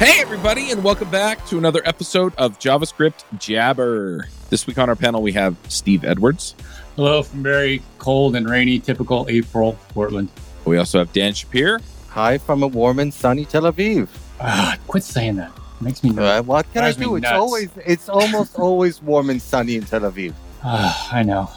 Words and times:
Hey, 0.00 0.18
everybody, 0.22 0.70
and 0.70 0.82
welcome 0.82 1.10
back 1.10 1.44
to 1.48 1.58
another 1.58 1.82
episode 1.84 2.34
of 2.36 2.58
JavaScript 2.58 3.22
Jabber. 3.38 4.26
This 4.48 4.66
week 4.66 4.78
on 4.78 4.88
our 4.88 4.96
panel, 4.96 5.20
we 5.20 5.32
have 5.32 5.56
Steve 5.68 6.04
Edwards. 6.04 6.54
Hello 6.96 7.22
from 7.22 7.42
very 7.42 7.82
cold 7.98 8.34
and 8.34 8.48
rainy, 8.48 8.78
typical 8.78 9.26
April 9.28 9.76
Portland. 9.90 10.30
We 10.64 10.78
also 10.78 11.00
have 11.00 11.12
Dan 11.12 11.32
Shapira. 11.34 11.82
Hi 12.08 12.38
from 12.38 12.62
a 12.62 12.66
warm 12.66 12.98
and 12.98 13.12
sunny 13.12 13.44
Tel 13.44 13.62
Aviv. 13.62 14.08
Ah, 14.40 14.78
quit 14.88 15.02
saying 15.04 15.36
that. 15.36 15.52
It 15.80 15.82
makes 15.82 16.02
me 16.02 16.16
Uh, 16.18 16.42
what 16.44 16.72
can 16.72 16.82
I 16.82 16.92
do? 16.92 17.16
It's 17.16 17.24
nuts. 17.24 17.34
always, 17.34 17.68
it's 17.84 18.08
almost 18.08 18.58
always 18.58 19.02
warm 19.02 19.28
and 19.28 19.40
sunny 19.40 19.76
in 19.76 19.84
Tel 19.84 20.00
Aviv. 20.00 20.32
Ah, 20.64 21.10
I 21.12 21.22
know. 21.22 21.50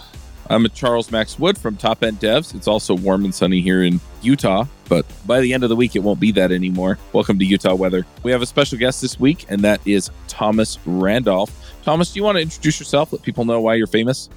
I'm 0.49 0.67
Charles 0.69 1.09
Max 1.09 1.39
Wood 1.39 1.57
from 1.57 1.77
Top 1.77 2.03
End 2.03 2.19
Devs. 2.19 2.53
It's 2.53 2.67
also 2.67 2.95
warm 2.95 3.23
and 3.23 3.33
sunny 3.33 3.61
here 3.61 3.83
in 3.83 4.01
Utah, 4.21 4.65
but 4.89 5.05
by 5.25 5.39
the 5.39 5.53
end 5.53 5.63
of 5.63 5.69
the 5.69 5.75
week, 5.75 5.95
it 5.95 5.99
won't 5.99 6.19
be 6.19 6.31
that 6.33 6.51
anymore. 6.51 6.99
Welcome 7.13 7.39
to 7.39 7.45
Utah 7.45 7.73
weather. 7.75 8.05
We 8.23 8.31
have 8.31 8.41
a 8.41 8.45
special 8.45 8.77
guest 8.77 9.01
this 9.01 9.17
week, 9.19 9.45
and 9.47 9.61
that 9.61 9.79
is 9.87 10.11
Thomas 10.27 10.79
Randolph. 10.85 11.49
Thomas, 11.83 12.11
do 12.11 12.19
you 12.19 12.23
want 12.23 12.35
to 12.35 12.41
introduce 12.41 12.77
yourself? 12.77 13.13
Let 13.13 13.21
people 13.21 13.45
know 13.45 13.61
why 13.61 13.75
you're 13.75 13.87
famous. 13.87 14.29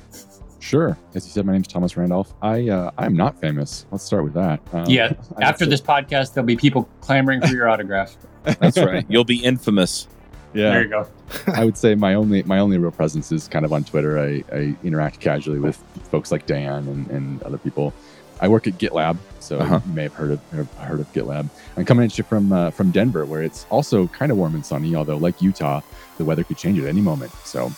Sure. 0.61 0.97
As 1.14 1.27
you 1.27 1.33
said, 1.33 1.45
my 1.45 1.52
name's 1.52 1.69
Thomas 1.69 1.97
Randolph. 1.97 2.33
I 2.41 2.69
uh, 2.69 2.92
I'm 2.98 3.14
not 3.14 3.41
famous. 3.41 3.86
Let's 3.91 4.05
start 4.05 4.23
with 4.25 4.34
that. 4.34 4.61
Um, 4.73 4.86
Yeah, 4.88 5.12
After 5.41 5.66
this 5.66 5.80
podcast, 5.80 6.34
there'll 6.34 6.47
be 6.47 6.56
people 6.56 6.88
clamoring 7.00 7.41
for 7.41 7.48
your 7.55 7.69
autograph. 7.69 8.16
That's 8.45 8.78
right. 8.78 9.05
You'll 9.09 9.25
be 9.25 9.42
infamous. 9.45 10.06
Say- 10.55 10.60
There 10.60 10.82
you 10.82 10.88
go. 10.88 11.06
I 11.52 11.64
would 11.64 11.77
say 11.77 11.95
my 11.95 12.14
only 12.14 12.42
my 12.45 12.59
only 12.60 12.78
real 12.78 12.91
presence 12.92 13.32
is 13.32 13.48
kind 13.48 13.64
of 13.64 13.73
on 13.73 13.84
Twitter. 13.84 14.18
I, 14.18 14.45
I 14.52 14.77
interact 14.84 15.20
casually 15.20 15.59
with 15.59 15.77
folks 16.10 16.30
like 16.30 16.46
Dan 16.46 16.86
and, 16.88 17.10
and 17.10 17.42
other 17.42 17.59
people. 17.59 17.92
I 18.41 18.48
work 18.48 18.66
at 18.66 18.74
GitLab, 18.74 19.16
so 19.41 19.59
Uh-huh. 19.59 19.80
you 19.86 19.92
may 19.95 20.02
have 20.05 20.12
heard 20.14 20.30
of 20.30 20.41
have 20.52 20.72
heard 20.74 21.00
of 21.00 21.10
GitLab. 21.14 21.48
I'm 21.77 21.84
coming 21.86 22.05
at 22.05 22.17
you 22.19 22.24
from 22.24 22.52
uh, 22.52 22.70
from 22.70 22.91
Denver, 22.91 23.24
where 23.24 23.42
it's 23.42 23.67
also 23.70 24.06
kind 24.08 24.30
of 24.30 24.39
warm 24.39 24.55
and 24.55 24.64
sunny. 24.64 24.94
Although, 24.94 25.17
like 25.17 25.41
Utah, 25.42 25.80
the 26.19 26.24
weather 26.24 26.44
could 26.44 26.58
change 26.58 26.78
at 26.78 26.86
any 26.86 27.00
moment. 27.00 27.33
So, 27.44 27.72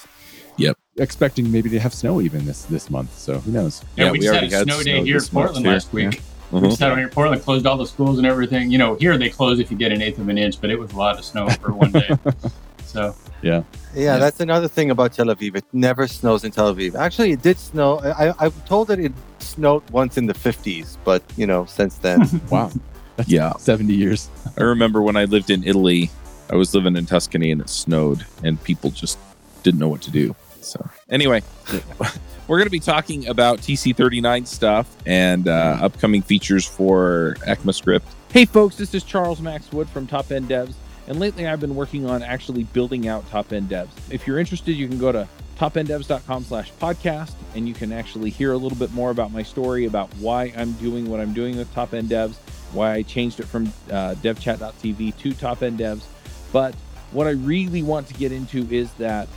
Yep. 0.56 0.76
expecting 0.98 1.50
maybe 1.52 1.70
to 1.70 1.78
have 1.78 1.94
snow 1.94 2.20
even 2.20 2.44
this 2.44 2.64
this 2.64 2.90
month. 2.90 3.16
So 3.16 3.38
who 3.38 3.52
knows? 3.52 3.82
Yeah, 3.96 4.06
Yeah, 4.06 4.10
we, 4.10 4.18
we 4.18 4.24
just 4.24 4.34
had 4.34 4.42
already 4.42 4.54
a 4.54 4.58
had 4.58 4.64
snow 4.66 4.82
day 4.82 4.94
snow 4.96 5.04
here 5.04 5.16
in 5.18 5.24
Portland 5.24 5.66
last 5.66 5.92
week. 5.92 6.20
We 6.50 6.60
Mhm. 6.60 6.68
just 6.70 6.80
had 6.80 6.88
one 6.88 6.98
here 6.98 7.06
in 7.08 7.12
Portland, 7.12 7.42
closed 7.42 7.66
all 7.66 7.76
the 7.76 7.86
schools 7.86 8.18
and 8.18 8.26
everything. 8.26 8.70
You 8.70 8.78
know, 8.78 8.94
here 8.96 9.16
they 9.18 9.28
close 9.28 9.58
if 9.60 9.70
you 9.70 9.76
get 9.76 9.92
an 9.92 10.00
eighth 10.00 10.18
of 10.18 10.28
an 10.28 10.38
inch, 10.38 10.60
but 10.60 10.70
it 10.70 10.78
was 10.78 10.90
a 10.92 10.96
lot 10.96 11.18
of 11.18 11.24
snow 11.24 11.48
for 11.60 11.72
one 11.72 11.92
day. 11.92 12.08
so, 12.86 13.14
Yeah, 13.42 13.62
Yeah, 13.94 14.18
that's 14.18 14.40
another 14.40 14.66
thing 14.66 14.90
about 14.90 15.12
Tel 15.12 15.26
Aviv. 15.26 15.54
It 15.56 15.64
never 15.72 16.08
snows 16.08 16.42
in 16.44 16.50
Tel 16.50 16.74
Aviv. 16.74 16.94
Actually, 16.96 17.32
it 17.32 17.42
did 17.42 17.58
snow. 17.58 18.00
I, 18.00 18.32
I'm 18.38 18.50
told 18.66 18.88
that 18.88 18.98
it 18.98 19.12
snowed 19.40 19.88
once 19.90 20.16
in 20.16 20.26
the 20.26 20.34
50s, 20.34 20.96
but 21.04 21.22
you 21.36 21.46
know, 21.46 21.64
since 21.66 21.96
then, 21.98 22.18
Wow, 22.50 22.70
that's 23.16 23.28
Yeah. 23.28 23.52
70 23.58 23.94
years. 23.94 24.28
I 24.56 24.62
remember 24.62 25.02
when 25.02 25.16
I 25.16 25.24
lived 25.26 25.50
in 25.50 25.62
Italy, 25.64 26.10
I 26.50 26.56
was 26.56 26.74
living 26.74 26.96
in 26.96 27.04
Tuscany 27.06 27.50
and 27.52 27.60
it 27.60 27.68
snowed, 27.68 28.24
and 28.42 28.60
people 28.64 28.90
just 28.90 29.18
didn't 29.62 29.78
know 29.80 29.88
what 29.88 30.00
to 30.02 30.10
do. 30.10 30.34
So, 30.62 30.80
anyway, 31.10 31.42
we're 32.48 32.58
going 32.58 32.66
to 32.66 32.70
be 32.70 32.80
talking 32.80 33.28
about 33.28 33.60
TC39 33.60 34.46
stuff 34.46 34.96
and 35.06 35.46
uh, 35.46 35.78
upcoming 35.80 36.22
features 36.22 36.66
for 36.66 37.36
ECMAScript. 37.42 38.02
Hey, 38.32 38.44
folks, 38.44 38.76
this 38.76 38.94
is 38.94 39.04
Charles 39.04 39.40
Max 39.40 39.70
Wood 39.70 39.88
from 39.88 40.06
Top 40.08 40.32
End 40.32 40.48
Devs, 40.48 40.74
and 41.06 41.20
lately 41.20 41.46
I've 41.46 41.60
been 41.60 41.76
working 41.76 42.08
on 42.08 42.22
actually 42.22 42.64
building 42.64 43.06
out 43.06 43.28
Top 43.30 43.52
End 43.52 43.68
Devs. 43.68 43.90
If 44.10 44.26
you're 44.26 44.40
interested, 44.40 44.72
you 44.72 44.88
can 44.88 44.98
go 44.98 45.12
to 45.12 45.28
topenddevs.com 45.58 46.44
slash 46.44 46.72
podcast 46.80 47.34
and 47.54 47.68
you 47.68 47.74
can 47.74 47.92
actually 47.92 48.30
hear 48.30 48.52
a 48.52 48.56
little 48.56 48.78
bit 48.78 48.92
more 48.92 49.10
about 49.10 49.32
my 49.32 49.42
story 49.42 49.86
about 49.86 50.08
why 50.16 50.52
I'm 50.56 50.72
doing 50.72 51.08
what 51.08 51.20
I'm 51.20 51.32
doing 51.32 51.56
with 51.56 51.72
Top 51.72 51.94
End 51.94 52.08
Devs 52.08 52.36
why 52.72 52.94
I 52.94 53.02
changed 53.02 53.40
it 53.40 53.46
from 53.46 53.66
uh, 53.90 54.14
devchat.tv 54.16 55.16
to 55.18 55.32
Top 55.34 55.62
End 55.62 55.78
Devs. 55.78 56.04
But 56.52 56.74
what 57.12 57.26
I 57.26 57.30
really 57.30 57.82
want 57.82 58.06
to 58.08 58.14
get 58.14 58.32
into 58.32 58.66
is 58.70 58.92
that 58.94 59.28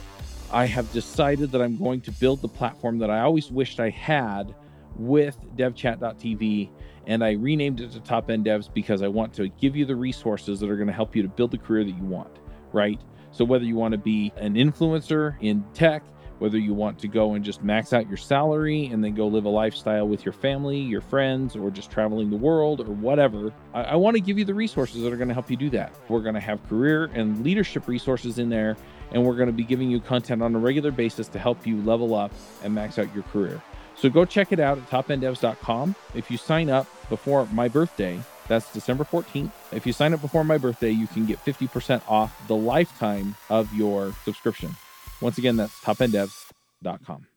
I 0.51 0.66
have 0.66 0.91
decided 0.91 1.51
that 1.51 1.62
I'm 1.62 1.78
going 1.78 2.01
to 2.01 2.12
build 2.12 2.41
the 2.41 2.47
platform 2.47 3.00
that 3.00 3.09
I 3.09 3.22
always 3.22 3.50
wished 3.51 3.79
I 3.79 3.89
had 3.89 4.53
with 4.95 5.38
devchat.tv. 5.56 6.69
And 7.07 7.23
I 7.23 7.31
renamed 7.31 7.79
it 7.79 7.91
to 7.94 8.00
Top 8.01 8.29
End 8.29 8.45
Devs 8.45 8.72
because 8.72 9.01
I 9.01 9.07
want 9.07 9.34
to 9.35 9.47
give 9.47 9.75
you 9.75 9.85
the 9.85 9.95
resources 9.95 10.59
that 10.59 10.69
are 10.69 10.75
going 10.75 10.88
to 10.88 10.94
help 10.94 11.16
you 11.16 11.23
to 11.23 11.29
build 11.29 11.51
the 11.51 11.57
career 11.57 11.84
that 11.84 11.95
you 11.95 12.03
want, 12.03 12.39
right? 12.73 13.00
So 13.31 13.45
whether 13.45 13.63
you 13.63 13.75
want 13.75 13.94
to 13.94 13.97
be 13.97 14.34
an 14.35 14.56
influencer 14.56 15.35
in 15.41 15.63
tech, 15.73 16.03
whether 16.39 16.57
you 16.57 16.73
want 16.73 17.00
to 17.00 17.07
go 17.07 17.35
and 17.35 17.45
just 17.45 17.63
max 17.63 17.94
out 17.94 18.07
your 18.07 18.18
salary 18.18 18.88
and 18.88 19.03
then 19.03 19.13
go 19.13 19.28
live 19.28 19.45
a 19.45 19.50
lifestyle 19.50 20.07
with 20.07 20.25
your 20.25 20.33
family, 20.33 20.79
your 20.79 21.01
friends, 21.01 21.56
or 21.56 21.72
just 21.72 21.91
traveling 21.91 22.29
the 22.29 22.35
world 22.35 22.81
or 22.81 22.91
whatever, 22.91 23.53
I, 23.73 23.83
I 23.83 23.95
want 23.95 24.16
to 24.16 24.22
give 24.22 24.38
you 24.38 24.45
the 24.45 24.53
resources 24.53 25.03
that 25.03 25.13
are 25.13 25.18
going 25.18 25.28
to 25.28 25.35
help 25.35 25.50
you 25.50 25.57
do 25.57 25.69
that. 25.69 25.95
We're 26.09 26.22
going 26.22 26.35
to 26.35 26.41
have 26.41 26.68
career 26.68 27.06
and 27.13 27.44
leadership 27.44 27.88
resources 27.88 28.38
in 28.38 28.50
there, 28.50 28.75
and 29.12 29.24
we're 29.26 29.36
going 29.36 29.48
to 29.48 29.54
be 29.54 29.64
giving 29.64 29.90
you 29.90 30.00
content 30.00 30.42
on 30.42 30.56
a 30.56 30.60
regular 30.60 30.92
basis 30.92 31.28
to 31.30 31.40
help 31.40 31.66
you 31.68 31.82
level 31.82 32.16
up 32.16 32.32
and 32.64 32.74
max 32.74 32.98
out 33.00 33.14
your 33.14 33.24
career. 33.24 33.62
So 33.96 34.10
go 34.10 34.26
check 34.26 34.52
it 34.52 34.60
out 34.60 34.78
at 34.78 34.90
topenddevs.com. 34.90 35.96
If 36.16 36.32
you 36.32 36.38
sign 36.38 36.70
up 36.70 36.88
before 37.10 37.46
my 37.52 37.68
birthday, 37.68 38.20
that's 38.48 38.72
December 38.74 39.04
14th. 39.04 39.52
If 39.72 39.86
you 39.86 39.94
sign 39.94 40.14
up 40.14 40.22
before 40.22 40.44
my 40.44 40.58
birthday, 40.58 40.90
you 40.92 41.08
can 41.08 41.26
get 41.26 41.38
50% 41.46 42.02
off 42.10 42.36
the 42.48 42.56
lifetime 42.56 43.36
of 43.50 43.72
your 43.74 44.14
subscription. 44.26 44.76
Once 45.22 45.38
again, 45.38 45.56
that's 45.58 45.74
topenddevs.com. 45.82 47.28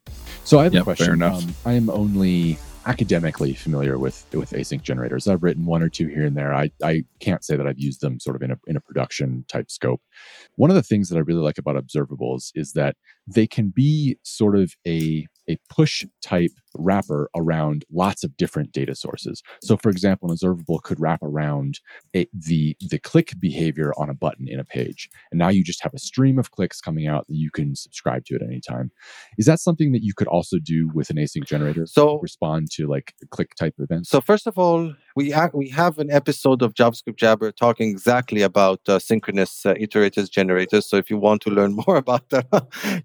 So 0.44 0.58
I 0.58 0.64
have 0.64 0.74
Yep, 0.74 0.80
a 0.80 0.84
question. 0.84 1.04
fair 1.06 1.14
enough. 1.14 1.42
Um, 1.44 1.54
I 1.66 1.72
am 1.74 1.90
only 1.90 2.58
academically 2.86 3.54
familiar 3.54 3.98
with 3.98 4.24
with 4.32 4.50
async 4.50 4.82
generators. 4.82 5.26
I've 5.26 5.42
written 5.42 5.66
one 5.66 5.82
or 5.82 5.88
two 5.88 6.08
here 6.08 6.24
and 6.24 6.36
there. 6.36 6.54
I, 6.54 6.70
I 6.82 7.04
can't 7.20 7.44
say 7.44 7.56
that 7.56 7.66
I've 7.66 7.78
used 7.78 8.00
them 8.00 8.20
sort 8.20 8.36
of 8.36 8.42
in 8.42 8.50
a 8.50 8.58
in 8.66 8.76
a 8.76 8.80
production 8.80 9.44
type 9.48 9.70
scope. 9.70 10.00
One 10.56 10.70
of 10.70 10.76
the 10.76 10.82
things 10.82 11.08
that 11.08 11.16
I 11.16 11.20
really 11.20 11.42
like 11.42 11.58
about 11.58 11.76
observables 11.76 12.50
is 12.54 12.72
that 12.72 12.96
they 13.26 13.46
can 13.46 13.68
be 13.68 14.18
sort 14.22 14.56
of 14.56 14.74
a 14.86 15.26
a 15.48 15.58
push 15.68 16.04
type 16.22 16.52
wrapper 16.76 17.30
around 17.36 17.84
lots 17.92 18.24
of 18.24 18.36
different 18.36 18.72
data 18.72 18.94
sources. 18.94 19.42
So, 19.62 19.76
for 19.76 19.90
example, 19.90 20.28
an 20.28 20.32
observable 20.32 20.80
could 20.80 21.00
wrap 21.00 21.22
around 21.22 21.80
a, 22.14 22.26
the 22.32 22.76
the 22.80 22.98
click 22.98 23.32
behavior 23.38 23.92
on 23.96 24.10
a 24.10 24.14
button 24.14 24.48
in 24.48 24.60
a 24.60 24.64
page, 24.64 25.08
and 25.30 25.38
now 25.38 25.48
you 25.48 25.62
just 25.62 25.82
have 25.82 25.94
a 25.94 25.98
stream 25.98 26.38
of 26.38 26.50
clicks 26.50 26.80
coming 26.80 27.06
out 27.06 27.26
that 27.28 27.36
you 27.36 27.50
can 27.50 27.74
subscribe 27.74 28.24
to 28.26 28.34
at 28.34 28.42
any 28.42 28.60
time. 28.60 28.90
Is 29.38 29.46
that 29.46 29.60
something 29.60 29.92
that 29.92 30.02
you 30.02 30.14
could 30.14 30.28
also 30.28 30.58
do 30.58 30.90
with 30.94 31.10
an 31.10 31.16
async 31.16 31.46
generator? 31.46 31.86
so 31.86 32.18
respond 32.20 32.70
to 32.72 32.86
like 32.86 33.14
click 33.30 33.54
type 33.54 33.74
events. 33.78 34.10
So 34.10 34.20
first 34.20 34.46
of 34.46 34.58
all, 34.58 34.94
we 35.16 35.32
ac 35.32 35.50
we 35.54 35.68
have 35.70 35.98
an 35.98 36.10
episode 36.10 36.62
of 36.62 36.74
JavaScript 36.74 37.16
Jabber 37.16 37.52
talking 37.52 37.90
exactly 37.90 38.42
about 38.42 38.80
uh, 38.88 38.98
synchronous 38.98 39.64
uh, 39.66 39.74
iterators 39.74 40.30
generators. 40.30 40.86
So 40.88 40.96
if 40.96 41.10
you 41.10 41.18
want 41.18 41.42
to 41.42 41.50
learn 41.50 41.72
more 41.86 41.96
about 41.96 42.28
that, 42.30 42.46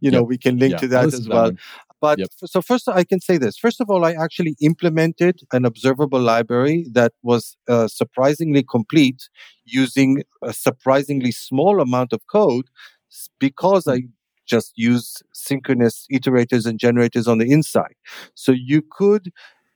you 0.02 0.12
know 0.12 0.24
we 0.24 0.38
can 0.38 0.58
link 0.58 0.74
Yeah, 0.74 0.78
to 0.78 0.88
that 0.90 1.14
as 1.14 1.28
well. 1.28 1.52
But 2.02 2.20
Yep. 2.20 2.30
so 2.46 2.62
first, 2.62 2.88
I 2.88 3.04
can 3.04 3.20
say 3.20 3.38
this. 3.38 3.58
First 3.58 3.82
of 3.82 3.90
all, 3.90 4.06
I 4.06 4.14
actually 4.14 4.56
implemented 4.62 5.42
an 5.52 5.66
observable 5.66 6.20
library 6.22 6.86
that 6.94 7.14
was 7.24 7.58
uh, 7.68 7.88
surprisingly 7.88 8.64
complete 8.64 9.30
using 9.66 10.24
a 10.42 10.54
surprisingly 10.54 11.32
small 11.32 11.82
amount 11.82 12.14
of 12.14 12.22
code 12.32 12.66
because 13.40 13.88
I 13.88 14.04
just 14.46 14.74
use 14.76 15.22
synchronous 15.34 16.08
iterators 16.12 16.66
and 16.66 16.80
generators 16.80 17.28
on 17.28 17.38
the 17.38 17.52
inside. 17.52 17.96
So 18.34 18.52
you 18.52 18.82
could, 18.92 19.32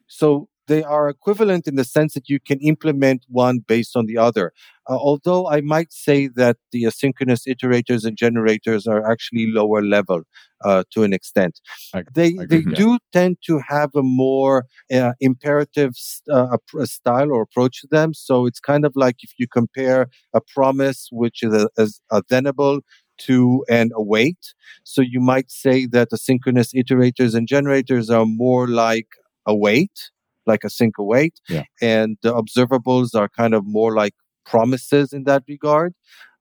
so 0.08 0.48
they 0.68 0.84
are 0.84 1.10
equivalent 1.10 1.68
in 1.68 1.76
the 1.76 1.84
sense 1.84 2.14
that 2.14 2.30
you 2.30 2.40
can 2.40 2.60
implement 2.60 3.26
one 3.30 3.60
based 3.60 3.96
on 3.96 4.06
the 4.06 4.18
other. 4.18 4.52
Uh, 4.90 4.96
although 4.96 5.48
I 5.50 5.62
might 5.62 5.92
say 5.94 6.28
that 6.36 6.58
the 6.72 6.84
asynchronous 6.84 7.42
iterators 7.48 8.06
and 8.06 8.18
generators 8.18 8.86
are 8.88 9.10
actually 9.10 9.48
lower 9.48 9.82
level 9.82 10.24
uh, 10.64 10.84
to 10.92 11.04
an 11.04 11.14
extent. 11.14 11.60
I- 11.94 12.04
they 12.14 12.30
I 12.40 12.46
they 12.46 12.62
do 12.76 12.98
tend 13.12 13.38
to 13.48 13.60
have 13.68 13.92
a 13.96 14.04
more 14.04 14.66
uh, 14.94 15.14
imperative 15.20 15.92
s- 15.92 16.22
uh, 16.32 16.48
ap- 16.54 16.88
style 16.88 17.32
or 17.32 17.42
approach 17.42 17.82
to 17.82 17.88
them. 17.90 18.14
So 18.14 18.46
it's 18.46 18.60
kind 18.60 18.86
of 18.86 18.94
like 18.96 19.18
if 19.24 19.32
you 19.38 19.48
compare 19.48 20.08
a 20.34 20.42
promise, 20.56 21.10
which 21.12 21.44
is 21.44 21.54
a, 21.54 21.70
is 21.78 22.02
a 22.12 22.22
thenable, 22.24 22.82
to 23.20 23.64
an 23.70 23.92
await. 23.96 24.40
So 24.84 25.02
you 25.02 25.20
might 25.20 25.52
say 25.52 25.86
that 25.88 26.10
the 26.10 26.18
synchronous 26.18 26.74
iterators 26.74 27.36
and 27.36 27.48
generators 27.48 28.10
are 28.10 28.26
more 28.26 28.68
like 28.68 29.08
await, 29.46 30.12
like 30.46 30.62
async 30.62 30.92
await. 30.98 31.40
Yeah. 31.50 31.64
and 31.82 32.18
the 32.22 32.34
observables 32.34 33.16
are 33.16 33.30
kind 33.30 33.54
of 33.54 33.66
more 33.66 33.94
like 33.96 34.14
promises 34.46 35.14
in 35.14 35.24
that 35.26 35.44
regard. 35.48 35.94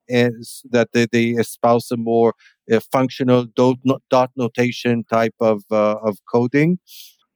And 0.09 0.43
that 0.69 0.89
they, 0.91 1.07
they 1.09 1.29
espouse 1.29 1.89
a 1.89 1.95
more 1.95 2.33
uh, 2.71 2.81
functional 2.91 3.45
dot, 3.45 3.77
dot 4.09 4.31
notation 4.35 5.05
type 5.05 5.35
of 5.39 5.63
uh, 5.71 5.95
of 6.03 6.17
coding. 6.29 6.77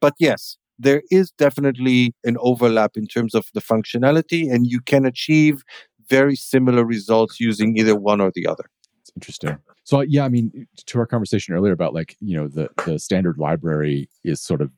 But 0.01 0.15
yes, 0.19 0.57
there 0.77 1.01
is 1.09 1.31
definitely 1.31 2.13
an 2.25 2.37
overlap 2.39 2.97
in 2.97 3.07
terms 3.07 3.33
of 3.33 3.45
the 3.53 3.61
functionality, 3.61 4.51
and 4.53 4.67
you 4.67 4.81
can 4.81 5.05
achieve 5.05 5.63
very 6.09 6.35
similar 6.35 6.85
results 6.85 7.39
using 7.39 7.77
either 7.77 7.95
one 7.95 8.21
or 8.21 8.31
the 8.33 8.45
other. 8.47 8.65
It's 9.01 9.11
interesting. 9.15 9.57
So 9.83 10.01
yeah, 10.01 10.25
I 10.25 10.29
mean, 10.29 10.67
to 10.87 10.99
our 10.99 11.05
conversation 11.05 11.53
earlier 11.53 11.71
about 11.73 11.93
like 11.93 12.15
you 12.19 12.35
know 12.35 12.47
the 12.47 12.69
the 12.85 12.99
standard 12.99 13.37
library 13.37 14.09
is 14.23 14.41
sort 14.41 14.61
of 14.61 14.71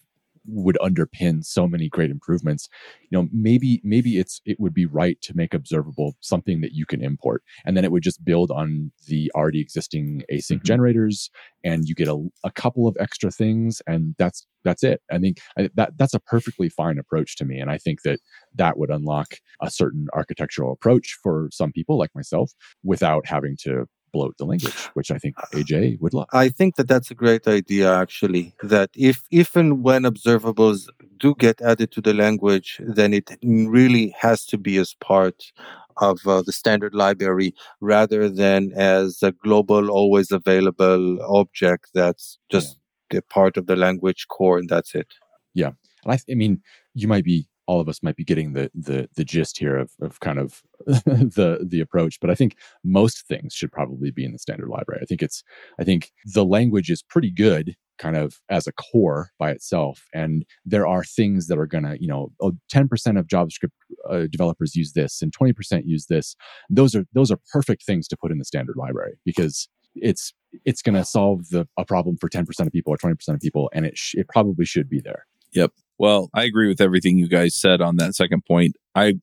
would 0.51 0.77
underpin 0.81 1.43
so 1.43 1.67
many 1.67 1.89
great 1.89 2.11
improvements 2.11 2.67
you 3.09 3.17
know 3.17 3.27
maybe 3.31 3.81
maybe 3.83 4.17
it's 4.17 4.41
it 4.45 4.59
would 4.59 4.73
be 4.73 4.85
right 4.85 5.21
to 5.21 5.35
make 5.35 5.53
observable 5.53 6.15
something 6.19 6.61
that 6.61 6.73
you 6.73 6.85
can 6.85 7.03
import 7.03 7.43
and 7.65 7.75
then 7.75 7.85
it 7.85 7.91
would 7.91 8.03
just 8.03 8.23
build 8.23 8.51
on 8.51 8.91
the 9.07 9.31
already 9.35 9.61
existing 9.61 10.23
async 10.31 10.57
mm-hmm. 10.57 10.65
generators 10.65 11.29
and 11.63 11.87
you 11.87 11.95
get 11.95 12.07
a, 12.07 12.27
a 12.43 12.51
couple 12.51 12.87
of 12.87 12.95
extra 12.99 13.31
things 13.31 13.81
and 13.87 14.15
that's 14.17 14.45
that's 14.63 14.83
it 14.83 15.01
i 15.11 15.17
think 15.17 15.39
that 15.75 15.91
that's 15.97 16.13
a 16.13 16.19
perfectly 16.19 16.69
fine 16.69 16.97
approach 16.97 17.35
to 17.35 17.45
me 17.45 17.59
and 17.59 17.71
i 17.71 17.77
think 17.77 18.01
that 18.03 18.19
that 18.55 18.77
would 18.77 18.89
unlock 18.89 19.35
a 19.61 19.69
certain 19.69 20.07
architectural 20.13 20.71
approach 20.71 21.17
for 21.21 21.49
some 21.51 21.71
people 21.71 21.97
like 21.97 22.13
myself 22.15 22.51
without 22.83 23.25
having 23.25 23.55
to 23.57 23.85
bloat 24.11 24.37
the 24.37 24.45
language, 24.45 24.73
which 24.93 25.11
I 25.11 25.17
think 25.17 25.35
AJ 25.53 25.99
would 26.01 26.13
love. 26.13 26.27
I 26.33 26.49
think 26.49 26.75
that 26.75 26.87
that's 26.87 27.11
a 27.11 27.15
great 27.15 27.47
idea, 27.47 27.93
actually. 27.93 28.55
That 28.63 28.89
if, 28.95 29.23
if 29.31 29.55
and 29.55 29.83
when 29.83 30.03
observables 30.03 30.87
do 31.17 31.35
get 31.35 31.61
added 31.61 31.91
to 31.91 32.01
the 32.01 32.13
language, 32.13 32.79
then 32.83 33.13
it 33.13 33.37
really 33.43 34.15
has 34.19 34.45
to 34.47 34.57
be 34.57 34.77
as 34.77 34.93
part 34.95 35.51
of 35.97 36.19
uh, 36.25 36.41
the 36.41 36.53
standard 36.53 36.93
library 36.93 37.53
rather 37.81 38.29
than 38.29 38.71
as 38.73 39.21
a 39.21 39.31
global, 39.31 39.89
always 39.89 40.31
available 40.31 41.21
object 41.23 41.89
that's 41.93 42.37
just 42.49 42.77
yeah. 43.11 43.19
part 43.29 43.57
of 43.57 43.67
the 43.67 43.75
language 43.75 44.27
core 44.29 44.57
and 44.57 44.69
that's 44.69 44.95
it. 44.95 45.07
Yeah. 45.53 45.71
And 46.03 46.13
I, 46.13 46.15
th- 46.15 46.25
I 46.31 46.35
mean, 46.35 46.61
you 46.93 47.07
might 47.07 47.25
be 47.25 47.47
all 47.69 47.79
of 47.79 47.87
us 47.89 48.01
might 48.01 48.15
be 48.15 48.23
getting 48.23 48.53
the 48.53 48.71
the 48.73 49.07
the 49.15 49.23
gist 49.23 49.59
here 49.59 49.77
of, 49.77 49.91
of 50.01 50.19
kind 50.21 50.39
of 50.39 50.63
the 51.05 51.65
the 51.67 51.79
approach 51.79 52.19
but 52.19 52.29
i 52.29 52.35
think 52.35 52.55
most 52.83 53.27
things 53.27 53.53
should 53.53 53.71
probably 53.71 54.11
be 54.11 54.25
in 54.25 54.31
the 54.31 54.39
standard 54.39 54.69
library. 54.69 54.99
I 55.01 55.05
think 55.05 55.21
it's 55.21 55.43
i 55.79 55.83
think 55.83 56.11
the 56.25 56.45
language 56.45 56.89
is 56.89 57.03
pretty 57.03 57.31
good 57.31 57.75
kind 57.97 58.15
of 58.15 58.39
as 58.49 58.65
a 58.65 58.71
core 58.71 59.29
by 59.37 59.51
itself 59.51 60.05
and 60.13 60.45
there 60.65 60.87
are 60.87 61.03
things 61.03 61.47
that 61.47 61.59
are 61.59 61.67
going 61.67 61.83
to 61.83 61.97
you 62.01 62.07
know 62.07 62.31
10% 62.73 63.19
of 63.19 63.27
javascript 63.27 63.71
uh, 64.09 64.25
developers 64.31 64.75
use 64.75 64.93
this 64.93 65.21
and 65.21 65.33
20% 65.35 65.83
use 65.85 66.05
this. 66.07 66.35
Those 66.69 66.95
are 66.95 67.05
those 67.13 67.31
are 67.31 67.39
perfect 67.51 67.85
things 67.85 68.07
to 68.07 68.17
put 68.17 68.31
in 68.31 68.39
the 68.39 68.45
standard 68.45 68.75
library 68.75 69.17
because 69.25 69.69
it's 69.95 70.33
it's 70.65 70.81
going 70.81 70.95
to 70.95 71.05
solve 71.05 71.49
the 71.49 71.67
a 71.77 71.85
problem 71.85 72.17
for 72.17 72.29
10% 72.29 72.47
of 72.59 72.71
people 72.71 72.93
or 72.93 72.97
20% 72.97 73.15
of 73.29 73.39
people 73.39 73.69
and 73.73 73.85
it 73.85 73.97
sh- 73.97 74.15
it 74.15 74.27
probably 74.27 74.65
should 74.65 74.89
be 74.89 75.01
there. 75.01 75.25
Yep. 75.53 75.71
Well, 75.97 76.29
I 76.33 76.43
agree 76.43 76.67
with 76.67 76.79
everything 76.79 77.17
you 77.17 77.27
guys 77.27 77.55
said 77.55 77.81
on 77.81 77.97
that 77.97 78.15
second 78.15 78.45
point. 78.45 78.75
I 78.95 79.15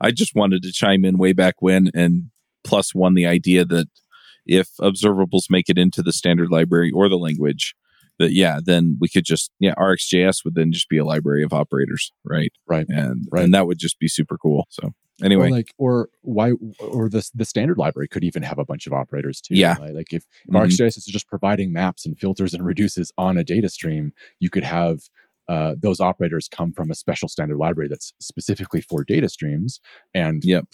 I 0.00 0.10
just 0.10 0.34
wanted 0.34 0.62
to 0.62 0.72
chime 0.72 1.04
in 1.04 1.18
way 1.18 1.32
back 1.32 1.56
when 1.60 1.90
and 1.94 2.30
plus 2.64 2.94
one 2.94 3.14
the 3.14 3.26
idea 3.26 3.64
that 3.64 3.88
if 4.44 4.68
observables 4.80 5.44
make 5.50 5.68
it 5.68 5.78
into 5.78 6.02
the 6.02 6.12
standard 6.12 6.50
library 6.50 6.90
or 6.94 7.08
the 7.08 7.16
language, 7.16 7.74
that 8.18 8.32
yeah, 8.32 8.60
then 8.64 8.96
we 9.00 9.08
could 9.08 9.24
just 9.24 9.50
yeah, 9.58 9.74
RxJS 9.74 10.44
would 10.44 10.54
then 10.54 10.72
just 10.72 10.88
be 10.88 10.98
a 10.98 11.04
library 11.04 11.42
of 11.42 11.52
operators, 11.52 12.12
right? 12.24 12.52
Right. 12.66 12.86
And 12.88 13.26
right. 13.30 13.44
and 13.44 13.54
that 13.54 13.66
would 13.66 13.78
just 13.78 13.98
be 13.98 14.08
super 14.08 14.38
cool. 14.38 14.66
So 14.70 14.94
anyway, 15.22 15.48
or 15.48 15.50
like 15.50 15.74
or 15.76 16.08
why 16.22 16.52
or 16.80 17.08
the 17.08 17.28
the 17.34 17.44
standard 17.44 17.78
library 17.78 18.08
could 18.08 18.24
even 18.24 18.42
have 18.42 18.58
a 18.58 18.64
bunch 18.64 18.86
of 18.86 18.92
operators 18.92 19.40
too. 19.40 19.54
Yeah. 19.54 19.76
Right? 19.78 19.94
Like 19.94 20.12
if, 20.12 20.24
if 20.44 20.50
mm-hmm. 20.50 20.56
RxJS 20.56 20.96
is 20.96 21.04
just 21.04 21.28
providing 21.28 21.72
maps 21.72 22.06
and 22.06 22.18
filters 22.18 22.54
and 22.54 22.64
reduces 22.64 23.12
on 23.18 23.36
a 23.36 23.44
data 23.44 23.68
stream, 23.68 24.12
you 24.38 24.50
could 24.50 24.64
have 24.64 25.00
uh, 25.48 25.74
those 25.78 26.00
operators 26.00 26.48
come 26.48 26.72
from 26.72 26.90
a 26.90 26.94
special 26.94 27.28
standard 27.28 27.56
library 27.56 27.88
that's 27.88 28.12
specifically 28.20 28.80
for 28.80 29.04
data 29.04 29.28
streams. 29.28 29.80
And 30.14 30.44
yep 30.44 30.66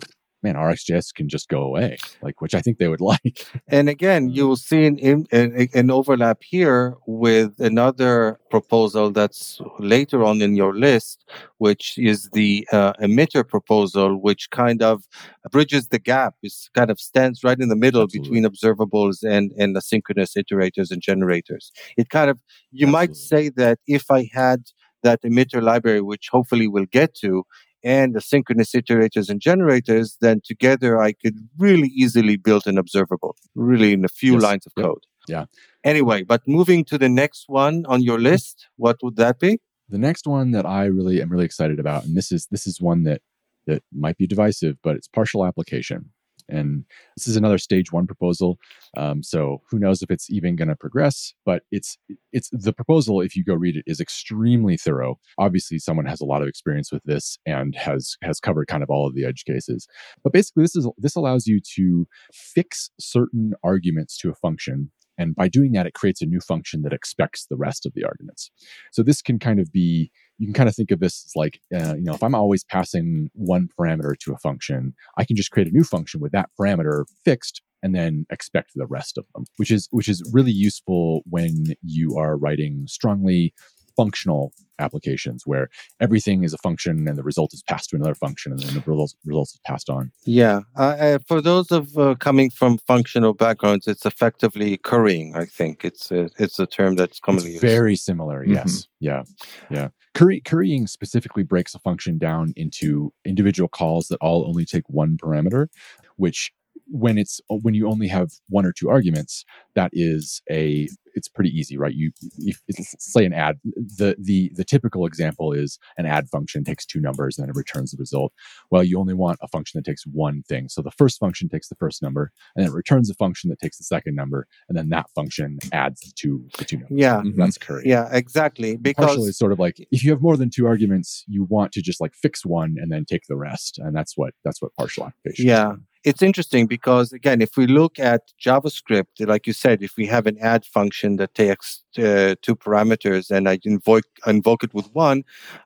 man, 0.43 0.55
RxJS 0.55 1.15
can 1.15 1.29
just 1.29 1.49
go 1.49 1.63
away, 1.63 1.99
like 2.21 2.41
which 2.41 2.55
I 2.55 2.61
think 2.61 2.79
they 2.79 2.89
would 2.89 3.01
like. 3.13 3.47
And 3.69 3.89
again, 3.89 4.31
you 4.31 4.49
will 4.49 4.57
see 4.57 4.87
an, 4.87 4.99
an, 5.33 5.69
an, 5.75 5.91
overlap 5.91 6.43
here 6.43 6.97
with 7.07 7.61
another 7.61 8.39
proposal 8.51 9.11
that's 9.11 9.61
later 9.79 10.25
on 10.25 10.43
in 10.43 10.57
your 10.57 10.75
list, 10.75 11.25
which 11.59 11.99
is 11.99 12.29
the 12.33 12.67
uh, 12.73 12.93
emitter 12.95 13.47
proposal, 13.47 14.17
which 14.17 14.51
kind 14.51 14.83
of 14.83 15.05
bridges 15.51 15.89
the 15.89 15.99
gap. 15.99 16.35
It 16.43 16.53
kind 16.75 16.91
of 16.91 16.99
stands 16.99 17.45
right 17.45 17.59
in 17.59 17.69
the 17.69 17.77
middle 17.77 18.03
Absolutely. 18.03 18.41
between 18.41 18.51
observables 18.51 19.23
and, 19.23 19.53
and 19.59 19.77
asynchronous 19.77 20.37
iterators 20.37 20.91
and 20.91 21.03
generators. 21.03 21.73
It 21.97 22.09
kind 22.09 22.31
of, 22.31 22.39
you 22.71 22.87
Absolutely. 22.87 22.93
might 22.93 23.17
say 23.17 23.49
that 23.51 23.79
if 23.87 24.11
I 24.11 24.29
had 24.33 24.65
that 25.03 25.23
emitter 25.23 25.63
library, 25.63 26.01
which 26.01 26.29
hopefully 26.31 26.69
we'll 26.69 26.87
get 26.87 27.15
to, 27.17 27.45
and 27.85 28.15
the 28.15 28.21
synchronous 28.21 28.73
iterators 28.73 29.29
and 29.29 29.41
generators, 29.41 30.17
then 30.21 30.41
together 30.45 31.01
I 31.01 31.13
could 31.13 31.37
really 31.59 31.89
easily 31.89 32.37
build 32.37 32.67
an 32.67 32.79
observable, 32.79 33.37
really 33.55 33.93
in 33.93 34.05
a 34.05 34.09
few 34.09 34.35
yes. 34.35 34.43
lines 34.43 34.67
of 34.67 34.75
code. 34.75 35.05
Yeah. 35.29 35.47
Anyway, 35.85 36.23
but 36.23 36.43
moving 36.47 36.85
to 36.87 36.99
the 36.99 37.09
next 37.09 37.45
one 37.49 37.85
on 37.87 38.03
your 38.03 38.17
mm-hmm. 38.17 38.25
list, 38.25 38.69
what 38.77 38.97
would 39.03 39.17
that 39.17 39.39
be? 39.39 39.61
The 39.89 39.99
next 39.99 40.27
one 40.27 40.53
that 40.53 40.65
I 40.65 40.85
really 40.87 41.21
am 41.21 41.29
really 41.29 41.45
excited 41.45 41.79
about, 41.79 42.05
and 42.05 42.17
this 42.17 42.33
is 42.33 42.47
this 42.51 42.67
is 42.67 42.81
one 42.81 43.03
that 43.05 43.21
that 43.67 43.83
might 43.93 44.17
be 44.17 44.27
divisive, 44.27 44.77
but 44.83 44.97
it's 44.97 45.09
partial 45.09 45.45
application. 45.45 46.11
And 46.53 46.85
this 47.17 47.27
is 47.27 47.37
another 47.37 47.59
stage 47.59 47.93
one 47.93 48.07
proposal. 48.07 48.59
Um, 48.97 49.23
so 49.23 49.63
who 49.71 49.79
knows 49.79 50.03
if 50.03 50.11
it's 50.11 50.31
even 50.31 50.55
going 50.57 50.69
to 50.69 50.77
progress, 50.77 51.35
but 51.45 51.63
it's, 51.71 51.97
it's 52.33 52.51
the 52.53 52.73
proposal. 52.73 53.21
If 53.21 53.35
you 53.35 53.45
go 53.45 53.55
read 53.55 53.77
it 53.77 53.85
is 53.87 54.01
extremely 54.01 54.77
thorough. 54.77 55.19
Obviously 55.39 55.79
someone 55.79 56.07
has 56.07 56.21
a 56.21 56.27
lot 56.27 56.43
of 56.43 56.49
experience 56.49 56.93
with 56.93 57.03
this 57.05 57.39
and 57.47 57.75
has, 57.75 58.17
has 58.23 58.39
covered 58.39 58.67
kind 58.67 58.83
of 58.83 58.91
all 58.91 59.07
of 59.07 59.15
the 59.15 59.25
edge 59.25 59.45
cases. 59.45 59.87
But 60.23 60.33
basically 60.33 60.65
this 60.65 60.77
is, 60.77 60.89
this 60.99 61.17
allows 61.17 61.47
you 61.47 61.61
to 61.75 62.07
fix 62.33 62.91
certain 63.01 63.55
arguments 63.65 64.19
to 64.19 64.31
a 64.31 64.35
function 64.35 64.91
and 65.19 65.35
by 65.35 65.49
doing 65.49 65.73
that, 65.73 65.87
it 65.87 65.95
creates 65.95 66.23
a 66.23 66.27
new 66.27 66.41
function 66.41 66.83
that 66.83 66.93
expects 66.93 67.47
the 67.47 67.57
rest 67.57 67.87
of 67.87 67.93
the 67.95 68.05
arguments. 68.05 68.51
So 68.93 69.03
this 69.03 69.23
can 69.23 69.39
kind 69.39 69.61
of 69.61 69.73
be 69.73 70.11
you 70.39 70.47
can 70.47 70.55
kind 70.55 70.69
of 70.69 70.75
think 70.75 70.91
of 70.91 70.99
this 70.99 71.25
as 71.25 71.33
like, 71.37 71.61
uh, 71.75 71.95
you 71.95 72.03
know, 72.03 72.15
if 72.15 72.23
I'm 72.23 72.35
always 72.35 72.65
passing 72.65 73.31
one 73.35 73.69
parameter 73.79 74.19
to 74.19 74.33
a 74.33 74.39
function, 74.39 74.95
I 75.17 75.25
can 75.25 75.37
just 75.37 75.51
create 75.53 75.69
a 75.69 75.73
new 75.73 75.85
function 75.85 76.21
with 76.21 76.33
that 76.33 76.51
parameter 76.59 77.05
fixed 77.25 77.63
and 77.83 77.95
then 77.95 78.27
expect 78.31 78.73
the 78.75 78.87
rest 78.87 79.19
of 79.19 79.25
them, 79.35 79.45
which 79.57 79.71
is 79.71 79.89
which 79.91 80.09
is 80.09 80.23
really 80.33 80.53
useful 80.53 81.23
when 81.29 81.75
you 81.83 82.17
are 82.17 82.37
writing 82.37 82.85
strongly 82.87 83.55
functional 83.97 84.53
applications 84.79 85.47
where 85.47 85.69
everything 86.01 86.45
is 86.45 86.53
a 86.53 86.59
function 86.59 87.07
and 87.07 87.17
the 87.17 87.23
result 87.23 87.55
is 87.55 87.63
passed 87.63 87.91
to 87.91 87.97
another 87.97 88.15
function 88.15 88.53
and 88.53 88.61
then 88.61 88.75
the 88.75 88.81
result, 88.81 89.15
results 89.25 89.55
is 89.55 89.61
passed 89.65 89.89
on. 89.89 90.11
Yeah. 90.25 90.61
Uh, 90.77 90.97
uh, 90.99 91.19
for 91.27 91.41
those 91.41 91.71
of 91.71 91.97
uh, 91.97 92.15
coming 92.17 92.51
from 92.51 92.79
functional 92.79 93.33
backgrounds, 93.33 93.87
it's 93.87 94.05
effectively 94.05 94.77
currying, 94.79 95.37
I 95.37 95.45
think. 95.45 95.85
It's 95.85 96.11
a, 96.11 96.29
it's 96.39 96.59
a 96.59 96.67
term 96.67 96.97
that's 96.97 97.21
commonly 97.21 97.55
it's 97.55 97.63
used. 97.63 97.75
Very 97.75 97.97
similar. 97.97 98.43
Mm-hmm. 98.43 98.55
Yes. 98.55 98.89
Yeah. 99.01 99.23
Yeah. 99.71 99.89
Curry, 100.15 100.41
currying 100.41 100.87
specifically 100.87 101.43
breaks 101.43 101.75
a 101.75 101.79
function 101.79 102.19
down 102.19 102.53
into 102.57 103.13
individual 103.25 103.69
calls 103.69 104.09
that 104.09 104.19
all 104.21 104.47
only 104.47 104.67
take 104.67 104.89
one 104.89 105.17
parameter, 105.17 105.69
which 106.17 106.53
when 106.93 107.17
it's 107.17 107.41
when 107.49 107.73
you 107.73 107.89
only 107.89 108.07
have 108.07 108.31
one 108.51 108.67
or 108.67 108.73
two 108.73 108.91
arguments 108.91 109.45
that 109.75 109.91
is 109.95 110.43
a 110.51 110.87
it's 111.15 111.29
pretty 111.29 111.51
easy 111.51 111.77
right? 111.77 111.95
You 111.95 112.11
if, 112.39 112.61
say 112.99 113.25
an 113.25 113.33
add 113.33 113.59
the 113.65 114.15
the 114.19 114.53
the 114.55 114.65
typical 114.65 115.07
example 115.07 115.53
is 115.53 115.79
an 115.97 116.07
add 116.07 116.29
function 116.29 116.65
takes 116.65 116.85
two 116.85 117.01
numbers 117.01 117.37
and 117.37 117.45
then 117.45 117.51
it 117.51 117.57
returns 117.57 117.93
the 117.93 117.97
result. 117.99 118.33
Well 118.71 118.85
you 118.85 118.99
only 118.99 119.15
want 119.15 119.39
a 119.43 119.49
function 119.49 119.79
that 119.79 119.89
takes 119.89 120.05
one 120.07 120.43
thing. 120.49 120.69
So 120.69 120.83
the 120.83 120.91
first 120.91 121.19
function 121.19 121.49
takes 121.49 121.69
the 121.69 121.77
first 121.77 122.03
number 122.03 122.31
and 122.55 122.65
then 122.65 122.73
it 122.73 122.77
returns 122.77 123.09
a 123.09 123.15
function 123.15 123.49
that 123.51 123.59
takes 123.59 123.79
the 123.79 123.85
second 123.85 124.15
number 124.15 124.47
and 124.69 124.77
then 124.77 124.91
that 124.91 125.07
function 125.15 125.59
adds 125.73 126.01
the 126.01 126.13
two 126.15 126.47
the 126.59 126.65
two 126.65 126.77
numbers. 126.77 126.99
Yeah. 126.99 127.17
Mm-hmm. 127.17 127.41
that's 127.41 127.59
curry 127.59 127.85
yeah 127.87 128.09
exactly. 128.13 128.77
Because 128.77 129.07
partially 129.07 129.29
it's 129.31 129.39
sort 129.39 129.53
of 129.53 129.59
like 129.59 129.79
if 129.91 130.05
you 130.05 130.11
have 130.11 130.21
more 130.21 130.37
than 130.37 130.51
two 130.51 130.67
arguments 130.67 131.25
you 131.27 131.45
want 131.45 131.73
to 131.73 131.81
just 131.81 132.03
like 132.03 132.13
fix 132.15 132.45
one 132.45 132.77
and 132.79 132.93
then 132.93 133.07
take 133.07 133.23
the 133.29 133.37
rest. 133.37 133.79
And 133.79 133.97
that's 133.97 134.17
what 134.17 134.35
that's 134.45 134.61
what 134.61 134.75
partial 134.77 135.07
application 135.07 135.47
yeah 135.47 135.75
it's 136.05 136.23
interesting 136.23 136.67
because 136.67 137.13
again 137.13 137.41
if 137.41 137.57
we 137.57 137.67
look 137.67 137.99
at 137.99 138.33
javascript 138.41 139.07
like 139.21 139.47
you 139.47 139.53
said 139.53 139.83
if 139.83 139.97
we 139.97 140.07
have 140.07 140.27
an 140.27 140.37
add 140.41 140.65
function 140.65 141.17
that 141.17 141.35
takes 141.35 141.85
uh, 141.99 142.35
two 142.43 142.57
parameters 142.57 143.31
and 143.31 143.49
i 143.49 143.59
invoke 143.65 144.05
invoke 144.27 144.65
it 144.65 144.75
with 144.75 144.93
one 144.95 145.23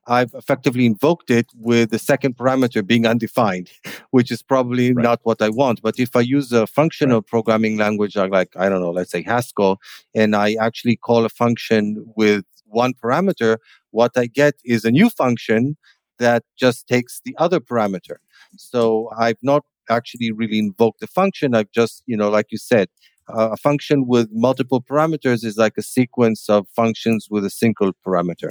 i've 0.07 0.35
effectively 0.35 0.85
invoked 0.85 1.31
it 1.31 1.47
with 1.55 1.91
the 1.91 1.99
second 1.99 2.37
parameter 2.37 2.87
being 2.87 3.07
undefined 3.07 3.71
which 4.11 4.31
is 4.31 4.43
probably 4.43 4.93
right. 4.93 5.03
not 5.03 5.21
what 5.23 5.41
i 5.41 5.49
want 5.49 5.81
but 5.83 5.99
if 5.99 6.15
i 6.15 6.21
use 6.21 6.53
a 6.53 6.67
functional 6.67 7.19
right. 7.19 7.27
programming 7.27 7.77
language 7.77 8.17
like 8.17 8.55
i 8.57 8.69
don't 8.69 8.81
know 8.81 8.91
let's 8.91 9.11
say 9.11 9.23
haskell 9.23 9.79
and 10.15 10.37
i 10.37 10.55
actually 10.61 10.97
call 10.97 11.25
a 11.25 11.31
function 11.31 12.05
with 12.17 12.45
one 12.67 12.93
parameter 12.93 13.57
what 13.91 14.13
i 14.17 14.27
get 14.27 14.55
is 14.65 14.85
a 14.85 14.91
new 14.91 15.09
function 15.09 15.77
that 16.19 16.43
just 16.57 16.89
takes 16.89 17.21
the 17.25 17.35
other 17.39 17.61
parameter 17.61 18.17
so 18.57 19.11
I've 19.17 19.39
not 19.43 19.65
actually 19.91 20.33
really 20.33 20.59
invoke 20.59 20.97
the 21.01 21.07
function. 21.07 21.55
I've 21.55 21.71
just, 21.73 22.03
you 22.07 22.17
know, 22.17 22.31
like 22.31 22.47
you 22.51 22.59
said, 22.59 22.89
uh, 23.29 23.51
a 23.51 23.57
function 23.57 24.07
with 24.07 24.29
multiple 24.33 24.81
parameters 24.81 25.45
is 25.45 25.57
like 25.57 25.75
a 25.77 25.83
sequence 25.83 26.49
of 26.49 26.67
functions 26.75 27.27
with 27.31 27.45
a 27.45 27.51
single 27.51 27.93
parameter. 28.07 28.51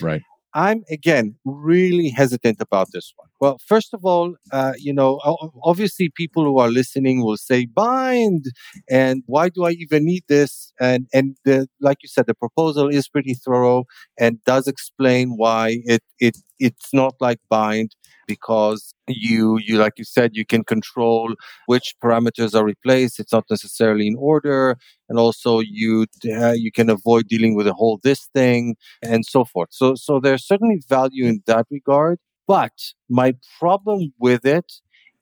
Right. 0.00 0.22
I'm 0.54 0.82
again 0.90 1.36
really 1.44 2.10
hesitant 2.10 2.58
about 2.60 2.88
this 2.92 3.12
one. 3.16 3.29
Well, 3.40 3.56
first 3.66 3.94
of 3.94 4.04
all, 4.04 4.34
uh, 4.52 4.74
you 4.78 4.92
know, 4.92 5.18
obviously 5.64 6.10
people 6.14 6.44
who 6.44 6.58
are 6.58 6.68
listening 6.68 7.22
will 7.24 7.38
say 7.38 7.64
bind, 7.64 8.44
and 8.90 9.22
why 9.26 9.48
do 9.48 9.64
I 9.64 9.70
even 9.70 10.04
need 10.04 10.24
this? 10.28 10.72
And 10.78 11.06
and 11.14 11.36
the, 11.46 11.66
like 11.80 11.98
you 12.02 12.08
said, 12.08 12.26
the 12.26 12.34
proposal 12.34 12.88
is 12.88 13.08
pretty 13.08 13.32
thorough 13.34 13.84
and 14.18 14.44
does 14.44 14.68
explain 14.68 15.30
why 15.36 15.78
it 15.84 16.02
it 16.20 16.36
it's 16.58 16.92
not 16.92 17.14
like 17.20 17.38
bind 17.48 17.92
because 18.26 18.92
you 19.08 19.58
you 19.58 19.78
like 19.78 19.94
you 19.96 20.04
said 20.04 20.32
you 20.34 20.44
can 20.44 20.62
control 20.62 21.34
which 21.66 21.94
parameters 22.04 22.54
are 22.54 22.64
replaced 22.64 23.18
it's 23.18 23.32
not 23.32 23.44
necessarily 23.50 24.06
in 24.06 24.14
order 24.18 24.76
and 25.08 25.18
also 25.18 25.60
you 25.60 26.06
uh, 26.36 26.52
you 26.52 26.70
can 26.70 26.88
avoid 26.90 27.26
dealing 27.26 27.56
with 27.56 27.66
the 27.66 27.72
whole 27.74 27.98
this 28.04 28.28
thing 28.34 28.76
and 29.02 29.24
so 29.26 29.44
forth 29.44 29.68
so 29.72 29.94
so 29.96 30.20
there's 30.20 30.46
certainly 30.46 30.80
value 30.88 31.24
in 31.26 31.42
that 31.46 31.66
regard 31.70 32.18
but 32.46 32.72
my 33.08 33.34
problem 33.58 34.12
with 34.18 34.44
it 34.44 34.72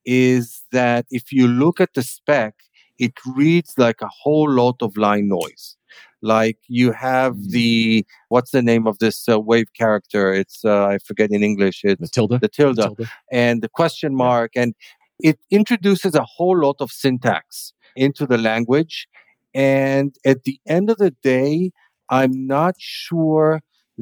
is 0.04 0.62
that 0.72 1.06
if 1.10 1.32
you 1.32 1.46
look 1.46 1.80
at 1.80 1.94
the 1.94 2.02
spec, 2.02 2.54
it 2.98 3.12
reads 3.36 3.74
like 3.76 4.00
a 4.00 4.08
whole 4.08 4.50
lot 4.50 4.76
of 4.80 4.96
line 4.96 5.28
noise. 5.28 5.76
Like 6.20 6.58
you 6.66 6.92
have 6.92 7.34
mm. 7.34 7.50
the 7.50 8.06
what's 8.28 8.50
the 8.50 8.62
name 8.62 8.86
of 8.86 8.98
this 8.98 9.28
uh, 9.28 9.38
wave 9.38 9.72
character? 9.74 10.32
It's 10.32 10.64
uh, 10.64 10.86
I 10.86 10.98
forget 10.98 11.30
in 11.30 11.42
English. 11.42 11.82
It's 11.84 12.00
the 12.00 12.08
tilde, 12.08 12.40
the 12.40 12.48
tilde, 12.48 12.76
the 12.76 12.94
tilde. 12.94 13.08
and 13.30 13.62
the 13.62 13.68
question 13.68 14.14
mark, 14.14 14.52
and 14.56 14.74
it 15.20 15.38
introduces 15.50 16.14
a 16.14 16.24
whole 16.24 16.58
lot 16.58 16.76
of 16.80 16.90
syntax 16.90 17.72
into 17.94 18.26
the 18.26 18.38
language. 18.38 19.06
And 19.54 20.14
at 20.24 20.42
the 20.44 20.60
end 20.66 20.90
of 20.90 20.98
the 20.98 21.12
day, 21.22 21.70
I'm 22.10 22.46
not 22.46 22.74
sure 22.78 23.60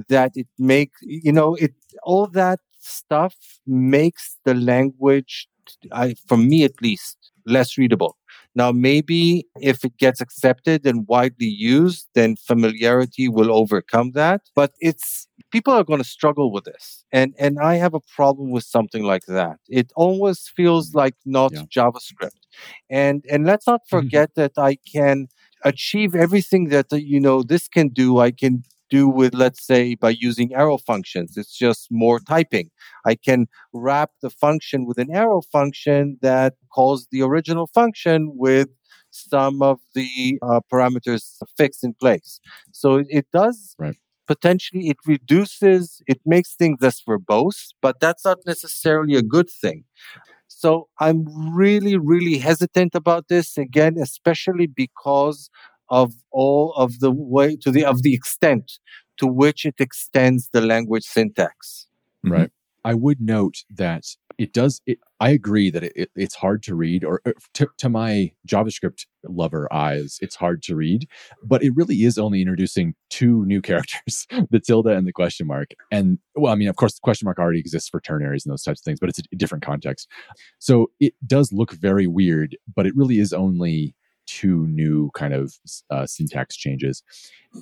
that 0.08 0.32
it 0.34 0.46
make 0.58 0.92
you 1.02 1.32
know 1.32 1.54
it 1.54 1.74
all 2.02 2.28
that 2.28 2.60
stuff 2.86 3.34
makes 3.66 4.38
the 4.44 4.54
language, 4.54 5.48
I, 5.92 6.14
for 6.26 6.36
me 6.36 6.64
at 6.64 6.80
least, 6.80 7.16
less 7.46 7.76
readable. 7.78 8.16
Now, 8.54 8.72
maybe 8.72 9.46
if 9.60 9.84
it 9.84 9.98
gets 9.98 10.22
accepted 10.22 10.86
and 10.86 11.06
widely 11.06 11.46
used, 11.46 12.08
then 12.14 12.36
familiarity 12.36 13.28
will 13.28 13.54
overcome 13.54 14.12
that. 14.12 14.40
But 14.54 14.72
it's 14.80 15.28
people 15.50 15.74
are 15.74 15.84
going 15.84 16.00
to 16.00 16.08
struggle 16.08 16.50
with 16.50 16.64
this, 16.64 17.04
and 17.12 17.34
and 17.38 17.58
I 17.58 17.74
have 17.74 17.92
a 17.92 18.00
problem 18.00 18.50
with 18.50 18.64
something 18.64 19.04
like 19.04 19.26
that. 19.26 19.58
It 19.68 19.92
almost 19.94 20.52
feels 20.56 20.94
like 20.94 21.14
not 21.26 21.52
yeah. 21.52 21.64
JavaScript, 21.64 22.40
and 22.88 23.24
and 23.30 23.44
let's 23.44 23.66
not 23.66 23.82
mm-hmm. 23.82 23.96
forget 23.96 24.30
mm-hmm. 24.30 24.40
that 24.40 24.52
I 24.56 24.78
can 24.90 25.28
achieve 25.62 26.14
everything 26.14 26.68
that 26.70 26.86
you 26.92 27.20
know 27.20 27.42
this 27.42 27.68
can 27.68 27.88
do. 27.88 28.18
I 28.18 28.30
can 28.30 28.64
do 28.90 29.08
with, 29.08 29.34
let's 29.34 29.64
say, 29.64 29.94
by 29.94 30.10
using 30.10 30.54
arrow 30.54 30.78
functions. 30.78 31.36
It's 31.36 31.56
just 31.56 31.88
more 31.90 32.20
typing. 32.20 32.70
I 33.04 33.14
can 33.14 33.46
wrap 33.72 34.10
the 34.22 34.30
function 34.30 34.86
with 34.86 34.98
an 34.98 35.14
arrow 35.14 35.42
function 35.52 36.18
that 36.22 36.54
calls 36.72 37.06
the 37.10 37.22
original 37.22 37.66
function 37.66 38.32
with 38.34 38.68
some 39.10 39.62
of 39.62 39.78
the 39.94 40.38
uh, 40.42 40.60
parameters 40.72 41.38
fixed 41.56 41.82
in 41.84 41.94
place. 41.94 42.40
So 42.72 43.04
it, 43.08 43.26
does 43.32 43.74
right. 43.78 43.96
potentially, 44.26 44.88
it 44.88 44.98
reduces, 45.06 46.02
it 46.06 46.20
makes 46.26 46.54
things 46.54 46.78
less 46.80 47.02
verbose, 47.02 47.72
but 47.80 48.00
that's 48.00 48.24
not 48.24 48.38
necessarily 48.46 49.14
a 49.14 49.22
good 49.22 49.48
thing. 49.48 49.84
So 50.48 50.88
I'm 51.00 51.26
really, 51.54 51.96
really 51.96 52.38
hesitant 52.38 52.94
about 52.94 53.28
this 53.28 53.58
again, 53.58 53.96
especially 53.98 54.66
because 54.66 55.50
of 55.88 56.14
all 56.30 56.72
of 56.74 57.00
the 57.00 57.10
way 57.10 57.56
to 57.56 57.70
the 57.70 57.84
of 57.84 58.02
the 58.02 58.14
extent 58.14 58.78
to 59.18 59.26
which 59.26 59.64
it 59.64 59.76
extends 59.78 60.48
the 60.52 60.60
language 60.60 61.04
syntax. 61.04 61.86
Mm-hmm. 62.24 62.32
Right. 62.32 62.50
I 62.84 62.94
would 62.94 63.20
note 63.20 63.64
that 63.74 64.04
it 64.38 64.52
does. 64.52 64.80
It, 64.86 64.98
I 65.18 65.30
agree 65.30 65.70
that 65.70 65.82
it, 65.82 65.92
it, 65.96 66.10
it's 66.14 66.36
hard 66.36 66.62
to 66.64 66.76
read, 66.76 67.02
or, 67.02 67.20
or 67.24 67.34
to, 67.54 67.68
to, 67.78 67.88
my 67.88 68.30
JavaScript 68.46 69.06
lover 69.24 69.66
eyes, 69.72 70.18
it's 70.20 70.36
hard 70.36 70.62
to 70.64 70.76
read. 70.76 71.08
But 71.42 71.64
it 71.64 71.72
really 71.74 72.04
is 72.04 72.16
only 72.16 72.42
introducing 72.42 72.94
two 73.10 73.44
new 73.46 73.60
characters: 73.70 74.28
the 74.50 74.60
tilde 74.60 74.86
and 74.86 75.04
the 75.04 75.12
question 75.12 75.48
mark. 75.48 75.70
And 75.90 76.18
well, 76.36 76.52
I 76.52 76.56
mean, 76.56 76.68
of 76.68 76.76
course, 76.76 76.94
the 76.94 77.00
question 77.02 77.26
mark 77.26 77.40
already 77.40 77.58
exists 77.58 77.88
for 77.88 78.00
ternaries 78.00 78.44
and 78.44 78.52
those 78.52 78.62
types 78.62 78.80
of 78.80 78.84
things, 78.84 79.00
but 79.00 79.08
it's 79.08 79.18
a 79.18 79.36
different 79.36 79.64
context. 79.64 80.06
So 80.60 80.90
it 81.00 81.14
does 81.26 81.52
look 81.52 81.72
very 81.72 82.06
weird, 82.06 82.56
but 82.72 82.86
it 82.86 82.94
really 82.94 83.18
is 83.18 83.32
only 83.32 83.96
two 84.26 84.66
new 84.66 85.10
kind 85.14 85.34
of 85.34 85.54
uh, 85.90 86.06
syntax 86.06 86.56
changes. 86.56 87.02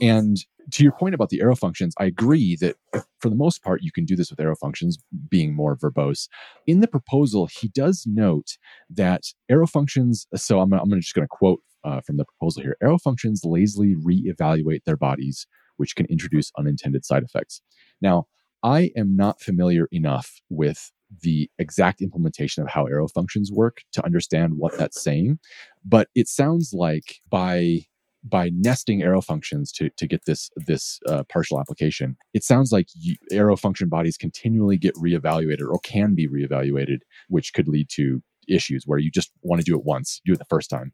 And 0.00 0.38
to 0.73 0.83
your 0.83 0.92
point 0.92 1.14
about 1.14 1.28
the 1.28 1.40
arrow 1.40 1.56
functions, 1.56 1.94
I 1.99 2.06
agree 2.06 2.56
that 2.56 2.76
for 3.21 3.28
the 3.28 3.37
most 3.37 3.62
part, 3.62 3.83
you 3.83 3.92
can 3.92 4.04
do 4.04 4.16
this 4.16 4.30
with 4.30 4.40
arrow 4.40 4.56
functions 4.56 4.99
being 5.28 5.54
more 5.54 5.76
verbose. 5.76 6.28
In 6.66 6.80
the 6.80 6.88
proposal, 6.88 7.47
he 7.47 7.68
does 7.68 8.04
note 8.06 8.56
that 8.90 9.25
arrow 9.50 9.66
functions, 9.66 10.26
so 10.35 10.61
I'm, 10.61 10.73
I'm 10.73 10.90
just 11.00 11.14
going 11.14 11.26
to 11.26 11.28
quote 11.28 11.61
uh, 11.85 12.00
from 12.00 12.16
the 12.16 12.25
proposal 12.25 12.62
here 12.62 12.76
arrow 12.83 12.99
functions 12.99 13.42
lazily 13.44 13.94
reevaluate 13.94 14.85
their 14.85 14.97
bodies, 14.97 15.47
which 15.76 15.94
can 15.94 16.06
introduce 16.06 16.50
unintended 16.59 17.04
side 17.04 17.23
effects. 17.23 17.61
Now, 18.00 18.26
I 18.62 18.90
am 18.97 19.14
not 19.14 19.42
familiar 19.42 19.88
enough 19.92 20.40
with 20.49 20.90
the 21.23 21.50
exact 21.59 22.00
implementation 22.00 22.62
of 22.62 22.68
how 22.68 22.87
arrow 22.87 23.09
functions 23.09 23.50
work 23.52 23.83
to 23.92 24.04
understand 24.04 24.54
what 24.56 24.76
that's 24.78 25.02
saying. 25.02 25.38
But 25.85 26.09
it 26.14 26.28
sounds 26.28 26.73
like 26.73 27.21
by 27.30 27.87
by 28.26 28.50
nesting 28.54 29.02
arrow 29.02 29.21
functions 29.21 29.71
to, 29.71 29.90
to 29.90 30.06
get 30.06 30.25
this 30.25 30.50
this 30.56 30.99
uh, 31.09 31.25
partial 31.25 31.61
application, 31.61 32.16
it 32.33 32.42
sounds 32.42 32.73
like 32.73 32.88
you, 32.94 33.16
arrow 33.30 33.56
function 33.56 33.88
bodies 33.88 34.16
continually 34.16 34.78
get 34.78 34.94
reevaluated 34.94 35.68
or 35.68 35.78
can 35.80 36.14
be 36.14 36.26
reevaluated, 36.26 36.99
which 37.28 37.52
could 37.52 37.68
lead 37.68 37.88
to 37.90 38.23
issues 38.49 38.85
where 38.87 38.99
you 38.99 39.11
just 39.11 39.30
want 39.42 39.61
to 39.61 39.64
do 39.64 39.76
it 39.76 39.85
once, 39.85 40.21
do 40.25 40.33
it 40.33 40.38
the 40.38 40.44
first 40.47 40.71
time. 40.71 40.92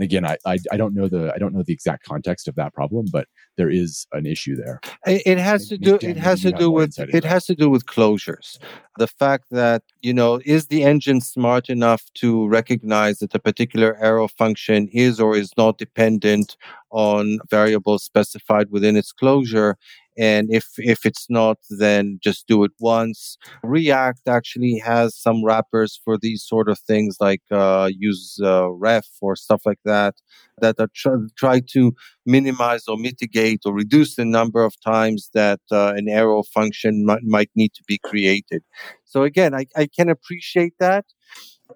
And 0.00 0.06
again, 0.06 0.24
I, 0.24 0.38
I, 0.46 0.56
I 0.72 0.78
don't 0.78 0.94
know 0.94 1.08
the 1.08 1.30
I 1.34 1.36
don't 1.36 1.52
know 1.52 1.62
the 1.62 1.74
exact 1.74 2.06
context 2.06 2.48
of 2.48 2.54
that 2.54 2.72
problem, 2.72 3.08
but 3.12 3.28
there 3.58 3.68
is 3.68 4.06
an 4.12 4.24
issue 4.24 4.56
there. 4.56 4.80
It, 5.06 5.22
it 5.26 5.38
has 5.38 5.68
to 5.68 5.76
do 5.76 5.98
it 6.00 6.16
has 6.16 6.40
to 6.40 6.52
do 6.52 6.70
with 6.70 6.98
it 6.98 7.22
has 7.22 7.44
to 7.44 7.54
do 7.54 7.68
with 7.68 7.84
closures. 7.84 8.58
The 8.96 9.06
fact 9.06 9.44
that 9.50 9.82
you 10.00 10.14
know 10.14 10.40
is 10.46 10.68
the 10.68 10.84
engine 10.84 11.20
smart 11.20 11.68
enough 11.68 12.02
to 12.14 12.48
recognize 12.48 13.18
that 13.18 13.34
a 13.34 13.38
particular 13.38 13.94
arrow 14.00 14.28
function 14.28 14.88
is 14.88 15.20
or 15.20 15.36
is 15.36 15.52
not 15.58 15.76
dependent 15.76 16.56
on 16.90 17.38
variables 17.50 18.02
specified 18.02 18.70
within 18.70 18.96
its 18.96 19.12
closure 19.12 19.76
and 20.18 20.52
if 20.52 20.66
if 20.78 21.06
it's 21.06 21.26
not 21.28 21.58
then 21.70 22.18
just 22.22 22.46
do 22.46 22.64
it 22.64 22.72
once. 22.80 23.38
React 23.62 24.28
actually 24.28 24.78
has 24.78 25.16
some 25.16 25.44
wrappers 25.44 26.00
for 26.04 26.18
these 26.18 26.42
sort 26.42 26.68
of 26.68 26.78
things 26.78 27.16
like 27.20 27.42
uh, 27.50 27.90
use 27.96 28.38
uh, 28.42 28.70
ref 28.70 29.06
or 29.20 29.36
stuff 29.36 29.62
like 29.64 29.80
that 29.84 30.14
that 30.60 30.76
are 30.78 30.90
try, 30.94 31.14
try 31.36 31.60
to 31.72 31.94
minimize 32.26 32.86
or 32.86 32.96
mitigate 32.98 33.60
or 33.64 33.72
reduce 33.72 34.16
the 34.16 34.24
number 34.24 34.62
of 34.62 34.74
times 34.80 35.30
that 35.32 35.60
uh, 35.72 35.94
an 35.96 36.08
arrow 36.08 36.42
function 36.42 37.06
might, 37.06 37.22
might 37.22 37.50
need 37.54 37.72
to 37.74 37.82
be 37.86 37.98
created. 37.98 38.62
So 39.04 39.22
again 39.22 39.54
I, 39.54 39.66
I 39.76 39.86
can 39.86 40.08
appreciate 40.08 40.74
that. 40.80 41.06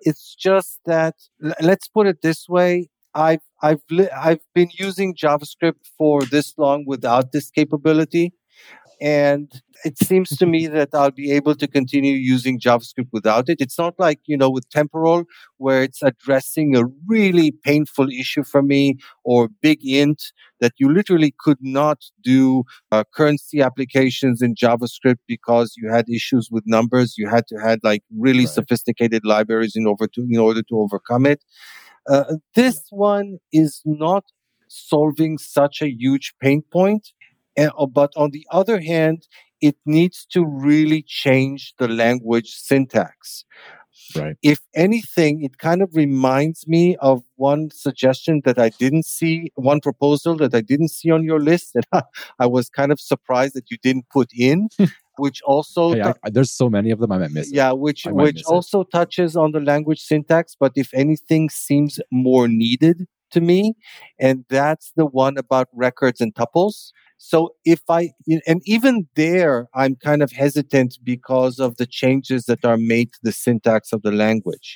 It's 0.01 0.35
just 0.35 0.81
that 0.87 1.15
let's 1.61 1.89
put 1.89 2.07
it 2.07 2.21
this 2.23 2.49
way. 2.49 2.89
I've 3.15 3.43
I've 3.65 3.85
li- 3.91 4.11
I've 4.11 4.45
been 4.55 4.69
using 4.87 5.15
JavaScript 5.15 5.83
for 5.97 6.23
this 6.27 6.53
long 6.59 6.85
without 6.87 7.33
this 7.33 7.51
capability, 7.51 8.35
and 9.01 9.51
it 9.87 9.97
seems 9.99 10.29
to 10.37 10.47
me 10.47 10.67
that 10.67 10.91
I'll 10.93 11.11
be 11.11 11.31
able 11.33 11.55
to 11.55 11.67
continue 11.67 12.13
using 12.15 12.61
JavaScript 12.61 13.09
without 13.11 13.49
it. 13.49 13.63
It's 13.63 13.79
not 13.79 13.95
like 13.99 14.21
you 14.27 14.37
know 14.37 14.51
with 14.51 14.69
temporal 14.69 15.25
where 15.57 15.83
it's 15.83 16.03
addressing 16.03 16.77
a 16.77 16.85
really 17.07 17.53
painful 17.53 18.11
issue 18.11 18.45
for 18.45 18.63
me 18.63 18.99
or 19.25 19.49
big 19.63 19.79
int 19.83 20.23
that 20.61 20.73
you 20.77 20.93
literally 20.93 21.33
could 21.39 21.63
not 21.63 22.05
do 22.23 22.65
uh, 22.93 23.05
currency 23.15 23.63
applications 23.63 24.43
in 24.43 24.55
JavaScript 24.55 25.23
because 25.27 25.73
you 25.79 25.91
had 25.91 26.07
issues 26.11 26.51
with 26.51 26.65
numbers. 26.67 27.17
You 27.17 27.29
had 27.31 27.47
to 27.49 27.57
had 27.57 27.81
like 27.83 28.03
really 28.27 28.45
right. 28.45 28.59
sophisticated 28.59 29.25
libraries 29.25 29.75
in 29.75 29.87
order 29.87 30.07
to 30.09 30.21
in 30.31 30.39
order 30.39 30.63
to 30.69 30.79
overcome 30.79 31.25
it. 31.25 31.43
Uh, 32.09 32.37
this 32.55 32.83
one 32.91 33.39
is 33.53 33.81
not 33.85 34.25
solving 34.69 35.39
such 35.39 35.81
a 35.83 35.91
huge 35.91 36.35
pain 36.41 36.63
point, 36.73 37.13
and, 37.57 37.71
uh, 37.79 37.87
but 37.87 38.13
on 38.17 38.31
the 38.31 38.47
other 38.51 38.81
hand, 38.81 39.27
it 39.61 39.77
needs 39.87 40.27
to 40.27 40.45
really 40.45 41.03
change 41.07 41.75
the 41.79 41.89
language 41.89 42.51
syntax. 42.51 43.45
Right. 44.15 44.37
If 44.43 44.61
anything, 44.75 45.43
it 45.43 45.59
kind 45.59 45.81
of 45.81 45.91
reminds 45.95 46.67
me 46.67 46.97
of 46.97 47.23
one 47.37 47.71
suggestion 47.71 48.43
that 48.45 48.59
I 48.59 48.69
didn't 48.69 49.07
see, 49.07 49.51
one 49.55 49.81
proposal 49.81 50.37
that 50.37 50.55
I 50.55 50.61
didn't 50.61 50.91
see 50.91 51.11
on 51.11 51.25
your 51.25 51.41
list 51.41 51.75
that 51.75 52.05
I 52.39 52.47
was 52.47 52.69
kind 52.69 52.93
of 52.93 53.01
surprised 53.01 53.55
that 53.55 53.71
you 53.71 53.79
didn't 53.83 54.09
put 54.11 54.31
in. 54.35 54.69
which 55.17 55.43
also 55.43 55.95
hey, 55.95 56.03
I, 56.03 56.31
there's 56.31 56.51
so 56.53 56.69
many 56.69 56.91
of 56.91 56.99
them 56.99 57.13
I 57.13 57.19
might 57.19 57.31
miss. 57.31 57.53
Yeah, 57.53 57.73
which 57.73 58.05
which 58.07 58.43
also 58.45 58.81
it. 58.83 58.91
touches 58.91 59.37
on 59.37 59.53
the 59.53 59.61
language 59.61 60.01
syntax, 60.01 60.57
but 60.59 60.73
if 60.77 60.93
anything, 60.95 61.51
seems 61.51 62.01
more 62.11 62.49
needed 62.49 63.07
to 63.31 63.41
me, 63.41 63.75
and 64.19 64.45
that's 64.49 64.93
the 64.97 65.07
one 65.07 65.37
about 65.39 65.69
records 65.73 66.21
and 66.21 66.35
tuples. 66.35 66.93
So 67.17 67.55
if 67.65 67.81
I, 67.89 68.11
and 68.47 68.61
even 68.67 69.09
there, 69.15 69.69
I'm 69.75 69.97
kind 69.97 70.23
of 70.23 70.31
hesitant 70.33 70.99
because 71.03 71.59
of 71.59 71.77
the 71.77 71.87
changes 71.87 72.45
that 72.47 72.65
are 72.65 72.77
made 72.77 73.13
to 73.15 73.19
the 73.23 73.33
syntax 73.33 73.93
of 73.93 74.03
the 74.03 74.13
language. 74.13 74.75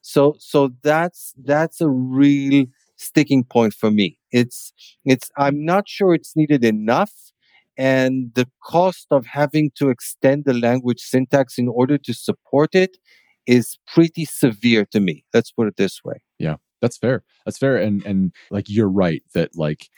So, 0.00 0.34
so 0.38 0.70
that's, 0.82 1.34
that's 1.44 1.80
a 1.80 1.88
real 1.88 2.64
sticking 2.96 3.44
point 3.44 3.74
for 3.74 3.90
me. 3.90 4.18
It's, 4.30 4.72
it's, 5.04 5.30
I'm 5.36 5.64
not 5.64 5.88
sure 5.88 6.14
it's 6.14 6.34
needed 6.36 6.64
enough. 6.64 7.12
And 7.80 8.34
the 8.34 8.46
cost 8.62 9.06
of 9.10 9.24
having 9.24 9.70
to 9.76 9.88
extend 9.88 10.44
the 10.44 10.52
language 10.52 11.00
syntax 11.00 11.56
in 11.56 11.66
order 11.66 11.96
to 11.96 12.12
support 12.12 12.74
it 12.74 12.98
is 13.46 13.78
pretty 13.86 14.26
severe 14.26 14.84
to 14.92 15.00
me. 15.00 15.24
Let's 15.32 15.50
put 15.50 15.66
it 15.66 15.78
this 15.78 16.04
way. 16.04 16.20
Yeah, 16.38 16.56
that's 16.82 16.98
fair. 16.98 17.24
That's 17.46 17.56
fair. 17.56 17.78
And 17.78 18.04
and 18.04 18.34
like 18.50 18.66
you're 18.68 18.90
right 18.90 19.22
that 19.32 19.56
like 19.56 19.88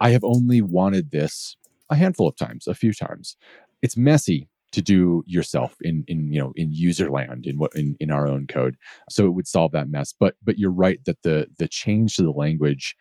I 0.00 0.10
have 0.10 0.22
only 0.22 0.60
wanted 0.60 1.12
this 1.12 1.56
a 1.88 1.96
handful 1.96 2.28
of 2.28 2.36
times, 2.36 2.66
a 2.66 2.74
few 2.74 2.92
times. 2.92 3.38
It's 3.80 3.96
messy 3.96 4.50
to 4.72 4.82
do 4.82 5.24
yourself 5.26 5.76
in 5.80 6.04
in 6.08 6.30
you 6.30 6.40
know 6.40 6.52
in 6.56 6.70
user 6.70 7.10
land 7.10 7.46
in 7.46 7.56
what 7.56 7.74
in, 7.74 7.96
in 8.00 8.10
our 8.10 8.28
own 8.28 8.48
code. 8.48 8.76
So 9.08 9.24
it 9.24 9.30
would 9.30 9.48
solve 9.48 9.72
that 9.72 9.88
mess. 9.88 10.12
But 10.12 10.34
but 10.44 10.58
you're 10.58 10.70
right 10.70 11.02
that 11.06 11.22
the 11.22 11.46
the 11.58 11.68
change 11.68 12.16
to 12.16 12.22
the 12.22 12.32
language 12.32 12.94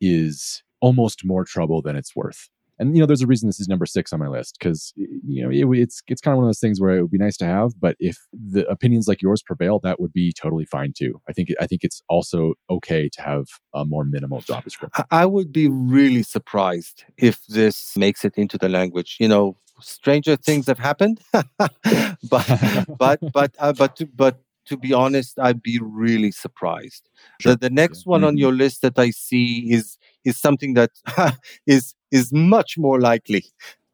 is 0.00 0.62
almost 0.80 1.26
more 1.26 1.44
trouble 1.44 1.82
than 1.82 1.94
it's 1.94 2.16
worth 2.16 2.48
and 2.82 2.96
you 2.96 3.00
know 3.00 3.06
there's 3.06 3.22
a 3.22 3.26
reason 3.26 3.48
this 3.48 3.60
is 3.60 3.68
number 3.68 3.86
six 3.86 4.12
on 4.12 4.18
my 4.18 4.26
list 4.26 4.56
because 4.58 4.92
you 4.96 5.42
know 5.42 5.50
it, 5.50 5.80
it's 5.80 6.02
it's 6.08 6.20
kind 6.20 6.32
of 6.32 6.38
one 6.38 6.44
of 6.44 6.48
those 6.48 6.58
things 6.58 6.80
where 6.80 6.96
it 6.96 7.02
would 7.02 7.10
be 7.10 7.18
nice 7.18 7.36
to 7.36 7.46
have 7.46 7.70
but 7.80 7.96
if 8.00 8.18
the 8.32 8.68
opinions 8.68 9.06
like 9.08 9.22
yours 9.22 9.42
prevail 9.42 9.78
that 9.78 10.00
would 10.00 10.12
be 10.12 10.32
totally 10.32 10.64
fine 10.64 10.92
too 10.96 11.20
i 11.28 11.32
think 11.32 11.48
i 11.60 11.66
think 11.66 11.84
it's 11.84 12.02
also 12.08 12.54
okay 12.68 13.08
to 13.08 13.22
have 13.22 13.46
a 13.74 13.84
more 13.84 14.04
minimal 14.04 14.40
job 14.40 14.64
description 14.64 15.04
i 15.10 15.24
would 15.24 15.52
be 15.52 15.68
really 15.68 16.22
surprised 16.22 17.04
if 17.16 17.46
this 17.46 17.96
makes 17.96 18.24
it 18.24 18.34
into 18.36 18.58
the 18.58 18.68
language 18.68 19.16
you 19.20 19.28
know 19.28 19.56
stranger 19.80 20.36
things 20.36 20.66
have 20.66 20.78
happened 20.78 21.20
but 21.32 21.72
but 22.98 23.18
but 23.32 23.54
uh, 23.58 23.72
but 23.72 23.96
to, 23.96 24.06
but 24.06 24.40
to 24.66 24.76
be 24.76 24.92
honest, 24.92 25.38
I'd 25.38 25.62
be 25.62 25.78
really 25.82 26.30
surprised. 26.30 27.08
Sure. 27.40 27.52
The, 27.52 27.68
the 27.68 27.70
next 27.70 28.06
one 28.06 28.20
mm-hmm. 28.20 28.28
on 28.28 28.36
your 28.38 28.52
list 28.52 28.82
that 28.82 28.98
I 28.98 29.10
see 29.10 29.72
is 29.72 29.98
is 30.24 30.38
something 30.38 30.74
that 30.74 30.90
is 31.66 31.94
is 32.10 32.32
much 32.32 32.76
more 32.78 33.00
likely 33.00 33.44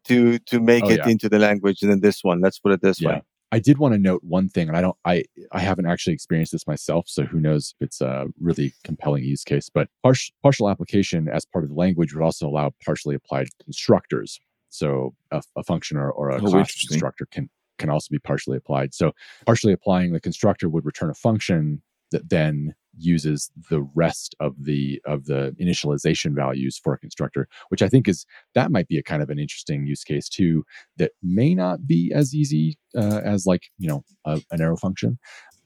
to 0.05 0.39
to 0.39 0.59
make 0.59 0.83
oh, 0.85 0.89
it 0.89 0.99
yeah. 0.99 1.09
into 1.09 1.29
the 1.29 1.39
language 1.39 1.79
than 1.81 2.01
this 2.01 2.23
one. 2.23 2.41
Let's 2.41 2.59
put 2.59 2.71
it 2.71 2.81
this 2.81 3.01
yeah. 3.01 3.09
way. 3.09 3.21
I 3.51 3.59
did 3.59 3.79
want 3.79 3.93
to 3.93 3.97
note 3.97 4.23
one 4.23 4.47
thing, 4.47 4.67
and 4.67 4.77
I 4.77 4.81
don't, 4.81 4.95
I, 5.05 5.23
I 5.51 5.59
haven't 5.59 5.87
actually 5.87 6.13
experienced 6.13 6.51
this 6.51 6.67
myself, 6.67 7.05
so 7.07 7.23
who 7.23 7.39
knows 7.39 7.73
if 7.79 7.87
it's 7.87 7.99
a 7.99 8.27
really 8.39 8.73
compelling 8.83 9.23
use 9.23 9.43
case. 9.43 9.69
But 9.73 9.89
partial, 10.03 10.35
partial 10.43 10.69
application 10.69 11.27
as 11.27 11.45
part 11.45 11.63
of 11.63 11.71
the 11.71 11.75
language 11.75 12.13
would 12.13 12.23
also 12.23 12.47
allow 12.47 12.71
partially 12.85 13.15
applied 13.15 13.47
constructors. 13.63 14.39
So 14.69 15.15
a, 15.31 15.41
a 15.55 15.63
function 15.63 15.97
or, 15.97 16.11
or 16.11 16.29
a 16.29 16.35
oh, 16.35 16.47
class 16.47 16.85
constructor 16.87 17.25
can 17.31 17.49
can 17.79 17.89
also 17.89 18.07
be 18.11 18.19
partially 18.19 18.57
applied. 18.57 18.93
So 18.93 19.13
partially 19.45 19.73
applying 19.73 20.11
the 20.11 20.19
constructor 20.19 20.69
would 20.69 20.85
return 20.85 21.09
a 21.09 21.15
function 21.15 21.81
that 22.11 22.29
then 22.29 22.75
uses 22.99 23.51
the 23.69 23.81
rest 23.95 24.35
of 24.39 24.53
the 24.63 25.01
of 25.05 25.25
the 25.25 25.55
initialization 25.59 26.35
values 26.35 26.79
for 26.83 26.93
a 26.93 26.99
constructor 26.99 27.47
which 27.69 27.81
i 27.81 27.89
think 27.89 28.07
is 28.07 28.25
that 28.55 28.71
might 28.71 28.87
be 28.87 28.97
a 28.97 29.03
kind 29.03 29.21
of 29.21 29.29
an 29.29 29.39
interesting 29.39 29.85
use 29.85 30.03
case 30.03 30.29
too 30.29 30.63
that 30.97 31.11
may 31.23 31.55
not 31.55 31.87
be 31.87 32.11
as 32.13 32.33
easy 32.33 32.77
uh, 32.97 33.21
as 33.23 33.45
like 33.45 33.69
you 33.77 33.87
know 33.87 34.03
a, 34.25 34.41
an 34.51 34.61
arrow 34.61 34.77
function 34.77 35.17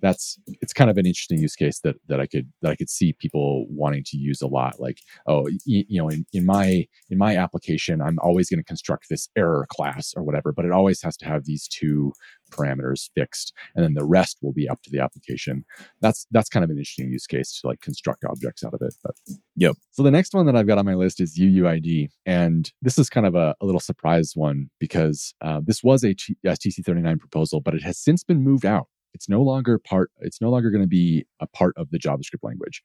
that's 0.04 0.38
it's 0.62 0.74
kind 0.74 0.90
of 0.92 0.98
an 0.98 1.06
interesting 1.06 1.40
use 1.40 1.56
case 1.56 1.80
that 1.80 1.96
that 2.10 2.20
I 2.20 2.28
could 2.28 2.52
that 2.62 2.72
I 2.72 2.76
could 2.76 2.90
see 2.90 3.14
people 3.14 3.66
wanting 3.70 4.04
to 4.08 4.18
use 4.18 4.42
a 4.42 4.48
lot. 4.48 4.80
Like, 4.80 5.00
oh, 5.28 5.48
you, 5.66 5.86
you 5.88 6.02
know, 6.02 6.10
in, 6.10 6.26
in 6.34 6.46
my 6.46 6.86
in 7.10 7.18
my 7.18 7.38
application, 7.38 8.02
I'm 8.02 8.20
always 8.22 8.50
going 8.50 8.60
to 8.60 8.66
construct 8.66 9.08
this 9.10 9.30
error 9.38 9.66
class 9.70 10.14
or 10.16 10.24
whatever, 10.24 10.52
but 10.52 10.66
it 10.66 10.72
always 10.72 11.02
has 11.04 11.16
to 11.18 11.26
have 11.26 11.46
these 11.46 11.70
two 11.70 12.12
parameters 12.52 13.10
fixed, 13.16 13.54
and 13.76 13.84
then 13.84 13.94
the 13.94 14.06
rest 14.06 14.38
will 14.42 14.52
be 14.52 14.68
up 14.68 14.82
to 14.84 14.92
the 14.92 15.00
application. 15.00 15.64
That's 16.02 16.28
that's 16.32 16.50
kind 16.50 16.66
of 16.66 16.70
an 16.70 16.78
interesting 16.78 17.10
use 17.10 17.26
case 17.26 17.62
to 17.62 17.68
like 17.68 17.80
construct 17.80 18.26
objects 18.26 18.64
out 18.66 18.74
of 18.74 18.82
it. 18.82 18.94
But 19.02 19.16
yep. 19.56 19.78
So 19.92 20.04
the 20.04 20.12
next 20.12 20.34
one 20.34 20.46
that 20.48 20.56
I've 20.58 20.68
got 20.68 20.78
on 20.78 20.86
my 20.86 20.96
list 20.96 21.22
is 21.22 21.40
UUID, 21.40 22.10
and 22.26 22.70
this 22.82 23.00
is 23.00 23.10
kind 23.10 23.26
of 23.26 23.36
a, 23.36 23.56
a 23.62 23.66
little 23.66 23.80
surprise 23.80 24.34
one 24.36 24.70
because 24.82 25.34
uh, 25.42 25.62
this 25.64 25.82
was 25.82 26.04
a 26.04 26.14
TC39 26.14 27.20
proposal, 27.20 27.62
but 27.62 27.74
it 27.74 27.84
has 27.84 27.98
since 27.98 28.26
been 28.26 28.44
moved 28.44 28.66
out 28.66 28.88
it's 29.14 29.30
no 29.30 29.42
longer 29.42 29.78
part, 29.78 30.12
it's 30.20 30.42
no 30.42 30.50
longer 30.50 30.72
going 30.72 30.82
to 30.82 30.88
be 30.88 31.26
a 31.40 31.48
part 31.48 31.74
of 31.78 31.90
the 31.92 32.00
JavaScript 32.00 32.44
language. 32.44 32.82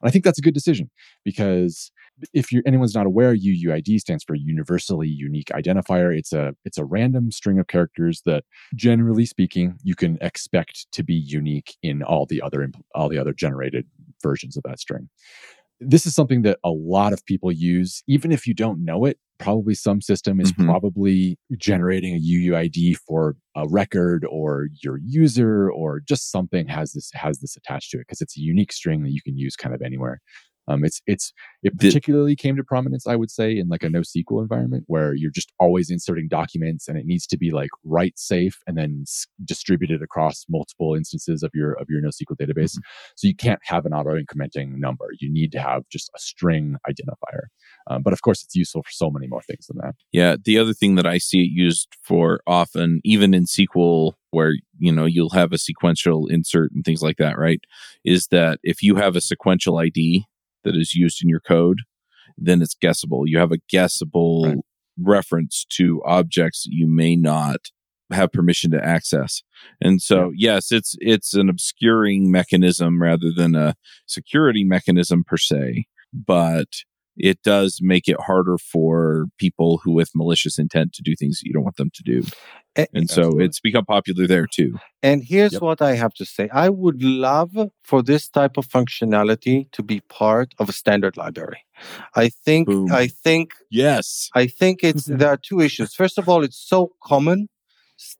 And 0.00 0.08
I 0.08 0.10
think 0.10 0.24
that's 0.24 0.38
a 0.38 0.42
good 0.42 0.54
decision 0.54 0.90
because 1.24 1.90
if 2.32 2.52
you're 2.52 2.62
anyone's 2.66 2.94
not 2.94 3.06
aware, 3.06 3.34
UUID 3.34 3.98
stands 4.00 4.24
for 4.24 4.34
universally 4.34 5.08
unique 5.08 5.48
identifier. 5.48 6.16
It's 6.16 6.32
a 6.32 6.54
it's 6.64 6.78
a 6.78 6.84
random 6.84 7.30
string 7.30 7.58
of 7.58 7.66
characters 7.66 8.22
that 8.26 8.44
generally 8.74 9.26
speaking 9.26 9.76
you 9.82 9.94
can 9.94 10.18
expect 10.20 10.90
to 10.92 11.02
be 11.02 11.14
unique 11.14 11.76
in 11.82 12.02
all 12.02 12.26
the 12.26 12.42
other 12.42 12.70
all 12.94 13.08
the 13.08 13.18
other 13.18 13.32
generated 13.32 13.86
versions 14.22 14.56
of 14.56 14.62
that 14.64 14.78
string 14.78 15.08
this 15.86 16.06
is 16.06 16.14
something 16.14 16.42
that 16.42 16.58
a 16.64 16.70
lot 16.70 17.12
of 17.12 17.24
people 17.26 17.50
use 17.50 18.02
even 18.06 18.32
if 18.32 18.46
you 18.46 18.54
don't 18.54 18.84
know 18.84 19.04
it 19.04 19.18
probably 19.42 19.74
some 19.74 20.00
system 20.00 20.40
is 20.40 20.52
mm-hmm. 20.52 20.66
probably 20.66 21.36
generating 21.58 22.14
a 22.14 22.20
UUID 22.20 22.96
for 22.96 23.36
a 23.56 23.66
record 23.68 24.24
or 24.30 24.68
your 24.82 24.98
user 25.04 25.70
or 25.70 26.00
just 26.00 26.30
something 26.30 26.68
has 26.68 26.92
this 26.92 27.10
has 27.14 27.40
this 27.40 27.56
attached 27.56 27.90
to 27.90 27.98
it 27.98 28.02
because 28.06 28.20
it's 28.20 28.36
a 28.36 28.40
unique 28.40 28.72
string 28.72 29.02
that 29.02 29.10
you 29.10 29.20
can 29.22 29.36
use 29.36 29.56
kind 29.56 29.74
of 29.74 29.82
anywhere. 29.82 30.20
Um, 30.68 30.84
it's 30.84 31.02
it's 31.06 31.32
it 31.62 31.78
particularly 31.78 32.36
came 32.36 32.56
to 32.56 32.64
prominence, 32.64 33.06
I 33.06 33.16
would 33.16 33.30
say, 33.30 33.56
in 33.56 33.68
like 33.68 33.82
a 33.82 33.88
NoSQL 33.88 34.42
environment 34.42 34.84
where 34.86 35.14
you're 35.14 35.30
just 35.30 35.52
always 35.58 35.90
inserting 35.90 36.28
documents, 36.28 36.88
and 36.88 36.96
it 36.96 37.06
needs 37.06 37.26
to 37.28 37.36
be 37.36 37.50
like 37.50 37.70
write 37.84 38.18
safe 38.18 38.58
and 38.66 38.76
then 38.76 39.00
s- 39.02 39.26
distributed 39.44 40.02
across 40.02 40.44
multiple 40.48 40.94
instances 40.94 41.42
of 41.42 41.50
your 41.54 41.72
of 41.74 41.86
your 41.88 42.00
NoSQL 42.00 42.36
database. 42.40 42.74
Mm-hmm. 42.74 43.12
So 43.16 43.28
you 43.28 43.34
can't 43.34 43.60
have 43.64 43.86
an 43.86 43.92
auto 43.92 44.16
incrementing 44.16 44.76
number. 44.76 45.06
You 45.20 45.32
need 45.32 45.52
to 45.52 45.60
have 45.60 45.82
just 45.90 46.10
a 46.14 46.18
string 46.18 46.76
identifier. 46.88 47.46
Um, 47.88 48.02
but 48.02 48.12
of 48.12 48.22
course, 48.22 48.42
it's 48.44 48.54
useful 48.54 48.82
for 48.82 48.92
so 48.92 49.10
many 49.10 49.26
more 49.26 49.42
things 49.42 49.66
than 49.66 49.78
that. 49.78 49.94
Yeah, 50.12 50.36
the 50.42 50.58
other 50.58 50.74
thing 50.74 50.94
that 50.94 51.06
I 51.06 51.18
see 51.18 51.40
it 51.42 51.50
used 51.50 51.88
for 52.02 52.40
often, 52.46 53.00
even 53.04 53.34
in 53.34 53.44
SQL, 53.44 54.12
where 54.30 54.54
you 54.78 54.92
know 54.92 55.04
you'll 55.04 55.30
have 55.30 55.52
a 55.52 55.58
sequential 55.58 56.26
insert 56.28 56.72
and 56.72 56.84
things 56.84 57.02
like 57.02 57.16
that, 57.18 57.38
right? 57.38 57.60
Is 58.04 58.28
that 58.28 58.58
if 58.62 58.82
you 58.82 58.96
have 58.96 59.16
a 59.16 59.20
sequential 59.20 59.78
ID 59.78 60.24
that 60.64 60.76
is 60.76 60.94
used 60.94 61.22
in 61.22 61.28
your 61.28 61.40
code, 61.40 61.78
then 62.36 62.62
it's 62.62 62.74
guessable. 62.74 63.26
You 63.26 63.38
have 63.38 63.52
a 63.52 63.58
guessable 63.68 64.44
right. 64.46 64.58
reference 64.98 65.66
to 65.70 66.02
objects 66.04 66.64
that 66.64 66.72
you 66.72 66.86
may 66.86 67.16
not 67.16 67.70
have 68.10 68.32
permission 68.32 68.70
to 68.72 68.84
access. 68.84 69.42
And 69.80 70.00
so, 70.02 70.32
yeah. 70.34 70.54
yes, 70.54 70.72
it's 70.72 70.96
it's 71.00 71.34
an 71.34 71.48
obscuring 71.48 72.30
mechanism 72.30 73.00
rather 73.00 73.32
than 73.34 73.54
a 73.54 73.74
security 74.06 74.64
mechanism 74.64 75.24
per 75.24 75.36
se, 75.36 75.86
but 76.12 76.68
it 77.16 77.42
does 77.42 77.80
make 77.82 78.08
it 78.08 78.16
harder 78.20 78.56
for 78.58 79.26
people 79.38 79.80
who 79.82 79.92
with 79.92 80.10
malicious 80.14 80.58
intent 80.58 80.92
to 80.94 81.02
do 81.02 81.14
things 81.14 81.38
that 81.38 81.46
you 81.46 81.52
don't 81.52 81.64
want 81.64 81.76
them 81.76 81.90
to 81.94 82.02
do. 82.02 82.22
And, 82.74 82.88
and 82.94 83.10
so 83.10 83.38
it's 83.38 83.60
become 83.60 83.84
popular 83.84 84.26
there 84.26 84.46
too. 84.46 84.78
And 85.02 85.22
here's 85.22 85.52
yep. 85.52 85.62
what 85.62 85.82
I 85.82 85.94
have 85.94 86.14
to 86.14 86.24
say. 86.24 86.48
I 86.52 86.70
would 86.70 87.02
love 87.02 87.52
for 87.82 88.02
this 88.02 88.28
type 88.28 88.56
of 88.56 88.66
functionality 88.66 89.70
to 89.72 89.82
be 89.82 90.00
part 90.00 90.54
of 90.58 90.70
a 90.70 90.72
standard 90.72 91.18
library. 91.18 91.64
I 92.14 92.30
think 92.30 92.68
Boom. 92.68 92.90
I 92.90 93.08
think 93.08 93.52
yes. 93.70 94.30
I 94.34 94.46
think 94.46 94.82
it's 94.82 95.06
mm-hmm. 95.06 95.18
there 95.18 95.28
are 95.28 95.36
two 95.36 95.60
issues. 95.60 95.94
First 95.94 96.16
of 96.16 96.28
all, 96.28 96.42
it's 96.42 96.58
so 96.58 96.92
common 97.04 97.48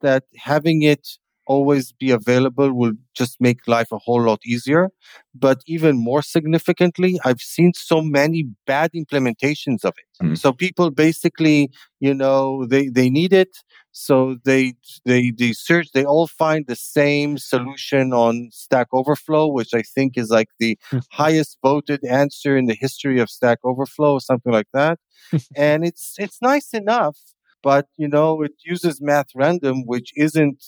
that 0.01 0.25
having 0.37 0.83
it 0.83 1.07
always 1.45 1.91
be 1.91 2.11
available 2.11 2.73
will 2.73 2.93
just 3.13 3.39
make 3.39 3.67
life 3.67 3.91
a 3.91 3.97
whole 3.97 4.21
lot 4.21 4.39
easier. 4.45 4.89
But 5.35 5.61
even 5.65 5.97
more 5.97 6.21
significantly, 6.21 7.19
I've 7.25 7.41
seen 7.41 7.73
so 7.73 8.01
many 8.01 8.43
bad 8.65 8.91
implementations 8.93 9.83
of 9.83 9.93
it. 9.97 10.23
Mm-hmm. 10.23 10.35
So 10.35 10.53
people 10.53 10.91
basically, 10.91 11.71
you 11.99 12.13
know, 12.13 12.65
they, 12.65 12.87
they 12.87 13.09
need 13.09 13.33
it. 13.33 13.57
So 13.91 14.37
they, 14.43 14.73
they, 15.05 15.31
they 15.31 15.53
search, 15.53 15.91
they 15.93 16.05
all 16.05 16.27
find 16.27 16.65
the 16.67 16.75
same 16.75 17.37
solution 17.37 18.13
on 18.13 18.49
Stack 18.51 18.87
Overflow, 18.91 19.47
which 19.47 19.73
I 19.73 19.83
think 19.83 20.17
is 20.17 20.29
like 20.29 20.49
the 20.59 20.77
highest 21.11 21.57
voted 21.61 22.03
answer 22.05 22.57
in 22.57 22.65
the 22.65 22.77
history 22.79 23.19
of 23.19 23.29
Stack 23.29 23.59
Overflow, 23.63 24.19
something 24.19 24.51
like 24.51 24.69
that. 24.73 24.99
and 25.55 25.85
it's, 25.85 26.15
it's 26.17 26.41
nice 26.41 26.73
enough 26.73 27.17
but 27.63 27.87
you 27.97 28.07
know 28.07 28.43
it 28.43 28.51
uses 28.63 29.01
math 29.01 29.27
random 29.33 29.85
which 29.85 30.11
isn't 30.15 30.61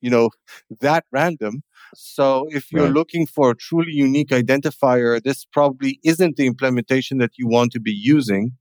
you 0.00 0.10
know, 0.10 0.30
that 0.80 1.04
random. 1.12 1.62
So 1.94 2.46
if 2.50 2.70
you're 2.70 2.84
right. 2.84 2.92
looking 2.92 3.26
for 3.26 3.50
a 3.50 3.56
truly 3.56 3.92
unique 3.92 4.28
identifier, 4.28 5.22
this 5.22 5.44
probably 5.44 5.98
isn't 6.04 6.36
the 6.36 6.46
implementation 6.46 7.18
that 7.18 7.32
you 7.38 7.48
want 7.48 7.72
to 7.72 7.80
be 7.80 7.92
using. 7.92 8.52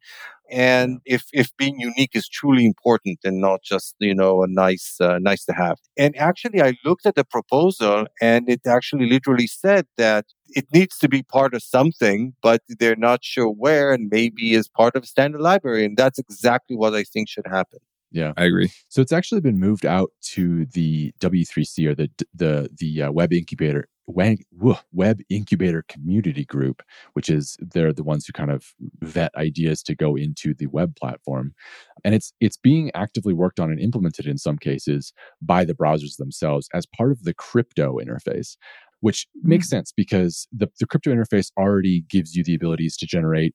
And 0.50 1.00
if, 1.06 1.26
if 1.34 1.56
being 1.58 1.78
unique 1.80 2.12
is 2.14 2.30
truly 2.30 2.66
important 2.66 3.20
and 3.26 3.42
not 3.42 3.64
just, 3.64 3.96
you 4.00 4.16
know, 4.16 4.44
a 4.44 4.48
nice, 4.48 4.96
uh, 5.02 5.20
nice 5.20 5.44
to 5.46 5.54
have. 5.54 5.78
And 5.98 6.16
actually, 6.16 6.62
I 6.62 6.76
looked 6.86 7.06
at 7.06 7.16
the 7.16 7.26
proposal 7.26 8.08
and 8.22 8.50
it 8.50 8.62
actually 8.66 9.10
literally 9.10 9.48
said 9.48 9.88
that 9.98 10.26
it 10.50 10.66
needs 10.74 10.98
to 11.00 11.10
be 11.10 11.24
part 11.24 11.54
of 11.54 11.64
something, 11.64 12.34
but 12.42 12.62
they're 12.80 12.96
not 12.96 13.26
sure 13.26 13.50
where 13.50 13.92
and 13.92 14.08
maybe 14.10 14.54
is 14.54 14.70
part 14.70 14.96
of 14.96 15.04
a 15.04 15.08
standard 15.08 15.42
library. 15.42 15.84
And 15.84 15.98
that's 15.98 16.18
exactly 16.18 16.78
what 16.78 16.96
I 16.96 17.04
think 17.04 17.28
should 17.28 17.48
happen. 17.48 17.80
Yeah, 18.12 18.32
I 18.38 18.46
agree. 18.46 18.72
So 18.90 19.02
it's 19.02 19.12
actually 19.12 19.42
been 19.42 19.60
moved 19.60 19.86
out 19.86 20.12
to 20.34 20.66
the 20.68 21.12
W3C 21.20 21.88
or 21.88 21.96
the 21.96 22.10
the 22.34 22.70
the 22.78 23.04
uh, 23.04 23.12
web 23.12 23.34
incubator 23.34 23.90
web 24.94 25.20
incubator 25.30 25.84
community 25.90 26.46
group, 26.46 26.82
which 27.14 27.30
is 27.30 27.58
they're 27.60 27.92
the 27.92 28.04
ones 28.04 28.26
who 28.26 28.32
kind 28.32 28.50
of 28.52 28.74
vet 29.02 29.36
ideas 29.36 29.84
to 29.84 29.96
go 29.96 30.16
into 30.16 30.54
the 30.54 30.68
web 30.68 30.96
platform, 30.96 31.54
and 32.06 32.16
it's 32.16 32.32
it's 32.40 32.58
being 32.58 32.92
actively 32.96 33.34
worked 33.34 33.60
on 33.60 33.70
and 33.72 33.80
implemented 33.82 34.26
in 34.26 34.38
some 34.38 34.58
cases 34.58 35.12
by 35.42 35.66
the 35.66 35.76
browsers 35.76 36.16
themselves 36.18 36.70
as 36.74 36.86
part 36.86 37.12
of 37.12 37.24
the 37.24 37.34
crypto 37.34 37.98
interface 38.00 38.56
which 39.02 39.28
makes 39.44 39.70
sense 39.70 39.94
because 39.96 40.48
the, 40.52 40.68
the 40.80 40.88
crypto 40.88 41.14
interface 41.14 41.52
already 41.58 42.02
gives 42.10 42.36
you 42.36 42.44
the 42.44 42.56
abilities 42.56 42.98
to 42.98 43.06
generate 43.06 43.54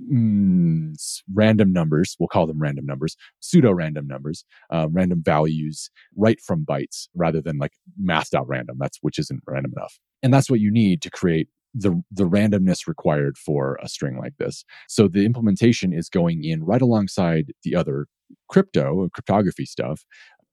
mm, 0.00 0.94
random 1.32 1.72
numbers, 1.72 2.16
we'll 2.18 2.28
call 2.28 2.46
them 2.46 2.60
random 2.60 2.86
numbers, 2.86 3.16
pseudo 3.40 3.72
random 3.72 4.06
numbers, 4.06 4.44
uh, 4.70 4.88
random 4.90 5.22
values 5.22 5.90
right 6.16 6.40
from 6.40 6.64
bytes 6.64 7.08
rather 7.14 7.40
than 7.40 7.58
like 7.58 7.72
Math.random. 7.98 8.76
That's 8.78 8.98
which 9.02 9.18
isn't 9.18 9.42
random 9.46 9.72
enough. 9.76 9.98
And 10.22 10.32
that's 10.32 10.50
what 10.50 10.60
you 10.60 10.70
need 10.70 11.02
to 11.02 11.10
create 11.10 11.48
the 11.74 12.02
the 12.10 12.28
randomness 12.28 12.86
required 12.86 13.38
for 13.38 13.78
a 13.82 13.88
string 13.88 14.18
like 14.18 14.36
this. 14.38 14.64
So 14.88 15.08
the 15.08 15.24
implementation 15.24 15.92
is 15.92 16.08
going 16.08 16.44
in 16.44 16.64
right 16.64 16.82
alongside 16.82 17.52
the 17.62 17.74
other 17.74 18.06
crypto 18.48 19.08
cryptography 19.12 19.64
stuff 19.64 20.04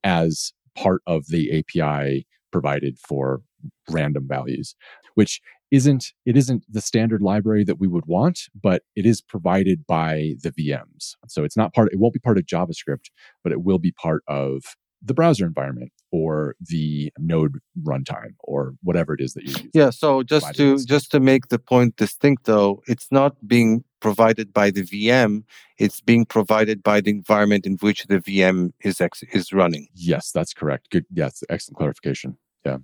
as 0.03 0.53
part 0.75 1.01
of 1.07 1.27
the 1.27 1.59
API 1.59 2.25
provided 2.51 2.97
for 2.97 3.41
random 3.89 4.27
values, 4.27 4.75
which 5.15 5.41
isn't 5.71 6.13
it 6.25 6.35
isn't 6.35 6.63
the 6.69 6.81
standard 6.81 7.21
library 7.21 7.63
that 7.63 7.79
we 7.79 7.87
would 7.87 8.05
want 8.05 8.41
but 8.59 8.83
it 8.95 9.05
is 9.05 9.21
provided 9.21 9.85
by 9.85 10.33
the 10.43 10.51
vms 10.51 11.15
so 11.27 11.43
it's 11.43 11.57
not 11.57 11.73
part 11.73 11.91
it 11.91 11.99
won't 11.99 12.13
be 12.13 12.19
part 12.19 12.37
of 12.37 12.45
javascript 12.45 13.09
but 13.43 13.51
it 13.51 13.61
will 13.61 13.79
be 13.79 13.91
part 13.91 14.23
of 14.27 14.75
the 15.01 15.13
browser 15.13 15.45
environment 15.45 15.91
or 16.11 16.55
the 16.59 17.11
node 17.17 17.59
runtime 17.83 18.33
or 18.39 18.73
whatever 18.83 19.13
it 19.13 19.21
is 19.21 19.33
that 19.33 19.43
you 19.43 19.51
use 19.51 19.71
yeah 19.73 19.89
so 19.89 20.23
just 20.23 20.53
to 20.55 20.77
just 20.85 21.11
to 21.11 21.19
make 21.19 21.47
the 21.47 21.59
point 21.59 21.95
distinct 21.95 22.45
though 22.45 22.81
it's 22.87 23.07
not 23.11 23.35
being 23.47 23.83
provided 24.01 24.51
by 24.53 24.69
the 24.71 24.83
vm 24.83 25.43
it's 25.77 26.01
being 26.01 26.25
provided 26.25 26.83
by 26.83 26.99
the 26.99 27.09
environment 27.09 27.65
in 27.65 27.77
which 27.77 28.05
the 28.07 28.19
vm 28.19 28.71
is 28.81 28.99
ex- 29.01 29.23
is 29.31 29.53
running. 29.53 29.87
Yes 29.93 30.31
that's 30.31 30.53
correct. 30.53 30.89
Good 30.91 31.05
yes 31.11 31.43
excellent 31.49 31.77
clarification. 31.77 32.37
Yeah. 32.65 32.77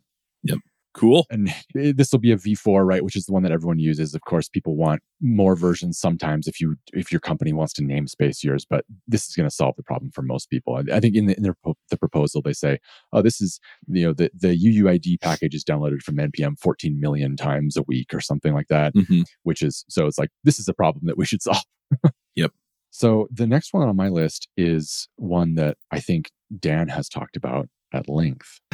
Yep 0.43 0.59
Cool. 0.95 1.25
And 1.29 1.53
this 1.73 2.11
will 2.13 2.19
be 2.19 2.31
a 2.31 2.37
V4, 2.37 2.85
right? 2.85 3.03
Which 3.03 3.17
is 3.17 3.25
the 3.25 3.33
one 3.33 3.43
that 3.43 3.51
everyone 3.51 3.79
uses. 3.79 4.15
Of 4.15 4.21
course, 4.21 4.47
people 4.47 4.77
want 4.77 5.01
more 5.21 5.55
versions 5.55 5.99
sometimes 5.99 6.47
if 6.47 6.61
you 6.61 6.77
if 6.93 7.11
your 7.11 7.19
company 7.19 7.51
wants 7.51 7.73
to 7.73 7.81
namespace 7.81 8.43
yours, 8.43 8.65
but 8.67 8.85
this 9.05 9.27
is 9.27 9.35
going 9.35 9.47
to 9.47 9.53
solve 9.53 9.75
the 9.75 9.83
problem 9.83 10.11
for 10.11 10.21
most 10.21 10.49
people. 10.49 10.75
I, 10.75 10.95
I 10.95 10.99
think 11.01 11.15
in, 11.15 11.25
the, 11.25 11.35
in 11.35 11.43
the, 11.43 11.53
the 11.89 11.97
proposal 11.97 12.41
they 12.41 12.53
say, 12.53 12.79
oh, 13.11 13.21
this 13.21 13.41
is 13.41 13.59
you 13.87 14.05
know 14.05 14.13
the 14.13 14.31
the 14.33 14.57
UUID 14.57 15.19
package 15.19 15.53
is 15.53 15.65
downloaded 15.65 16.01
from 16.01 16.15
npm 16.15 16.57
14 16.57 16.99
million 16.99 17.35
times 17.35 17.75
a 17.75 17.83
week 17.83 18.13
or 18.13 18.21
something 18.21 18.53
like 18.53 18.67
that, 18.69 18.95
mm-hmm. 18.95 19.23
which 19.43 19.61
is 19.61 19.83
so 19.89 20.07
it's 20.07 20.17
like 20.17 20.29
this 20.45 20.59
is 20.59 20.69
a 20.69 20.73
problem 20.73 21.05
that 21.07 21.17
we 21.17 21.25
should 21.25 21.41
solve. 21.41 21.63
yep. 22.35 22.51
So 22.91 23.27
the 23.29 23.47
next 23.47 23.73
one 23.73 23.85
on 23.85 23.97
my 23.97 24.07
list 24.07 24.47
is 24.55 25.09
one 25.17 25.55
that 25.55 25.77
I 25.91 25.99
think 25.99 26.31
Dan 26.57 26.87
has 26.87 27.09
talked 27.09 27.35
about 27.35 27.67
at 27.93 28.09
length. 28.09 28.59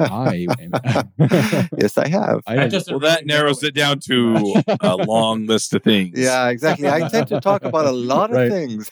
I 0.00 0.46
yes, 1.78 1.98
I 1.98 2.08
have. 2.08 2.40
I, 2.46 2.64
I 2.64 2.68
just 2.68 2.90
well, 2.90 3.00
that 3.00 3.26
narrows 3.26 3.62
it 3.62 3.74
down 3.74 4.00
to 4.00 4.62
a 4.80 4.96
long 4.96 5.46
list 5.46 5.74
of 5.74 5.82
things. 5.82 6.18
Yeah, 6.18 6.48
exactly. 6.48 6.88
I 6.88 7.08
tend 7.08 7.28
to 7.28 7.40
talk 7.40 7.64
about 7.64 7.86
a 7.86 7.92
lot 7.92 8.30
of 8.34 8.50
things. 8.50 8.90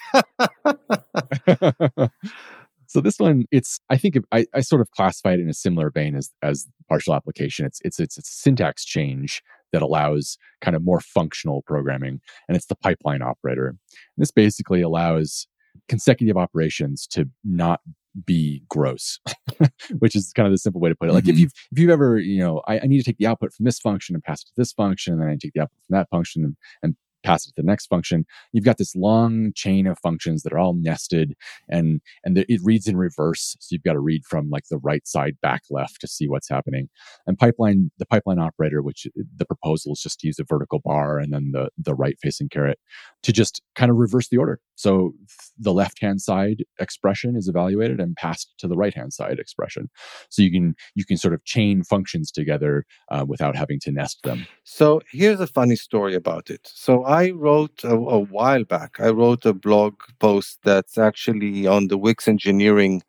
so 2.86 3.00
this 3.00 3.18
one, 3.18 3.46
it's 3.50 3.80
I 3.90 3.96
think 3.96 4.16
I, 4.32 4.46
I 4.54 4.60
sort 4.60 4.80
of 4.80 4.90
classify 4.90 5.34
it 5.34 5.40
in 5.40 5.48
a 5.48 5.54
similar 5.54 5.90
vein 5.90 6.14
as 6.16 6.30
as 6.42 6.66
partial 6.88 7.14
application. 7.14 7.66
It's 7.66 7.80
it's 7.84 8.00
it's 8.00 8.18
a 8.18 8.22
syntax 8.22 8.84
change 8.84 9.42
that 9.72 9.82
allows 9.82 10.38
kind 10.60 10.76
of 10.76 10.84
more 10.84 11.00
functional 11.00 11.62
programming, 11.62 12.20
and 12.48 12.56
it's 12.56 12.66
the 12.66 12.76
pipeline 12.76 13.22
operator. 13.22 13.68
And 13.68 13.78
this 14.16 14.30
basically 14.30 14.82
allows 14.82 15.46
consecutive 15.88 16.36
operations 16.36 17.06
to 17.08 17.28
not 17.44 17.80
be 18.24 18.62
gross, 18.68 19.18
which 19.98 20.14
is 20.14 20.32
kind 20.34 20.46
of 20.46 20.52
the 20.52 20.58
simple 20.58 20.80
way 20.80 20.88
to 20.88 20.94
put 20.94 21.08
it. 21.08 21.12
Like 21.12 21.24
mm-hmm. 21.24 21.32
if 21.32 21.38
you've 21.38 21.52
if 21.72 21.78
you've 21.78 21.90
ever, 21.90 22.18
you 22.18 22.38
know, 22.38 22.62
I, 22.66 22.80
I, 22.80 22.86
need 22.86 22.98
to 22.98 23.04
take 23.04 23.18
the 23.18 23.26
output 23.26 23.52
from 23.52 23.64
this 23.64 23.78
function 23.78 24.14
and 24.14 24.22
pass 24.22 24.42
it 24.42 24.46
to 24.46 24.52
this 24.56 24.72
function, 24.72 25.14
and 25.14 25.22
then 25.22 25.28
I 25.28 25.36
take 25.40 25.52
the 25.54 25.62
output 25.62 25.78
from 25.86 25.96
that 25.96 26.08
function 26.10 26.44
and, 26.44 26.56
and 26.82 26.96
pass 27.24 27.46
it 27.46 27.48
to 27.48 27.54
the 27.56 27.66
next 27.66 27.86
function. 27.86 28.24
You've 28.52 28.64
got 28.64 28.78
this 28.78 28.94
long 28.94 29.52
chain 29.54 29.86
of 29.86 29.98
functions 29.98 30.42
that 30.42 30.52
are 30.52 30.58
all 30.58 30.74
nested 30.74 31.34
and 31.68 32.00
and 32.24 32.36
the, 32.36 32.52
it 32.52 32.60
reads 32.62 32.86
in 32.86 32.96
reverse 32.96 33.56
so 33.60 33.68
you've 33.72 33.82
got 33.82 33.94
to 33.94 34.00
read 34.00 34.24
from 34.24 34.50
like 34.50 34.64
the 34.70 34.78
right 34.78 35.06
side 35.06 35.36
back 35.40 35.62
left 35.70 36.00
to 36.00 36.06
see 36.06 36.28
what's 36.28 36.48
happening. 36.48 36.88
And 37.26 37.38
pipeline 37.38 37.90
the 37.98 38.06
pipeline 38.06 38.38
operator 38.38 38.82
which 38.82 39.06
the 39.36 39.46
proposal 39.46 39.92
is 39.92 40.00
just 40.00 40.20
to 40.20 40.26
use 40.26 40.38
a 40.38 40.44
vertical 40.44 40.80
bar 40.80 41.18
and 41.18 41.32
then 41.32 41.50
the 41.52 41.68
the 41.78 41.94
right 41.94 42.16
facing 42.22 42.48
caret 42.48 42.78
to 43.22 43.32
just 43.32 43.62
kind 43.74 43.90
of 43.90 43.96
reverse 43.96 44.28
the 44.28 44.38
order. 44.38 44.60
So 44.76 45.14
the 45.58 45.72
left 45.72 46.00
hand 46.00 46.20
side 46.20 46.64
expression 46.78 47.36
is 47.36 47.48
evaluated 47.48 48.00
and 48.00 48.16
passed 48.16 48.52
to 48.58 48.68
the 48.68 48.76
right 48.76 48.94
hand 48.94 49.12
side 49.12 49.38
expression. 49.38 49.88
So 50.28 50.42
you 50.42 50.50
can 50.50 50.74
you 50.94 51.04
can 51.04 51.16
sort 51.16 51.34
of 51.34 51.44
chain 51.44 51.82
functions 51.82 52.30
together 52.30 52.84
uh, 53.10 53.24
without 53.26 53.56
having 53.56 53.80
to 53.80 53.92
nest 53.92 54.18
them. 54.24 54.46
So 54.64 55.00
here's 55.10 55.40
a 55.40 55.46
funny 55.46 55.76
story 55.76 56.14
about 56.14 56.50
it. 56.50 56.68
So 56.72 57.04
I 57.04 57.13
wrote 57.30 57.84
a, 57.84 57.94
a, 57.94 58.18
while 58.18 58.64
back, 58.64 58.98
I 58.98 59.10
wrote 59.10 59.44
a 59.44 59.52
blog 59.52 59.94
post 60.20 60.58
that's 60.64 60.96
actually 60.96 61.66
on 61.66 61.88
the 61.88 61.98
Wix 61.98 62.28
engineering 62.28 63.02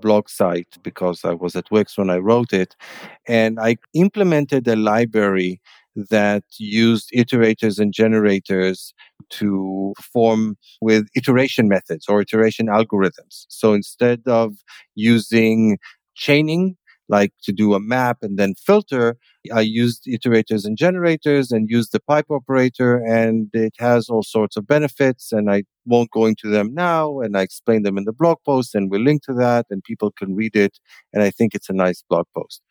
blog 0.00 0.28
site 0.28 0.78
because 0.82 1.24
I 1.24 1.34
was 1.34 1.54
at 1.56 1.70
Wix 1.70 1.98
when 1.98 2.10
I 2.10 2.16
wrote 2.16 2.52
it. 2.52 2.74
And 3.26 3.60
I 3.60 3.76
implemented 3.94 4.66
a 4.68 4.76
library 4.76 5.60
that 5.94 6.44
used 6.58 7.10
iterators 7.14 7.78
and 7.78 7.92
generators 7.92 8.94
to 9.30 9.94
form 10.00 10.56
with 10.80 11.06
iteration 11.14 11.68
methods 11.68 12.06
or 12.08 12.20
iteration 12.20 12.66
algorithms. 12.66 13.46
So 13.48 13.74
instead 13.74 14.22
of 14.26 14.54
using 14.94 15.78
chaining 16.14 16.76
like 17.08 17.32
to 17.42 17.52
do 17.52 17.74
a 17.74 17.80
map 17.80 18.18
and 18.22 18.38
then 18.38 18.54
filter, 18.54 19.16
I 19.54 19.60
used 19.60 20.04
iterators 20.06 20.64
and 20.64 20.76
generators 20.76 21.50
and 21.50 21.68
used 21.68 21.92
the 21.92 22.00
pipe 22.00 22.26
operator 22.30 22.96
and 22.98 23.48
it 23.52 23.74
has 23.78 24.08
all 24.08 24.22
sorts 24.22 24.56
of 24.56 24.66
benefits 24.66 25.32
and 25.32 25.50
I 25.50 25.64
won't 25.84 26.10
go 26.12 26.26
into 26.26 26.48
them 26.48 26.74
now 26.74 27.20
and 27.20 27.36
I 27.36 27.42
explain 27.42 27.82
them 27.82 27.98
in 27.98 28.04
the 28.04 28.12
blog 28.12 28.38
post 28.46 28.74
and 28.74 28.90
we'll 28.90 29.00
link 29.00 29.22
to 29.24 29.34
that 29.34 29.66
and 29.70 29.82
people 29.82 30.12
can 30.12 30.36
read 30.36 30.54
it 30.54 30.78
and 31.12 31.22
I 31.22 31.30
think 31.30 31.54
it's 31.54 31.68
a 31.68 31.74
nice 31.74 32.04
blog 32.08 32.26
post. 32.36 32.62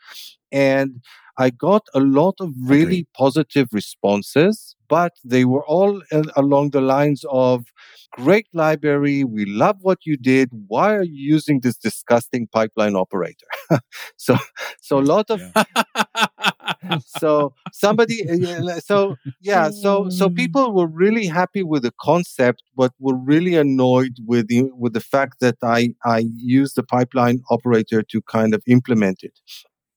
And 0.52 1.02
I 1.38 1.50
got 1.50 1.84
a 1.94 2.00
lot 2.00 2.36
of 2.40 2.52
really 2.62 3.08
positive 3.16 3.70
responses, 3.72 4.76
but 4.90 5.14
they 5.24 5.46
were 5.46 5.66
all 5.66 6.02
uh, 6.12 6.24
along 6.36 6.72
the 6.72 6.82
lines 6.82 7.24
of 7.30 7.66
great 8.12 8.48
library. 8.54 9.24
We 9.24 9.46
love 9.46 9.78
what 9.82 10.00
you 10.06 10.18
did. 10.18 10.50
Why 10.68 10.94
are 10.94 11.04
you 11.04 11.34
using 11.34 11.62
this 11.62 11.78
disgusting 11.78 12.48
pipeline 12.52 12.96
operator? 12.96 13.48
so, 14.18 14.36
so 14.82 15.00
a 15.00 15.02
lot 15.02 15.30
of, 15.30 15.42
so 17.06 17.54
somebody, 17.72 18.28
uh, 18.30 18.80
so 18.80 19.16
yeah, 19.42 19.70
so, 19.70 20.10
so 20.10 20.30
mm. 20.30 20.36
people 20.36 20.74
were 20.74 20.88
really 20.88 21.28
happy 21.28 21.64
with 21.64 21.84
the 21.84 21.94
concept, 22.02 22.64
but 22.76 22.92
were 23.00 23.18
really 23.18 23.56
annoyed 23.56 24.16
with 24.26 24.48
the, 24.48 24.64
with 24.76 24.94
the 24.94 25.00
fact 25.00 25.40
that 25.40 25.58
I, 25.64 25.94
I 26.06 26.26
used 26.38 26.76
the 26.76 26.84
pipeline 26.84 27.42
operator 27.50 28.02
to 28.04 28.22
kind 28.24 28.54
of 28.54 28.62
implement 28.68 29.24
it 29.24 29.40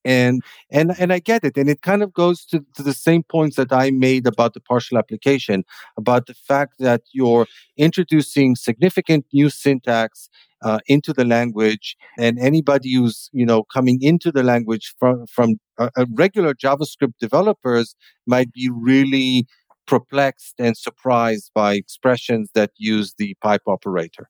and 0.05 0.41
and 0.69 0.93
and 0.99 1.11
i 1.11 1.19
get 1.19 1.43
it 1.43 1.57
and 1.57 1.69
it 1.69 1.81
kind 1.81 2.01
of 2.03 2.13
goes 2.13 2.45
to, 2.45 2.63
to 2.75 2.83
the 2.83 2.93
same 2.93 3.23
points 3.23 3.55
that 3.57 3.73
i 3.73 3.91
made 3.91 4.25
about 4.25 4.53
the 4.53 4.61
partial 4.61 4.97
application 4.97 5.65
about 5.97 6.27
the 6.27 6.33
fact 6.33 6.75
that 6.79 7.01
you're 7.11 7.47
introducing 7.75 8.55
significant 8.55 9.25
new 9.33 9.49
syntax 9.49 10.29
uh, 10.63 10.79
into 10.87 11.11
the 11.11 11.25
language 11.25 11.97
and 12.17 12.39
anybody 12.39 12.93
who's 12.93 13.29
you 13.33 13.45
know 13.45 13.63
coming 13.63 13.99
into 14.01 14.31
the 14.31 14.43
language 14.43 14.93
from 14.99 15.25
from 15.27 15.55
regular 16.13 16.53
javascript 16.53 17.13
developers 17.19 17.95
might 18.25 18.51
be 18.53 18.69
really 18.71 19.45
perplexed 19.85 20.55
and 20.59 20.77
surprised 20.77 21.51
by 21.53 21.73
expressions 21.73 22.49
that 22.55 22.71
use 22.77 23.13
the 23.17 23.35
pipe 23.41 23.61
operator. 23.67 24.29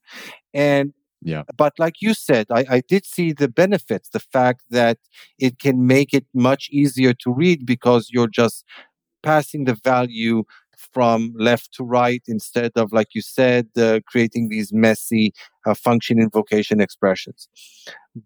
And 0.53 0.93
yeah. 1.25 1.41
But 1.57 1.73
like 1.79 1.95
you 2.01 2.13
said, 2.13 2.45
I, 2.51 2.65
I 2.69 2.81
did 2.87 3.03
see 3.03 3.33
the 3.33 3.47
benefits, 3.47 4.09
the 4.09 4.19
fact 4.19 4.61
that 4.69 4.99
it 5.39 5.57
can 5.57 5.87
make 5.87 6.13
it 6.13 6.25
much 6.35 6.69
easier 6.71 7.13
to 7.15 7.33
read 7.33 7.65
because 7.65 8.09
you're 8.11 8.27
just 8.27 8.63
passing 9.23 9.65
the 9.65 9.73
value 9.73 10.43
from 10.93 11.33
left 11.35 11.73
to 11.73 11.83
right 11.83 12.21
instead 12.27 12.71
of, 12.75 12.93
like 12.93 13.07
you 13.15 13.21
said, 13.21 13.67
uh, 13.75 14.01
creating 14.07 14.49
these 14.49 14.71
messy 14.71 15.33
uh, 15.65 15.73
function 15.73 16.19
invocation 16.19 16.79
expressions. 16.79 17.49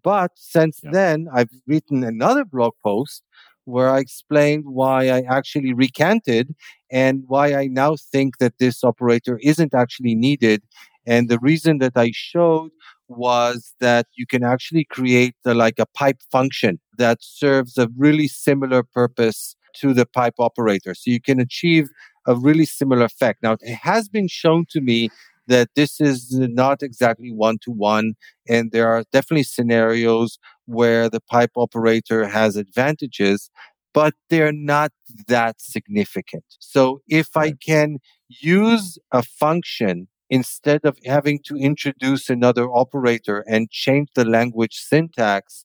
But 0.02 0.32
since 0.34 0.80
yeah. 0.84 0.90
then, 0.92 1.26
I've 1.32 1.48
written 1.66 2.04
another 2.04 2.44
blog 2.44 2.74
post 2.84 3.22
where 3.64 3.88
I 3.88 4.00
explained 4.00 4.64
why 4.66 5.08
I 5.08 5.22
actually 5.22 5.72
recanted 5.72 6.54
and 6.90 7.24
why 7.28 7.54
I 7.54 7.66
now 7.68 7.96
think 7.96 8.38
that 8.38 8.58
this 8.58 8.84
operator 8.84 9.38
isn't 9.42 9.74
actually 9.74 10.14
needed. 10.14 10.62
And 11.06 11.28
the 11.28 11.38
reason 11.38 11.78
that 11.78 11.92
I 11.96 12.10
showed 12.12 12.70
was 13.08 13.74
that 13.80 14.06
you 14.16 14.26
can 14.26 14.44
actually 14.44 14.84
create 14.84 15.34
a, 15.44 15.54
like 15.54 15.78
a 15.78 15.86
pipe 15.86 16.20
function 16.30 16.78
that 16.98 17.18
serves 17.20 17.76
a 17.78 17.88
really 17.96 18.28
similar 18.28 18.82
purpose 18.82 19.56
to 19.76 19.94
the 19.94 20.06
pipe 20.06 20.34
operator. 20.38 20.94
So 20.94 21.10
you 21.10 21.20
can 21.20 21.40
achieve 21.40 21.88
a 22.26 22.34
really 22.34 22.66
similar 22.66 23.04
effect. 23.04 23.42
Now, 23.42 23.56
it 23.60 23.74
has 23.74 24.08
been 24.08 24.28
shown 24.28 24.66
to 24.70 24.80
me 24.80 25.08
that 25.46 25.70
this 25.74 26.00
is 26.00 26.38
not 26.38 26.82
exactly 26.82 27.32
one 27.32 27.58
to 27.62 27.72
one, 27.72 28.14
and 28.48 28.70
there 28.70 28.88
are 28.88 29.02
definitely 29.10 29.42
scenarios 29.42 30.38
where 30.66 31.08
the 31.08 31.20
pipe 31.20 31.50
operator 31.56 32.28
has 32.28 32.54
advantages, 32.56 33.50
but 33.92 34.14
they're 34.28 34.52
not 34.52 34.92
that 35.26 35.60
significant. 35.60 36.44
So 36.60 37.00
if 37.08 37.36
I 37.36 37.52
can 37.52 37.98
use 38.28 38.96
a 39.10 39.22
function 39.22 40.06
instead 40.30 40.82
of 40.84 40.98
having 41.04 41.40
to 41.46 41.56
introduce 41.56 42.30
another 42.30 42.70
operator 42.72 43.44
and 43.48 43.70
change 43.70 44.08
the 44.14 44.24
language 44.24 44.76
syntax, 44.76 45.64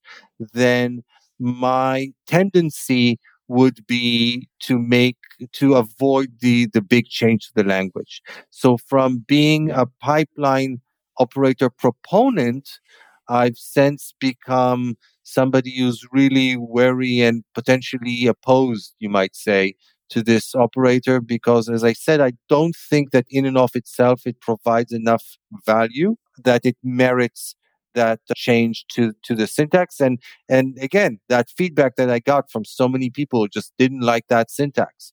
then 0.53 1.03
my 1.39 2.09
tendency 2.27 3.19
would 3.47 3.85
be 3.87 4.47
to 4.59 4.79
make 4.79 5.17
to 5.53 5.75
avoid 5.75 6.29
the 6.41 6.67
the 6.73 6.81
big 6.81 7.05
change 7.07 7.47
to 7.47 7.53
the 7.55 7.63
language. 7.63 8.21
So 8.49 8.77
from 8.77 9.19
being 9.27 9.69
a 9.71 9.85
pipeline 10.01 10.81
operator 11.19 11.69
proponent 11.69 12.69
i've 13.29 13.57
since 13.57 14.13
become 14.19 14.95
somebody 15.23 15.77
who's 15.77 16.01
really 16.11 16.55
wary 16.57 17.21
and 17.21 17.43
potentially 17.53 18.27
opposed 18.27 18.93
you 18.99 19.09
might 19.09 19.35
say 19.35 19.73
to 20.09 20.21
this 20.21 20.53
operator 20.55 21.19
because 21.19 21.67
as 21.69 21.83
i 21.83 21.93
said 21.93 22.21
i 22.21 22.31
don't 22.47 22.75
think 22.75 23.11
that 23.11 23.25
in 23.29 23.45
and 23.45 23.57
of 23.57 23.71
itself 23.75 24.21
it 24.25 24.39
provides 24.39 24.91
enough 24.91 25.37
value 25.65 26.15
that 26.43 26.65
it 26.65 26.77
merits 26.83 27.55
that 27.95 28.19
change 28.35 28.85
to 28.89 29.13
to 29.23 29.33
the 29.33 29.47
syntax. 29.47 29.99
And 29.99 30.19
and 30.47 30.77
again 30.79 31.19
that 31.29 31.49
feedback 31.49 31.95
that 31.95 32.09
i 32.09 32.19
got 32.19 32.51
from 32.51 32.63
so 32.63 32.87
many 32.87 33.09
people 33.09 33.47
just 33.47 33.73
didn't 33.79 34.01
like 34.01 34.25
that 34.29 34.51
syntax. 34.51 35.11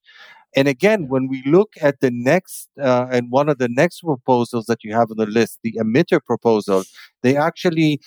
And 0.55 0.68
again 0.68 1.09
when 1.09 1.28
we 1.28 1.42
look 1.46 1.72
at 1.81 2.00
the 2.00 2.11
next 2.12 2.68
uh, 2.81 3.07
and 3.11 3.31
one 3.31 3.48
of 3.48 3.59
the 3.59 3.68
next 3.68 4.02
proposals 4.02 4.66
that 4.66 4.85
you 4.85 4.92
have 4.94 5.11
on 5.11 5.16
the 5.16 5.26
list 5.26 5.61
the 5.62 5.74
emitter 5.81 6.20
proposal 6.22 6.85
they 7.22 7.37
actually 7.37 8.00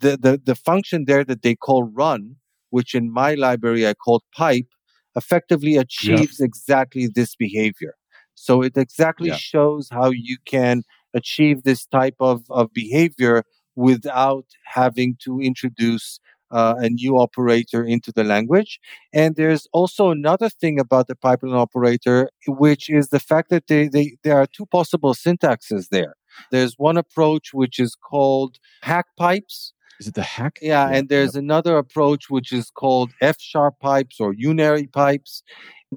the, 0.00 0.16
the 0.16 0.40
the 0.42 0.54
function 0.54 1.04
there 1.06 1.24
that 1.24 1.42
they 1.42 1.54
call 1.54 1.82
run 1.82 2.36
which 2.70 2.94
in 2.94 3.12
my 3.12 3.34
library 3.34 3.86
i 3.86 3.92
called 3.92 4.22
pipe 4.34 4.68
effectively 5.16 5.76
achieves 5.76 6.40
yeah. 6.40 6.46
exactly 6.46 7.08
this 7.14 7.34
behavior 7.34 7.94
so 8.34 8.62
it 8.62 8.76
exactly 8.76 9.28
yeah. 9.28 9.36
shows 9.36 9.88
how 9.90 10.10
you 10.10 10.38
can 10.46 10.82
achieve 11.14 11.62
this 11.62 11.86
type 11.86 12.14
of, 12.20 12.42
of 12.50 12.72
behavior 12.72 13.42
without 13.76 14.46
having 14.64 15.16
to 15.20 15.40
introduce 15.40 16.20
uh, 16.50 16.74
a 16.78 16.88
new 16.88 17.18
operator 17.18 17.84
into 17.84 18.12
the 18.12 18.24
language. 18.24 18.80
And 19.12 19.36
there's 19.36 19.68
also 19.72 20.10
another 20.10 20.48
thing 20.48 20.80
about 20.80 21.06
the 21.06 21.14
pipeline 21.14 21.54
operator, 21.54 22.30
which 22.46 22.90
is 22.90 23.08
the 23.08 23.20
fact 23.20 23.50
that 23.50 23.66
they, 23.68 23.88
they, 23.88 24.16
there 24.24 24.38
are 24.38 24.46
two 24.46 24.66
possible 24.66 25.14
syntaxes 25.14 25.88
there. 25.90 26.14
There's 26.50 26.74
one 26.76 26.96
approach 26.96 27.52
which 27.52 27.78
is 27.78 27.94
called 27.94 28.58
hack 28.82 29.06
pipes. 29.16 29.72
Is 30.00 30.08
it 30.08 30.14
the 30.14 30.22
hack? 30.22 30.58
Yeah, 30.60 30.88
yeah. 30.88 30.96
and 30.96 31.08
there's 31.08 31.34
yep. 31.34 31.42
another 31.42 31.76
approach 31.76 32.30
which 32.30 32.52
is 32.52 32.70
called 32.70 33.12
F 33.20 33.36
sharp 33.38 33.78
pipes 33.80 34.18
or 34.18 34.34
unary 34.34 34.90
pipes 34.90 35.42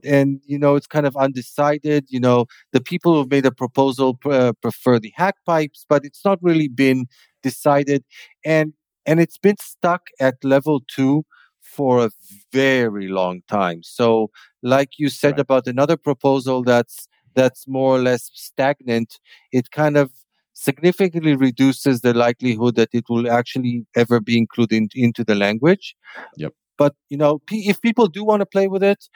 and 0.03 0.41
you 0.45 0.57
know 0.57 0.75
it's 0.75 0.87
kind 0.87 1.05
of 1.05 1.15
undecided 1.15 2.05
you 2.09 2.19
know 2.19 2.45
the 2.71 2.81
people 2.81 3.13
who've 3.13 3.29
made 3.29 3.45
a 3.45 3.51
proposal 3.51 4.17
uh, 4.25 4.53
prefer 4.61 4.99
the 4.99 5.13
hack 5.15 5.35
pipes 5.45 5.85
but 5.87 6.03
it's 6.03 6.25
not 6.25 6.39
really 6.41 6.67
been 6.67 7.05
decided 7.43 8.03
and 8.43 8.73
and 9.05 9.19
it's 9.19 9.37
been 9.37 9.57
stuck 9.59 10.07
at 10.19 10.35
level 10.43 10.81
2 10.87 11.23
for 11.61 12.05
a 12.05 12.09
very 12.51 13.07
long 13.07 13.41
time 13.47 13.83
so 13.83 14.29
like 14.61 14.91
you 14.97 15.09
said 15.09 15.33
right. 15.33 15.41
about 15.41 15.67
another 15.67 15.97
proposal 15.97 16.63
that's 16.63 17.07
that's 17.35 17.67
more 17.67 17.95
or 17.95 17.99
less 17.99 18.31
stagnant 18.33 19.19
it 19.51 19.71
kind 19.71 19.97
of 19.97 20.11
significantly 20.53 21.35
reduces 21.35 22.01
the 22.01 22.13
likelihood 22.13 22.75
that 22.75 22.89
it 22.93 23.05
will 23.09 23.29
actually 23.29 23.85
ever 23.95 24.19
be 24.19 24.37
included 24.37 24.91
into 24.95 25.23
the 25.23 25.35
language 25.35 25.95
yep 26.37 26.53
but 26.77 26.95
you 27.09 27.17
know 27.17 27.41
if 27.51 27.81
people 27.81 28.07
do 28.07 28.23
want 28.23 28.39
to 28.39 28.45
play 28.45 28.67
with 28.67 28.83
it 28.83 29.09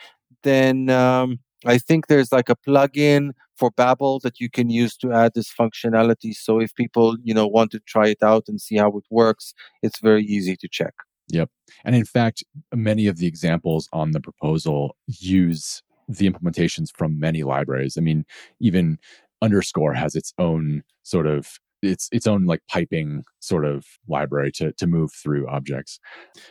then 0.43 0.89
um, 0.89 1.39
I 1.65 1.78
think 1.78 2.08
there's 2.08 2.32
like 2.32 2.50
a 2.50 2.56
plugin 2.56 3.32
for 3.56 3.71
Babel 3.71 4.19
that 4.19 4.39
you 4.39 4.50
can 4.50 4.69
use 4.69 4.95
to 4.97 5.12
add 5.12 5.34
this 5.34 5.52
functionality. 5.52 6.34
So 6.34 6.60
if 6.60 6.76
people, 6.76 7.17
you 7.23 7.34
know, 7.34 7.47
want 7.47 7.71
to 7.71 7.80
try 7.80 8.10
it 8.10 8.21
out 8.21 8.43
and 8.47 8.62
see 8.62 8.78
how 8.78 8.89
it 8.89 9.04
works, 9.10 9.54
it's 9.82 10.00
very 10.00 10.23
easy 10.23 10.56
to 10.58 10.67
check. 10.71 10.93
Yep. 11.30 11.50
And 11.84 11.95
in 11.95 12.06
fact, 12.06 12.43
many 12.73 13.08
of 13.08 13.17
the 13.17 13.28
examples 13.28 13.89
on 13.91 14.12
the 14.12 14.21
proposal 14.21 14.95
use 15.08 15.82
the 16.08 16.30
implementations 16.30 16.89
from 16.95 17.19
many 17.19 17.43
libraries. 17.43 17.97
I 17.97 18.02
mean, 18.02 18.26
even 18.62 18.97
underscore 19.41 19.93
has 19.93 20.15
its 20.15 20.34
own 20.38 20.84
sort 21.04 21.28
of 21.28 21.60
its 21.82 22.10
its 22.12 22.26
own 22.26 22.45
like 22.45 22.62
piping 22.69 23.23
sort 23.39 23.65
of 23.65 23.86
library 24.08 24.52
to 24.52 24.71
to 24.73 24.88
move 24.88 25.12
through 25.13 25.47
objects. 25.47 26.00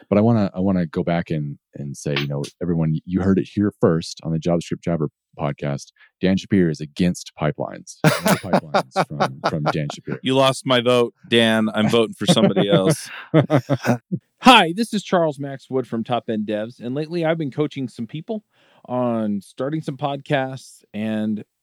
But 0.08 0.18
I 0.18 0.20
want 0.20 0.38
to 0.38 0.56
I 0.56 0.60
want 0.60 0.78
to 0.78 0.86
go 0.86 1.02
back 1.02 1.30
and 1.30 1.58
and 1.74 1.96
say, 1.96 2.14
you 2.16 2.26
know, 2.26 2.42
everyone, 2.62 2.98
you 3.04 3.20
heard 3.20 3.38
it 3.38 3.48
here 3.52 3.72
first 3.80 4.20
on 4.22 4.32
the 4.32 4.38
JavaScript 4.38 4.82
Jabber 4.82 5.08
podcast. 5.38 5.92
Dan 6.20 6.36
Shapiro 6.36 6.70
is 6.70 6.80
against 6.80 7.32
pipelines. 7.38 7.98
No 8.04 8.10
pipelines 8.14 9.06
from, 9.06 9.40
from 9.48 9.64
Dan 9.64 9.88
Shapiro. 9.92 10.18
You 10.22 10.34
lost 10.34 10.64
my 10.64 10.80
vote, 10.80 11.14
Dan. 11.28 11.68
I'm 11.74 11.88
voting 11.88 12.14
for 12.14 12.26
somebody 12.26 12.68
else. 12.68 13.10
Hi, 14.40 14.72
this 14.74 14.94
is 14.94 15.02
Charles 15.02 15.38
Max 15.38 15.68
Wood 15.68 15.86
from 15.86 16.04
Top 16.04 16.30
End 16.30 16.46
Devs, 16.46 16.80
and 16.80 16.94
lately 16.94 17.24
I've 17.24 17.38
been 17.38 17.50
coaching 17.50 17.88
some 17.88 18.06
people 18.06 18.44
on 18.86 19.40
starting 19.40 19.82
some 19.82 19.96
podcasts 19.96 20.84
and 20.94 21.44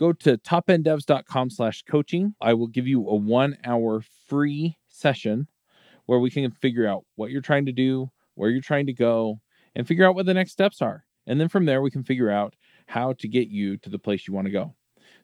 go 0.00 0.14
to 0.14 0.38
topenddevs.com 0.38 1.50
slash 1.50 1.82
coaching. 1.82 2.34
I 2.40 2.54
will 2.54 2.68
give 2.68 2.88
you 2.88 3.06
a 3.06 3.14
one 3.14 3.58
hour 3.64 4.02
free 4.26 4.78
session 4.88 5.46
where 6.06 6.18
we 6.18 6.30
can 6.30 6.50
figure 6.50 6.88
out 6.88 7.04
what 7.16 7.30
you're 7.30 7.42
trying 7.42 7.66
to 7.66 7.72
do, 7.72 8.10
where 8.34 8.48
you're 8.48 8.62
trying 8.62 8.86
to 8.86 8.94
go, 8.94 9.40
and 9.76 9.86
figure 9.86 10.08
out 10.08 10.14
what 10.14 10.24
the 10.24 10.34
next 10.34 10.52
steps 10.52 10.80
are. 10.80 11.04
And 11.26 11.38
then 11.38 11.48
from 11.48 11.66
there, 11.66 11.82
we 11.82 11.90
can 11.90 12.02
figure 12.02 12.30
out 12.30 12.56
how 12.86 13.12
to 13.12 13.28
get 13.28 13.48
you 13.48 13.76
to 13.76 13.90
the 13.90 13.98
place 13.98 14.26
you 14.26 14.32
want 14.32 14.46
to 14.46 14.50
go. 14.50 14.74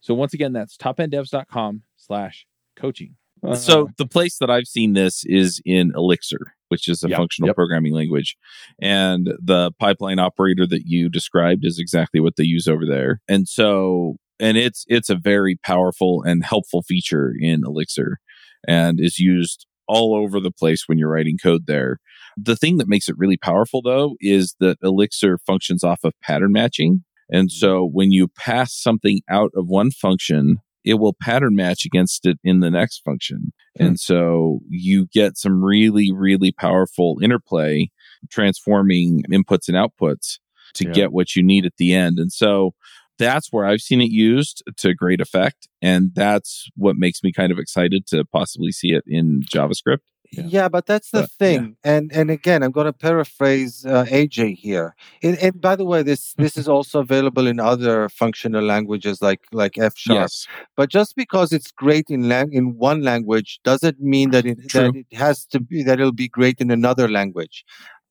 So 0.03 0.13
once 0.13 0.35
again, 0.35 0.53
that's 0.53 0.77
topenddevs.com 0.77 1.83
slash 1.97 2.47
coaching. 2.77 3.17
Uh, 3.43 3.55
so 3.55 3.89
the 3.97 4.07
place 4.07 4.39
that 4.39 4.51
I've 4.51 4.67
seen 4.67 4.93
this 4.93 5.25
is 5.25 5.61
in 5.65 5.93
Elixir, 5.97 6.55
which 6.69 6.87
is 6.87 7.03
a 7.03 7.09
yep, 7.09 7.19
functional 7.19 7.49
yep. 7.49 7.57
programming 7.57 7.95
language. 7.95 8.37
And 8.81 9.33
the 9.43 9.73
pipeline 9.79 10.19
operator 10.19 10.67
that 10.67 10.83
you 10.85 11.09
described 11.09 11.65
is 11.65 11.79
exactly 11.79 12.21
what 12.21 12.37
they 12.37 12.45
use 12.45 12.69
over 12.69 12.85
there. 12.87 13.21
And 13.29 13.49
so 13.49 14.17
and 14.41 14.57
it's 14.57 14.85
it's 14.89 15.11
a 15.11 15.17
very 15.17 15.57
powerful 15.57 16.23
and 16.23 16.45
helpful 16.45 16.83
feature 16.83 17.33
in 17.39 17.63
Elixir 17.65 18.19
and 18.67 19.01
is 19.01 19.19
used 19.19 19.67
all 19.89 20.15
over 20.15 20.41
the 20.41 20.51
place 20.51 20.85
when 20.87 20.99
you're 20.99 21.11
writing 21.11 21.39
code 21.41 21.67
there. 21.67 21.99
The 22.37 22.57
thing 22.57 22.79
that 22.79 22.89
makes 22.89 23.09
it 23.09 23.17
really 23.19 23.37
powerful 23.37 23.83
though 23.83 24.17
is 24.21 24.55
that 24.61 24.79
Elixir 24.83 25.39
functions 25.47 25.85
off 25.85 26.01
of 26.05 26.13
pattern 26.23 26.53
matching. 26.53 27.05
And 27.31 27.51
so 27.51 27.89
when 27.93 28.13
you 28.13 28.29
pass 28.29 28.75
something 28.75 29.21
out 29.29 29.51
of 29.55 29.67
one 29.67 29.91
function, 29.91 30.59
it 30.85 30.95
will 30.95 31.17
pattern 31.21 31.57
match 31.57 31.85
against 31.85 32.27
it 32.27 32.39
in 32.45 32.61
the 32.61 32.71
next 32.71 33.03
function. 33.05 33.53
Hmm. 33.77 33.85
And 33.85 34.01
so 34.01 34.61
you 34.69 35.07
get 35.13 35.37
some 35.37 35.63
really, 35.65 36.13
really 36.13 36.53
powerful 36.53 37.19
interplay 37.23 37.91
transforming 38.31 39.23
inputs 39.31 39.69
and 39.69 39.77
outputs 39.77 40.39
to 40.75 40.87
yeah. 40.87 40.93
get 40.93 41.13
what 41.13 41.35
you 41.35 41.43
need 41.43 41.67
at 41.67 41.77
the 41.79 41.95
end. 41.95 42.19
And 42.19 42.33
so 42.33 42.75
that's 43.19 43.49
where 43.53 43.65
I've 43.65 43.81
seen 43.81 44.01
it 44.01 44.11
used 44.11 44.63
to 44.79 44.95
great 44.95 45.21
effect. 45.21 45.69
And 45.83 46.13
that's 46.15 46.69
what 46.77 46.97
makes 46.97 47.23
me 47.23 47.33
kind 47.33 47.53
of 47.53 47.59
excited 47.59 48.07
to 48.09 48.25
possibly 48.25 48.73
see 48.73 48.93
it 48.93 49.05
in 49.07 49.43
JavaScript. 49.55 49.99
Yeah, 50.33 50.43
Yeah. 50.49 50.69
but 50.69 50.87
that's 50.87 51.11
the 51.13 51.21
But, 51.23 51.31
thing. 51.39 51.77
And 51.85 52.11
and 52.13 52.31
again, 52.33 52.63
I'm 52.65 52.73
going 52.73 52.87
to 52.87 52.93
paraphrase 52.93 53.87
uh, 53.87 54.05
AJ 54.11 54.57
here. 54.57 54.95
And, 55.23 55.39
and 55.39 55.61
by 55.61 55.77
the 55.77 55.85
way, 55.85 56.03
this 56.03 56.35
this 56.37 56.57
is 56.57 56.69
also 56.77 56.99
available 57.01 57.47
in 57.47 57.61
other 57.61 58.09
functional 58.09 58.65
languages 58.65 59.23
like 59.23 59.43
like 59.53 59.79
F 59.79 59.95
sharp. 59.97 60.19
Yes. 60.23 60.47
But 60.77 60.91
just 60.91 61.15
because 61.15 61.53
it's 61.53 61.71
great 61.71 62.07
in 62.11 62.29
lang- 62.29 62.53
in 62.53 62.77
one 62.77 63.03
language 63.03 63.61
doesn't 63.63 64.01
mean 64.01 64.31
that 64.33 64.45
it 64.47 64.59
True. 64.69 64.81
that 64.93 64.97
it 64.97 65.17
has 65.17 65.47
to 65.53 65.61
be 65.61 65.83
that 65.85 66.01
it'll 66.01 66.13
be 66.13 66.29
great 66.29 66.61
in 66.61 66.71
another 66.73 67.09
language. 67.09 67.65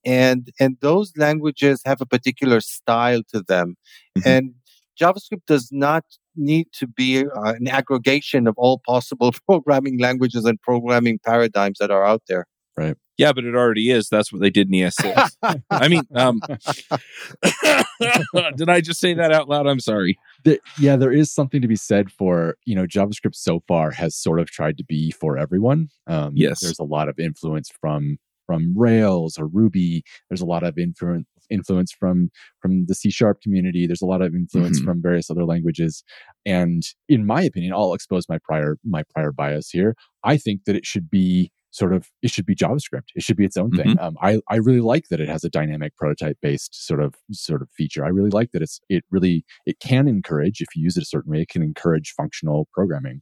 And 0.05 0.51
and 0.59 0.77
those 0.81 1.11
languages 1.17 1.81
have 1.85 1.99
a 2.01 2.05
particular 2.05 2.59
style 2.61 3.21
to 3.33 3.41
them. 3.41 3.75
Mhm. 4.17 4.25
And 4.25 4.53
JavaScript 4.99 5.45
does 5.47 5.69
not 5.71 6.03
need 6.35 6.67
to 6.79 6.87
be 6.87 7.19
uh, 7.25 7.53
an 7.53 7.67
aggregation 7.67 8.47
of 8.47 8.55
all 8.57 8.81
possible 8.85 9.33
programming 9.47 9.99
languages 9.99 10.45
and 10.45 10.61
programming 10.61 11.19
paradigms 11.25 11.77
that 11.79 11.91
are 11.91 12.05
out 12.05 12.23
there. 12.27 12.45
Right. 12.77 12.95
Yeah, 13.17 13.31
but 13.31 13.45
it 13.45 13.55
already 13.55 13.89
is. 13.91 14.09
That's 14.09 14.33
what 14.33 14.41
they 14.41 14.49
did 14.49 14.67
in 14.67 14.73
ES6. 14.73 15.61
I 15.71 15.87
mean, 15.87 16.03
um, 16.15 16.41
did 18.57 18.69
I 18.69 18.81
just 18.81 18.99
say 18.99 19.13
that 19.13 19.31
out 19.31 19.47
loud? 19.47 19.67
I'm 19.67 19.79
sorry. 19.79 20.17
The- 20.43 20.59
yeah, 20.77 20.95
there 20.97 21.13
is 21.13 21.33
something 21.33 21.61
to 21.61 21.67
be 21.67 21.75
said 21.77 22.11
for 22.11 22.57
you 22.65 22.75
know 22.75 22.85
JavaScript 22.85 23.35
so 23.35 23.61
far 23.67 23.91
has 23.91 24.15
sort 24.15 24.39
of 24.39 24.49
tried 24.51 24.77
to 24.77 24.83
be 24.83 25.11
for 25.11 25.37
everyone. 25.37 25.89
Um, 26.07 26.33
Yes. 26.35 26.59
there's 26.61 26.79
a 26.79 26.83
lot 26.83 27.07
of 27.09 27.17
influence 27.19 27.69
from 27.79 28.17
from 28.45 28.77
Rails 28.77 29.37
or 29.39 29.47
Ruby. 29.47 30.03
There's 30.29 30.41
a 30.41 30.45
lot 30.45 30.63
of 30.63 30.77
influence 30.77 31.25
influence 31.49 31.91
from 31.91 32.29
from 32.61 32.85
the 32.87 32.95
C 32.95 33.09
sharp 33.09 33.41
community. 33.41 33.87
There's 33.87 34.01
a 34.01 34.05
lot 34.07 34.21
of 34.21 34.33
influence 34.33 34.79
Mhm. 34.79 34.85
from 34.85 35.01
various 35.01 35.29
other 35.29 35.45
languages. 35.45 36.03
And 36.45 36.83
in 37.09 37.25
my 37.25 37.41
opinion, 37.41 37.73
I'll 37.73 37.93
expose 37.93 38.27
my 38.29 38.37
prior 38.43 38.77
my 38.83 39.03
prior 39.13 39.31
bias 39.31 39.69
here. 39.69 39.95
I 40.23 40.37
think 40.37 40.65
that 40.65 40.75
it 40.75 40.85
should 40.85 41.09
be 41.09 41.51
sort 41.75 41.93
of 41.93 42.09
it 42.21 42.31
should 42.31 42.45
be 42.45 42.55
JavaScript. 42.55 43.09
It 43.15 43.23
should 43.23 43.35
be 43.35 43.43
its 43.43 43.57
own 43.57 43.71
thing. 43.71 43.99
Um, 43.99 44.15
I 44.21 44.39
I 44.49 44.55
really 44.57 44.79
like 44.79 45.09
that 45.09 45.19
it 45.19 45.27
has 45.27 45.43
a 45.43 45.49
dynamic 45.49 45.95
prototype 45.97 46.37
based 46.41 46.73
sort 46.87 47.01
of 47.01 47.15
sort 47.31 47.61
of 47.61 47.69
feature. 47.71 48.05
I 48.05 48.09
really 48.09 48.29
like 48.29 48.51
that 48.53 48.61
it's 48.61 48.79
it 48.87 49.03
really 49.11 49.43
it 49.65 49.79
can 49.79 50.07
encourage 50.07 50.61
if 50.61 50.69
you 50.75 50.83
use 50.83 50.95
it 50.95 51.03
a 51.03 51.05
certain 51.05 51.31
way. 51.31 51.41
It 51.41 51.49
can 51.49 51.61
encourage 51.61 52.13
functional 52.15 52.69
programming, 52.73 53.21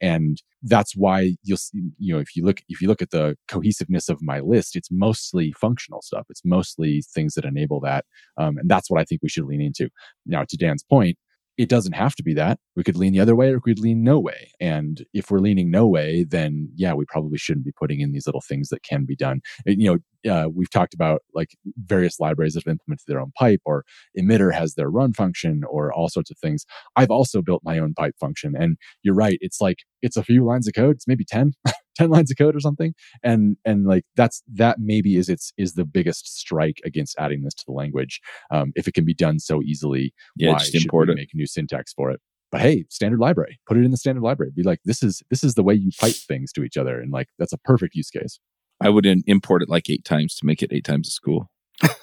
and 0.00 0.42
that's 0.62 0.94
why 0.94 1.36
you'll 1.42 1.56
see 1.56 1.90
you 1.98 2.12
know 2.12 2.20
if 2.20 2.36
you 2.36 2.44
look 2.44 2.60
if 2.68 2.82
you 2.82 2.88
look 2.88 3.00
at 3.00 3.10
the 3.10 3.36
cohesiveness 3.48 4.10
of 4.10 4.20
my 4.20 4.40
list, 4.40 4.76
it's 4.76 4.90
mostly 4.90 5.52
functional 5.52 6.02
stuff. 6.02 6.26
It's 6.28 6.42
mostly 6.44 7.02
things 7.14 7.34
that 7.34 7.46
enable 7.46 7.80
that, 7.80 8.04
um, 8.36 8.58
and 8.58 8.68
that's 8.68 8.90
what 8.90 9.00
I 9.00 9.04
think 9.04 9.22
we 9.22 9.30
should 9.30 9.46
lean 9.46 9.62
into. 9.62 9.88
Now, 10.26 10.44
to 10.46 10.56
Dan's 10.58 10.84
point, 10.84 11.16
it 11.58 11.68
doesn't 11.68 11.94
have 11.94 12.14
to 12.16 12.22
be 12.22 12.34
that. 12.34 12.58
We 12.74 12.82
could 12.82 12.96
lean 12.96 13.12
the 13.12 13.20
other 13.20 13.34
way 13.34 13.50
or 13.50 13.60
we 13.64 13.74
could 13.74 13.82
lean 13.82 14.02
no 14.02 14.18
way. 14.18 14.50
And 14.60 15.04
if 15.14 15.30
we're 15.30 15.38
leaning 15.38 15.70
no 15.70 15.86
way, 15.86 16.24
then 16.24 16.70
yeah, 16.76 16.92
we 16.92 17.06
probably 17.06 17.38
shouldn't 17.38 17.64
be 17.64 17.72
putting 17.72 18.00
in 18.00 18.12
these 18.12 18.26
little 18.26 18.42
things 18.42 18.68
that 18.68 18.82
can 18.82 19.04
be 19.06 19.16
done. 19.16 19.40
You 19.64 19.98
know, 20.24 20.30
uh, 20.30 20.48
we've 20.54 20.70
talked 20.70 20.92
about 20.92 21.22
like 21.34 21.56
various 21.84 22.20
libraries 22.20 22.54
that 22.54 22.64
have 22.64 22.72
implemented 22.72 23.04
their 23.06 23.20
own 23.20 23.32
pipe 23.38 23.60
or 23.64 23.84
emitter 24.18 24.52
has 24.52 24.74
their 24.74 24.90
run 24.90 25.12
function 25.12 25.62
or 25.68 25.92
all 25.92 26.08
sorts 26.08 26.30
of 26.30 26.38
things. 26.38 26.66
I've 26.94 27.10
also 27.10 27.40
built 27.40 27.62
my 27.64 27.78
own 27.78 27.94
pipe 27.94 28.14
function. 28.20 28.54
And 28.58 28.76
you're 29.02 29.14
right. 29.14 29.38
It's 29.40 29.60
like, 29.60 29.78
it's 30.02 30.16
a 30.16 30.24
few 30.24 30.44
lines 30.44 30.68
of 30.68 30.74
code. 30.74 30.96
It's 30.96 31.08
maybe 31.08 31.24
10, 31.24 31.52
10 31.96 32.10
lines 32.16 32.30
of 32.30 32.36
code 32.38 32.54
or 32.56 32.60
something. 32.60 32.94
And, 33.22 33.56
and 33.64 33.86
like 33.86 34.04
that's, 34.16 34.42
that 34.54 34.78
maybe 34.78 35.16
is 35.16 35.28
its, 35.28 35.52
is 35.56 35.74
the 35.74 35.84
biggest 35.84 36.38
strike 36.38 36.80
against 36.84 37.16
adding 37.18 37.42
this 37.42 37.54
to 37.54 37.64
the 37.66 37.72
language. 37.72 38.20
Um, 38.50 38.72
if 38.76 38.86
it 38.86 38.94
can 38.94 39.04
be 39.04 39.14
done 39.14 39.38
so 39.40 39.62
easily, 39.62 40.14
Yeah, 40.36 40.52
why 40.52 40.58
just 40.58 40.72
should 40.72 40.82
import 40.82 41.08
we 41.08 41.14
it. 41.14 41.16
make 41.16 41.30
a 41.34 41.36
new 41.36 41.46
syntax 41.46 41.92
for 41.92 42.10
it 42.10 42.20
but 42.52 42.60
hey 42.60 42.84
standard 42.90 43.18
library 43.18 43.58
put 43.66 43.76
it 43.76 43.84
in 43.84 43.90
the 43.90 43.96
standard 43.96 44.22
library 44.22 44.52
be 44.54 44.62
like 44.62 44.78
this 44.84 45.02
is 45.02 45.20
this 45.30 45.42
is 45.42 45.54
the 45.54 45.64
way 45.64 45.74
you 45.74 45.90
pipe 45.98 46.14
things 46.14 46.52
to 46.52 46.62
each 46.62 46.76
other 46.76 47.00
and 47.00 47.10
like 47.12 47.26
that's 47.40 47.52
a 47.52 47.58
perfect 47.58 47.94
use 47.96 48.08
case 48.08 48.38
I 48.80 48.88
would 48.90 49.04
import 49.26 49.62
it 49.62 49.68
like 49.68 49.88
eight 49.90 50.04
times 50.04 50.34
to 50.36 50.46
make 50.46 50.62
it 50.62 50.72
eight 50.72 50.84
times 50.84 51.08
as 51.08 51.14
school. 51.14 51.50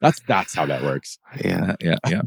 that's 0.00 0.20
that's 0.26 0.54
how 0.54 0.66
that 0.66 0.82
works 0.82 1.18
yeah. 1.44 1.74
yeah, 1.80 1.96
yeah. 2.08 2.22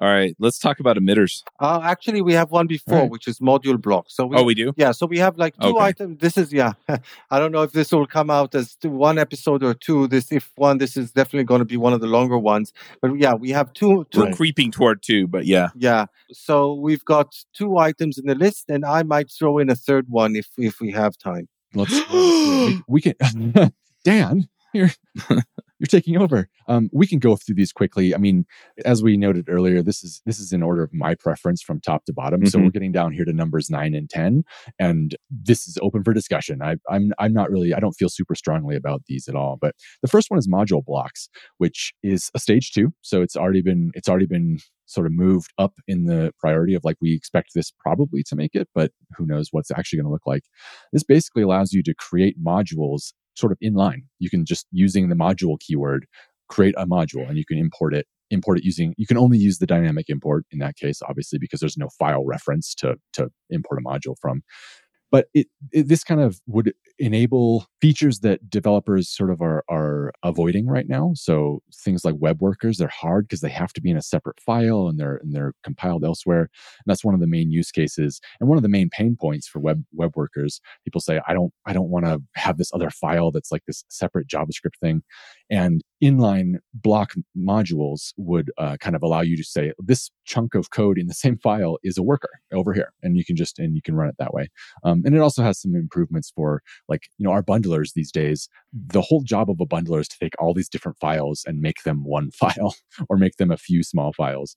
All 0.00 0.08
right, 0.08 0.34
let's 0.38 0.58
talk 0.58 0.80
about 0.80 0.96
emitters. 0.96 1.42
Uh, 1.60 1.80
actually, 1.84 2.22
we 2.22 2.32
have 2.32 2.50
one 2.50 2.66
before, 2.66 3.00
Right. 3.00 3.10
which 3.10 3.28
is 3.28 3.38
module 3.40 3.80
block. 3.80 4.06
So 4.08 4.26
we, 4.26 4.36
Oh, 4.36 4.42
we 4.42 4.54
do. 4.54 4.72
yeah, 4.76 4.90
so 4.92 5.04
we 5.06 5.18
have 5.18 5.36
like 5.36 5.54
two 5.60 5.68
Okay. 5.76 5.84
items. 5.84 6.18
This 6.18 6.38
is 6.38 6.50
yeah. 6.52 6.72
I 7.30 7.38
don't 7.38 7.52
know 7.52 7.62
if 7.62 7.72
this 7.72 7.92
will 7.92 8.06
come 8.06 8.30
out 8.30 8.54
as 8.54 8.74
two- 8.74 8.90
one 8.90 9.18
episode 9.18 9.62
or 9.62 9.74
two. 9.74 10.08
This 10.08 10.32
if 10.32 10.50
one, 10.56 10.78
this 10.78 10.96
is 10.96 11.12
definitely 11.12 11.44
going 11.44 11.58
to 11.60 11.66
be 11.66 11.76
one 11.76 11.92
of 11.92 12.00
the 12.00 12.06
longer 12.06 12.38
ones. 12.38 12.72
But 13.02 13.18
yeah, 13.18 13.34
we 13.34 13.50
have 13.50 13.72
two 13.74 14.06
two 14.10 14.20
We're 14.20 14.32
creeping 14.32 14.70
toward 14.70 15.02
two, 15.02 15.26
but 15.28 15.44
yeah. 15.46 15.68
Yeah. 15.76 16.06
So 16.32 16.72
we've 16.74 17.04
got 17.04 17.36
two 17.52 17.76
items 17.76 18.16
in 18.18 18.26
the 18.26 18.34
list, 18.34 18.70
and 18.70 18.84
I 18.86 19.02
might 19.02 19.30
throw 19.30 19.58
in 19.58 19.68
a 19.68 19.74
third 19.76 20.06
one 20.08 20.36
if 20.36 20.48
if 20.56 20.80
we 20.80 20.90
have 20.92 21.18
time. 21.18 21.48
let's, 21.74 21.92
let's 22.10 22.10
do 22.10 22.66
it. 22.66 22.66
we, 22.66 22.82
we 22.88 23.00
can 23.02 23.72
dan 24.04 24.48
you're 24.72 24.90
you're 25.82 25.88
taking 26.00 26.16
over. 26.16 26.48
Um, 26.68 26.88
we 26.92 27.08
can 27.08 27.18
go 27.18 27.34
through 27.36 27.56
these 27.56 27.72
quickly. 27.72 28.14
I 28.14 28.18
mean 28.18 28.46
as 28.84 29.02
we 29.02 29.16
noted 29.16 29.48
earlier 29.48 29.82
this 29.82 30.04
is 30.04 30.22
this 30.26 30.38
is 30.38 30.52
in 30.52 30.62
order 30.62 30.84
of 30.84 30.94
my 30.94 31.16
preference 31.16 31.60
from 31.60 31.80
top 31.80 32.04
to 32.04 32.12
bottom. 32.12 32.46
So 32.46 32.58
Mhm. 32.58 32.64
we're 32.64 32.70
getting 32.70 32.92
down 32.92 33.12
here 33.12 33.24
to 33.24 33.32
numbers 33.32 33.68
9 33.68 33.92
and 33.94 34.08
10 34.08 34.44
and 34.78 35.16
this 35.28 35.66
is 35.66 35.76
open 35.82 36.04
for 36.04 36.12
discussion. 36.14 36.62
I, 36.62 36.76
i'm 36.88 37.12
i'm 37.18 37.32
not 37.32 37.50
really 37.50 37.74
i 37.74 37.80
don't 37.80 37.94
feel 37.94 38.08
super 38.08 38.36
strongly 38.36 38.76
about 38.76 39.02
these 39.08 39.26
at 39.28 39.34
all 39.34 39.58
but 39.60 39.74
the 40.02 40.08
first 40.08 40.30
one 40.30 40.38
is 40.38 40.48
module 40.48 40.84
blocks 40.84 41.28
which 41.58 41.92
is 42.04 42.30
a 42.34 42.38
stage 42.38 42.72
two. 42.72 42.92
So 43.02 43.20
it's 43.22 43.36
already 43.36 43.62
been 43.62 43.90
it's 43.94 44.08
already 44.08 44.26
been 44.26 44.58
sort 44.86 45.06
of 45.06 45.12
moved 45.12 45.52
up 45.58 45.74
in 45.88 46.04
the 46.04 46.32
priority 46.38 46.74
of 46.74 46.84
like 46.84 46.96
we 47.00 47.14
expect 47.14 47.50
this 47.54 47.72
probably 47.84 48.22
to 48.24 48.36
make 48.36 48.54
it 48.54 48.68
but 48.74 48.92
who 49.16 49.26
knows 49.26 49.48
what's 49.50 49.70
actually 49.72 49.96
going 49.98 50.06
to 50.06 50.12
look 50.12 50.26
like. 50.26 50.44
This 50.92 51.02
basically 51.02 51.42
allows 51.42 51.72
you 51.72 51.82
to 51.84 51.94
create 51.94 52.36
modules 52.42 53.12
sort 53.34 53.52
of 53.52 53.58
inline. 53.62 54.02
You 54.18 54.30
can 54.30 54.44
just 54.44 54.66
using 54.72 55.08
the 55.08 55.14
module 55.14 55.58
keyword 55.60 56.06
create 56.48 56.74
a 56.76 56.86
module 56.86 57.26
and 57.28 57.38
you 57.38 57.44
can 57.46 57.58
import 57.58 57.94
it 57.94 58.06
import 58.30 58.58
it 58.58 58.64
using 58.64 58.94
you 58.96 59.06
can 59.06 59.18
only 59.18 59.36
use 59.38 59.58
the 59.58 59.66
dynamic 59.66 60.06
import 60.08 60.44
in 60.50 60.58
that 60.58 60.74
case 60.76 61.00
obviously 61.06 61.38
because 61.38 61.60
there's 61.60 61.76
no 61.76 61.88
file 61.98 62.24
reference 62.24 62.74
to 62.74 62.96
to 63.12 63.28
import 63.50 63.78
a 63.80 63.86
module 63.86 64.14
from 64.20 64.42
but 65.10 65.26
it, 65.34 65.46
it 65.70 65.88
this 65.88 66.02
kind 66.02 66.20
of 66.20 66.40
would 66.46 66.72
enable 67.02 67.66
features 67.80 68.20
that 68.20 68.48
developers 68.48 69.08
sort 69.08 69.28
of 69.28 69.42
are 69.42 69.64
are 69.68 70.12
avoiding 70.22 70.68
right 70.68 70.88
now. 70.88 71.10
So 71.16 71.60
things 71.74 72.04
like 72.04 72.14
web 72.16 72.40
workers 72.40 72.78
they're 72.78 72.86
hard 72.86 73.26
because 73.26 73.40
they 73.40 73.50
have 73.50 73.72
to 73.72 73.80
be 73.80 73.90
in 73.90 73.96
a 73.96 74.02
separate 74.02 74.38
file 74.40 74.86
and 74.86 75.00
they're 75.00 75.16
and 75.16 75.34
they're 75.34 75.52
compiled 75.64 76.04
elsewhere. 76.04 76.42
And 76.42 76.86
that's 76.86 77.04
one 77.04 77.14
of 77.14 77.20
the 77.20 77.26
main 77.26 77.50
use 77.50 77.72
cases 77.72 78.20
and 78.38 78.48
one 78.48 78.56
of 78.56 78.62
the 78.62 78.68
main 78.68 78.88
pain 78.88 79.16
points 79.20 79.48
for 79.48 79.58
web 79.58 79.82
web 79.92 80.12
workers. 80.14 80.60
People 80.84 81.00
say 81.00 81.20
i 81.26 81.34
don't 81.34 81.52
i 81.66 81.72
don't 81.72 81.90
want 81.90 82.04
to 82.06 82.22
have 82.34 82.56
this 82.56 82.70
other 82.72 82.88
file 82.88 83.32
that's 83.32 83.50
like 83.50 83.64
this 83.66 83.84
separate 83.88 84.28
javascript 84.28 84.78
thing. 84.80 85.02
And 85.50 85.82
inline 86.02 86.54
block 86.72 87.14
modules 87.36 88.12
would 88.16 88.50
uh, 88.58 88.76
kind 88.80 88.94
of 88.94 89.02
allow 89.02 89.22
you 89.22 89.36
to 89.36 89.44
say 89.44 89.72
this 89.78 90.10
chunk 90.24 90.54
of 90.54 90.70
code 90.70 90.98
in 90.98 91.08
the 91.08 91.14
same 91.14 91.36
file 91.36 91.78
is 91.82 91.98
a 91.98 92.02
worker 92.02 92.30
over 92.52 92.72
here 92.72 92.92
and 93.02 93.16
you 93.16 93.24
can 93.24 93.34
just 93.34 93.58
and 93.58 93.74
you 93.74 93.82
can 93.82 93.96
run 93.96 94.08
it 94.08 94.14
that 94.20 94.32
way. 94.32 94.48
Um, 94.84 95.02
and 95.04 95.16
it 95.16 95.20
also 95.20 95.42
has 95.42 95.60
some 95.60 95.74
improvements 95.74 96.32
for 96.34 96.62
like 96.92 97.04
you 97.18 97.24
know 97.24 97.32
our 97.36 97.42
bundlers 97.52 97.90
these 97.94 98.12
days 98.22 98.40
the 98.98 99.04
whole 99.08 99.22
job 99.34 99.46
of 99.52 99.58
a 99.66 99.66
bundler 99.74 100.00
is 100.04 100.08
to 100.12 100.18
take 100.24 100.34
all 100.40 100.54
these 100.54 100.68
different 100.74 100.98
files 101.06 101.38
and 101.48 101.60
make 101.68 101.80
them 101.88 101.98
one 102.18 102.28
file 102.42 102.72
or 103.08 103.16
make 103.24 103.36
them 103.40 103.50
a 103.52 103.56
few 103.68 103.82
small 103.92 104.10
files 104.22 104.50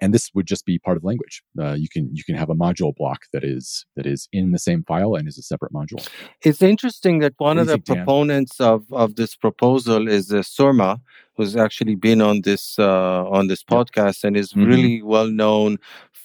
and 0.00 0.14
this 0.14 0.30
would 0.34 0.46
just 0.52 0.64
be 0.70 0.78
part 0.86 0.96
of 0.98 1.02
language 1.10 1.36
uh, 1.62 1.76
you 1.82 1.88
can 1.94 2.04
you 2.18 2.24
can 2.28 2.36
have 2.42 2.50
a 2.54 2.58
module 2.64 2.94
block 3.00 3.20
that 3.32 3.44
is 3.54 3.64
that 3.96 4.06
is 4.14 4.20
in 4.38 4.44
the 4.54 4.62
same 4.68 4.82
file 4.90 5.12
and 5.16 5.24
is 5.30 5.38
a 5.38 5.42
separate 5.52 5.72
module 5.80 6.04
It's 6.48 6.62
interesting 6.62 7.14
that 7.24 7.34
one 7.38 7.56
What 7.56 7.62
of 7.62 7.66
the 7.66 7.78
Dan? 7.78 7.96
proponents 7.96 8.54
of, 8.60 8.80
of 8.92 9.08
this 9.20 9.32
proposal 9.46 10.02
is 10.18 10.26
uh, 10.32 10.38
Surma, 10.56 10.90
who's 11.36 11.54
actually 11.66 11.96
been 12.08 12.20
on 12.30 12.36
this 12.48 12.64
uh, 12.78 13.22
on 13.38 13.42
this 13.50 13.62
podcast 13.74 14.18
and 14.26 14.34
is 14.42 14.50
Mhm. 14.54 14.68
really 14.70 14.96
well 15.14 15.28
known 15.42 15.70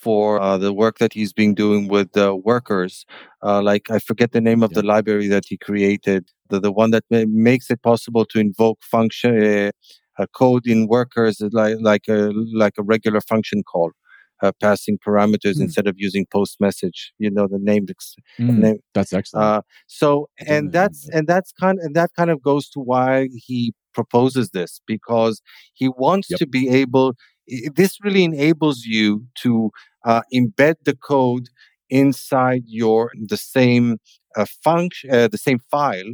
for 0.04 0.40
uh, 0.40 0.58
the 0.64 0.72
work 0.82 0.96
that 0.98 1.12
he's 1.18 1.32
been 1.42 1.54
doing 1.54 1.88
with 1.88 2.16
uh, 2.16 2.36
workers. 2.50 3.04
Uh, 3.48 3.60
like 3.70 3.84
I 3.96 3.98
forget 4.08 4.30
the 4.32 4.40
name 4.48 4.62
of 4.66 4.70
Yeah. 4.70 4.80
the 4.80 4.86
library 4.94 5.28
that 5.34 5.44
he 5.50 5.56
created, 5.68 6.22
the 6.50 6.58
the 6.66 6.72
one 6.82 6.90
that 6.94 7.04
ma- 7.10 7.30
makes 7.50 7.66
it 7.74 7.80
possible 7.82 8.24
to 8.32 8.38
invoke 8.46 8.78
function 8.96 9.32
uh, 9.44 9.70
a 10.24 10.26
code 10.40 10.66
in 10.74 10.80
workers 10.98 11.36
like 11.60 11.76
like 11.90 12.06
a 12.08 12.20
like 12.64 12.76
a 12.78 12.82
regular 12.94 13.20
function 13.32 13.62
call. 13.72 13.90
Uh, 14.42 14.52
passing 14.60 14.98
parameters 15.06 15.56
Hmm. 15.56 15.62
instead 15.66 15.86
of 15.90 15.94
using 16.06 16.24
post 16.36 16.54
message. 16.60 16.98
You 17.22 17.30
know 17.36 17.46
the 17.54 17.58
name. 17.70 17.84
ex- 17.94 18.16
Mm, 18.40 18.56
name 18.64 18.78
that's 18.94 19.12
excellent 19.12 19.44
uh, 19.44 19.60
so 20.00 20.08
and 20.54 20.72
that's 20.78 21.00
that. 21.06 21.14
and 21.16 21.24
that's 21.32 21.50
kind 21.62 21.78
and 21.84 21.94
that 22.00 22.10
kind 22.18 22.30
of 22.34 22.38
goes 22.50 22.64
to 22.74 22.80
why 22.92 23.28
he 23.46 23.58
proposes 23.98 24.46
this 24.50 24.80
because 24.94 25.40
he 25.80 25.88
wants 26.06 26.28
Yep. 26.30 26.38
to 26.40 26.46
be 26.46 26.62
able 26.82 27.08
this 27.74 27.98
really 28.02 28.24
enables 28.24 28.84
you 28.84 29.24
to 29.42 29.70
uh, 30.04 30.22
embed 30.32 30.74
the 30.84 30.96
code 30.96 31.48
inside 31.90 32.62
your 32.66 33.10
the 33.28 33.36
same 33.36 33.98
uh, 34.36 34.46
function 34.62 35.10
uh, 35.12 35.28
the 35.28 35.38
same 35.38 35.58
file 35.70 36.12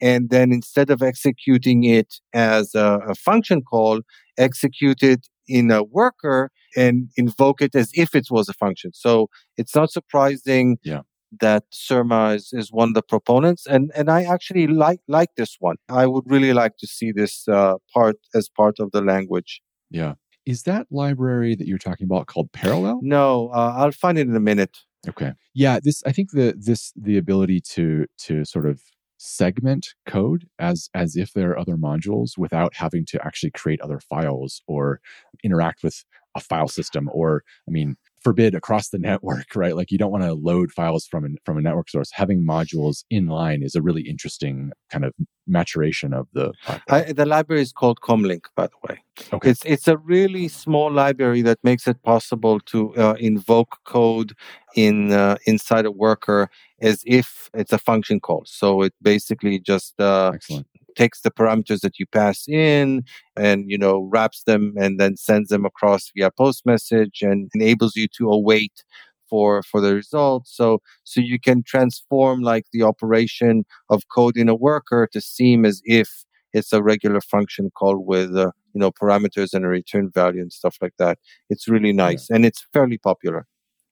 and 0.00 0.30
then 0.30 0.50
instead 0.52 0.90
of 0.90 1.02
executing 1.02 1.84
it 1.84 2.14
as 2.32 2.74
a, 2.74 2.98
a 3.08 3.14
function 3.14 3.62
call 3.62 4.00
execute 4.38 5.02
it 5.02 5.26
in 5.46 5.70
a 5.70 5.82
worker 5.82 6.50
and 6.76 7.08
invoke 7.16 7.60
it 7.60 7.74
as 7.74 7.90
if 7.94 8.14
it 8.14 8.26
was 8.30 8.48
a 8.48 8.54
function 8.54 8.90
so 8.94 9.28
it's 9.56 9.74
not 9.74 9.90
surprising 9.90 10.78
Yeah. 10.82 11.02
that 11.40 11.64
Surma 11.72 12.34
is, 12.36 12.52
is 12.52 12.72
one 12.72 12.88
of 12.88 12.94
the 12.94 13.02
proponents, 13.02 13.66
and 13.66 13.90
and 13.94 14.10
I 14.10 14.22
actually 14.24 14.66
like 14.66 15.00
like 15.08 15.30
this 15.36 15.56
one. 15.60 15.76
I 15.88 16.06
would 16.06 16.24
really 16.26 16.52
like 16.52 16.76
to 16.78 16.86
see 16.86 17.12
this 17.12 17.46
uh, 17.48 17.74
part 17.94 18.16
as 18.34 18.48
part 18.48 18.76
of 18.80 18.90
the 18.92 19.00
language. 19.00 19.60
Yeah. 19.90 20.14
Is 20.50 20.64
that 20.64 20.88
library 20.90 21.54
that 21.54 21.68
you're 21.68 21.78
talking 21.78 22.04
about 22.04 22.26
called 22.26 22.50
Parallel? 22.50 22.98
No, 23.02 23.50
uh, 23.50 23.74
I'll 23.76 23.92
find 23.92 24.18
it 24.18 24.26
in 24.26 24.34
a 24.34 24.40
minute. 24.40 24.78
Okay. 25.08 25.32
Yeah, 25.54 25.78
this 25.80 26.02
I 26.04 26.12
think 26.12 26.32
the 26.32 26.54
this 26.58 26.92
the 26.96 27.16
ability 27.16 27.60
to 27.72 28.06
to 28.26 28.44
sort 28.44 28.66
of 28.66 28.82
segment 29.18 29.94
code 30.06 30.48
as 30.58 30.88
as 30.92 31.14
if 31.14 31.32
there 31.34 31.50
are 31.50 31.58
other 31.58 31.76
modules 31.76 32.36
without 32.36 32.74
having 32.74 33.04
to 33.06 33.24
actually 33.24 33.52
create 33.52 33.80
other 33.80 34.00
files 34.00 34.60
or 34.66 35.00
interact 35.44 35.82
with 35.82 36.04
a 36.34 36.40
file 36.40 36.68
system 36.68 37.08
or 37.12 37.44
I 37.68 37.70
mean 37.70 37.96
forbid 38.22 38.54
across 38.54 38.88
the 38.88 38.98
network, 39.10 39.54
right? 39.54 39.76
Like 39.76 39.90
you 39.90 39.98
don't 39.98 40.12
want 40.12 40.24
to 40.24 40.34
load 40.34 40.72
files 40.72 41.06
from 41.06 41.24
a, 41.24 41.28
from 41.44 41.58
a 41.58 41.62
network 41.62 41.88
source. 41.88 42.10
Having 42.12 42.44
modules 42.44 43.04
in 43.08 43.26
line 43.26 43.62
is 43.62 43.74
a 43.74 43.82
really 43.82 44.02
interesting 44.02 44.72
kind 44.90 45.04
of 45.04 45.14
maturation 45.50 46.14
of 46.14 46.28
the. 46.32 46.52
I, 46.88 47.12
the 47.12 47.26
library 47.26 47.62
is 47.62 47.72
called 47.72 48.00
Comlink, 48.00 48.44
by 48.56 48.68
the 48.68 48.88
way. 48.88 49.02
Okay. 49.32 49.50
It's 49.50 49.64
it's 49.64 49.88
a 49.88 49.98
really 49.98 50.48
small 50.48 50.90
library 50.90 51.42
that 51.42 51.58
makes 51.62 51.86
it 51.86 52.02
possible 52.02 52.60
to 52.60 52.94
uh, 52.96 53.14
invoke 53.18 53.78
code 53.84 54.32
in 54.74 55.12
uh, 55.12 55.36
inside 55.46 55.84
a 55.86 55.90
worker 55.90 56.48
as 56.80 57.02
if 57.06 57.50
it's 57.54 57.72
a 57.72 57.78
function 57.78 58.20
call. 58.20 58.44
So 58.46 58.82
it 58.82 58.94
basically 59.02 59.58
just 59.58 60.00
uh, 60.00 60.32
Excellent. 60.34 60.66
takes 60.96 61.20
the 61.20 61.30
parameters 61.30 61.80
that 61.80 61.98
you 61.98 62.06
pass 62.06 62.48
in 62.48 63.04
and 63.36 63.70
you 63.70 63.78
know 63.78 64.08
wraps 64.10 64.44
them 64.44 64.74
and 64.78 64.98
then 64.98 65.16
sends 65.16 65.50
them 65.50 65.64
across 65.64 66.10
via 66.16 66.30
post 66.30 66.64
message 66.64 67.22
and 67.22 67.50
enables 67.54 67.96
you 67.96 68.08
to 68.16 68.30
await 68.30 68.84
for 69.30 69.62
for 69.62 69.80
the 69.80 69.94
results 69.94 70.54
so 70.54 70.80
so 71.04 71.20
you 71.20 71.38
can 71.38 71.62
transform 71.62 72.40
like 72.40 72.66
the 72.72 72.82
operation 72.82 73.64
of 73.88 74.02
code 74.14 74.36
in 74.36 74.48
a 74.48 74.54
worker 74.54 75.08
to 75.12 75.20
seem 75.20 75.64
as 75.64 75.80
if 75.84 76.24
it's 76.52 76.72
a 76.72 76.82
regular 76.82 77.20
function 77.20 77.70
call 77.78 77.96
with 77.98 78.36
uh, 78.36 78.50
you 78.74 78.80
know 78.80 78.90
parameters 78.90 79.54
and 79.54 79.64
a 79.64 79.68
return 79.68 80.10
value 80.12 80.42
and 80.42 80.52
stuff 80.52 80.76
like 80.82 80.94
that 80.98 81.18
it's 81.48 81.68
really 81.68 81.92
nice 81.92 82.26
yeah. 82.28 82.36
and 82.36 82.44
it's 82.44 82.66
fairly 82.72 82.98
popular 82.98 83.46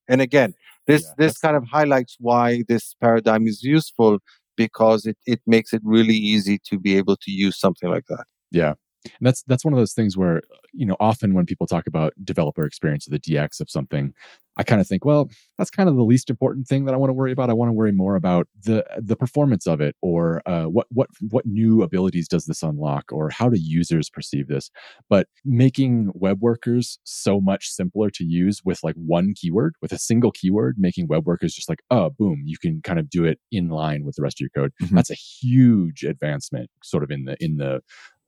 and 0.08 0.20
again 0.20 0.52
this 0.88 1.02
yeah, 1.02 1.14
this 1.18 1.38
kind 1.38 1.56
of 1.56 1.64
highlights 1.64 2.16
why 2.18 2.64
this 2.66 2.94
paradigm 3.00 3.46
is 3.46 3.62
useful 3.62 4.18
because 4.58 5.06
it, 5.06 5.16
it 5.24 5.40
makes 5.46 5.72
it 5.72 5.80
really 5.84 6.16
easy 6.16 6.58
to 6.64 6.78
be 6.78 6.96
able 6.96 7.16
to 7.16 7.30
use 7.30 7.58
something 7.58 7.88
like 7.88 8.06
that. 8.08 8.24
Yeah. 8.50 8.74
And 9.18 9.26
that's 9.26 9.42
that's 9.42 9.64
one 9.64 9.72
of 9.72 9.78
those 9.78 9.92
things 9.92 10.16
where 10.16 10.42
you 10.72 10.86
know 10.86 10.96
often 11.00 11.34
when 11.34 11.46
people 11.46 11.66
talk 11.66 11.86
about 11.86 12.12
developer 12.24 12.64
experience 12.64 13.06
or 13.06 13.10
the 13.10 13.20
DX 13.20 13.60
of 13.60 13.70
something, 13.70 14.14
I 14.58 14.64
kind 14.64 14.80
of 14.80 14.88
think, 14.88 15.04
well, 15.04 15.30
that's 15.56 15.70
kind 15.70 15.88
of 15.88 15.94
the 15.94 16.02
least 16.02 16.30
important 16.30 16.66
thing 16.66 16.84
that 16.84 16.94
I 16.94 16.96
want 16.96 17.10
to 17.10 17.14
worry 17.14 17.30
about. 17.30 17.48
I 17.48 17.52
want 17.52 17.68
to 17.68 17.72
worry 17.72 17.92
more 17.92 18.16
about 18.16 18.48
the 18.60 18.84
the 18.98 19.14
performance 19.14 19.68
of 19.68 19.80
it, 19.80 19.94
or 20.02 20.42
uh, 20.46 20.64
what 20.64 20.88
what 20.90 21.08
what 21.30 21.46
new 21.46 21.82
abilities 21.82 22.26
does 22.26 22.46
this 22.46 22.62
unlock, 22.62 23.12
or 23.12 23.30
how 23.30 23.48
do 23.48 23.58
users 23.58 24.10
perceive 24.10 24.48
this. 24.48 24.70
But 25.08 25.28
making 25.44 26.10
web 26.12 26.40
workers 26.40 26.98
so 27.04 27.40
much 27.40 27.68
simpler 27.68 28.10
to 28.10 28.24
use 28.24 28.62
with 28.64 28.82
like 28.82 28.96
one 28.96 29.32
keyword, 29.34 29.76
with 29.80 29.92
a 29.92 29.98
single 29.98 30.32
keyword, 30.32 30.74
making 30.76 31.06
web 31.06 31.24
workers 31.24 31.54
just 31.54 31.68
like, 31.68 31.82
oh, 31.90 32.10
boom, 32.10 32.42
you 32.44 32.58
can 32.58 32.82
kind 32.82 32.98
of 32.98 33.08
do 33.08 33.24
it 33.24 33.38
in 33.52 33.68
line 33.68 34.04
with 34.04 34.16
the 34.16 34.22
rest 34.22 34.40
of 34.40 34.40
your 34.40 34.50
code. 34.50 34.72
Mm-hmm. 34.82 34.96
That's 34.96 35.10
a 35.10 35.14
huge 35.14 36.02
advancement, 36.02 36.68
sort 36.82 37.04
of 37.04 37.12
in 37.12 37.26
the 37.26 37.36
in 37.38 37.58
the 37.58 37.80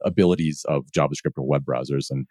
abilities 0.05 0.65
of 0.69 0.87
JavaScript 0.97 1.37
or 1.37 1.47
web 1.47 1.65
browsers. 1.65 2.11
And 2.11 2.27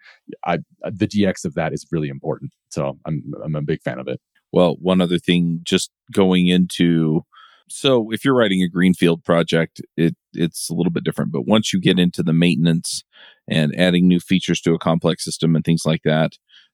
I, 0.46 0.58
the 0.90 1.06
DX 1.06 1.44
of 1.44 1.54
that 1.54 1.72
is 1.72 1.86
really 1.90 2.08
important. 2.08 2.52
So 2.70 2.98
I'm, 3.06 3.22
I'm 3.44 3.54
a 3.54 3.62
big 3.62 3.82
fan 3.82 3.98
of 3.98 4.08
it. 4.08 4.20
Well, 4.52 4.76
one 4.80 5.00
other 5.00 5.18
thing, 5.18 5.60
just 5.62 5.90
going 6.12 6.48
into, 6.48 7.22
so 7.68 8.10
if 8.10 8.24
you're 8.24 8.36
writing 8.36 8.62
a 8.62 8.68
greenfield 8.68 9.22
project, 9.22 9.80
it 9.96 10.16
it's 10.32 10.68
a 10.70 10.74
little 10.74 10.90
bit 10.90 11.04
different. 11.04 11.30
But 11.30 11.46
once 11.46 11.72
you 11.72 11.80
get 11.80 12.00
into 12.00 12.22
the 12.24 12.32
maintenance 12.32 13.04
and 13.46 13.72
adding 13.78 14.08
new 14.08 14.18
features 14.18 14.60
to 14.62 14.74
a 14.74 14.78
complex 14.78 15.24
system 15.24 15.54
and 15.54 15.64
things 15.64 15.82
like 15.84 16.02
that, 16.04 16.32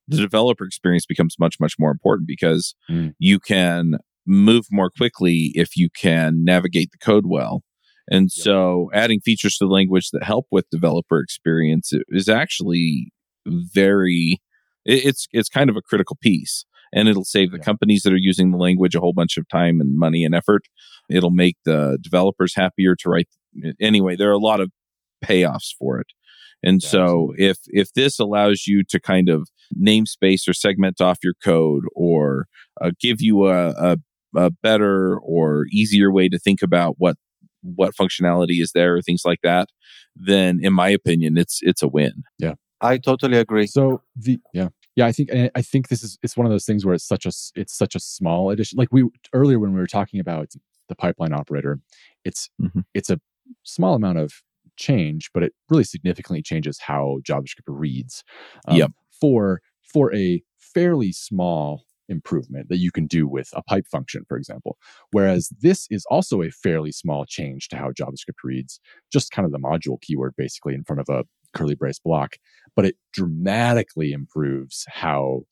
the 0.09 0.17
developer 0.17 0.65
experience 0.65 1.05
becomes 1.05 1.37
much 1.39 1.61
much 1.61 1.75
more 1.79 1.91
important 1.91 2.27
because 2.27 2.75
mm. 2.91 3.15
you 3.19 3.39
can 3.39 3.97
move 4.27 4.67
more 4.71 4.91
quickly 4.91 5.53
if 5.55 5.77
you 5.77 5.89
can 5.91 6.45
navigate 6.45 6.91
the 6.93 6.99
code 6.99 7.27
well 7.27 7.63
and 8.09 8.25
yep. 8.25 8.45
so 8.45 8.91
adding 8.93 9.21
features 9.21 9.57
to 9.57 9.67
the 9.67 9.73
language 9.73 10.11
that 10.11 10.23
help 10.23 10.47
with 10.51 10.71
developer 10.71 11.21
experience 11.21 11.93
is 12.09 12.29
actually 12.29 13.13
very 13.47 14.41
it's 14.85 15.27
it's 15.33 15.49
kind 15.49 15.71
of 15.71 15.77
a 15.77 15.83
critical 15.83 16.17
piece 16.21 16.65
and 16.93 17.09
it'll 17.09 17.25
save 17.25 17.51
the 17.51 17.59
yeah. 17.59 17.65
companies 17.65 18.03
that 18.03 18.13
are 18.13 18.19
using 18.19 18.51
the 18.51 18.57
language 18.57 18.95
a 18.95 19.01
whole 19.01 19.13
bunch 19.13 19.37
of 19.37 19.49
time 19.49 19.81
and 19.81 19.99
money 19.99 20.25
and 20.25 20.35
effort. 20.35 20.63
It'll 21.11 21.31
make 21.31 21.57
the 21.65 21.99
developers 22.01 22.55
happier 22.55 22.95
to 22.97 23.09
write 23.09 23.29
anyway, 23.81 24.17
there 24.17 24.29
are 24.29 24.33
a 24.33 24.39
lot 24.39 24.61
of 24.61 24.71
payoffs 25.25 25.75
for 25.79 25.99
it. 25.99 26.09
And 26.63 26.81
yeah, 26.83 26.89
so 26.89 27.03
absolutely. 27.03 27.47
if 27.47 27.59
if 27.69 27.93
this 27.95 28.19
allows 28.19 28.67
you 28.67 28.83
to 28.89 29.01
kind 29.01 29.29
of 29.29 29.49
namespace 29.79 30.49
or 30.49 30.55
segment 30.55 31.01
off 31.01 31.19
your 31.23 31.35
code 31.43 31.85
or 31.95 32.47
uh, 32.81 32.93
give 33.01 33.21
you 33.21 33.47
a, 33.47 33.71
a 33.71 33.97
a 34.35 34.51
better 34.51 35.19
or 35.19 35.67
easier 35.71 36.13
way 36.13 36.29
to 36.29 36.39
think 36.39 36.63
about 36.63 36.97
what 36.99 37.17
what 37.75 37.95
functionality 37.95 38.61
is 38.63 38.73
there 38.73 38.97
or 38.97 39.03
things 39.03 39.23
like 39.25 39.41
that, 39.43 39.69
then 40.15 40.61
in 40.63 40.73
my 40.73 40.89
opinion, 40.89 41.37
it's 41.37 41.61
it's 41.63 41.83
a 41.83 41.89
win. 41.89 42.25
Yeah. 42.39 42.55
I 42.81 42.99
totally 42.99 43.39
agree. 43.39 43.67
So 43.67 44.03
the 44.15 44.39
yeah. 44.53 44.69
Yeah, 44.95 45.05
I 45.05 45.13
think 45.13 45.29
I 45.55 45.61
think 45.61 45.89
this 45.89 46.03
is 46.03 46.19
it's 46.23 46.39
one 46.39 46.47
of 46.47 46.53
those 46.53 46.65
things 46.65 46.87
where 46.87 46.95
it's 46.95 47.07
such 47.07 47.27
a 47.27 47.33
it's 47.55 47.77
such 47.77 47.95
a 47.95 48.01
small 48.01 48.51
addition. 48.51 48.79
Like 48.79 48.89
we 48.91 49.05
earlier 49.35 49.59
when 49.59 49.75
we 49.75 49.79
were 49.79 49.87
talking 49.87 50.21
about 50.21 50.53
the 50.89 50.95
pipeline 50.95 51.35
operator, 51.35 51.81
it's 52.25 52.49
mm-hmm. 52.61 52.81
it's 52.95 53.11
a 53.11 53.21
small 53.63 53.95
amount 53.95 54.19
of 54.19 54.33
change, 54.79 55.31
but 55.35 55.43
it 55.43 55.53
really 55.69 55.85
significantly 55.85 56.41
changes 56.41 56.79
how 56.81 57.19
JavaScript 57.29 57.67
reads. 57.67 58.25
Um, 58.69 58.79
yep. 58.79 58.91
For 59.21 59.61
for 59.83 60.15
a 60.15 60.43
fairly 60.57 61.13
small 61.13 61.85
improvement 62.09 62.69
that 62.69 62.79
you 62.79 62.91
can 62.91 63.07
do 63.07 63.27
with 63.27 63.49
a 63.55 63.63
pipe 63.63 63.87
function, 63.87 64.25
for 64.29 64.37
example. 64.37 64.77
Whereas 65.13 65.51
this 65.61 65.87
is 65.91 66.05
also 66.11 66.43
a 66.43 66.51
fairly 66.51 66.93
small 66.93 67.25
change 67.27 67.69
to 67.69 67.77
how 67.77 67.91
JavaScript 67.91 68.43
reads, 68.45 68.81
just 69.13 69.31
kind 69.31 69.47
of 69.47 69.53
the 69.53 69.59
module 69.59 70.01
keyword 70.01 70.35
basically 70.37 70.75
in 70.75 70.85
front 70.85 71.01
of 71.01 71.09
a 71.09 71.25
curly 71.57 71.75
brace 71.75 71.99
block, 71.99 72.37
but 72.75 72.85
it 72.85 72.97
dramatically 73.13 74.13
improves 74.13 74.85
how 74.89 75.43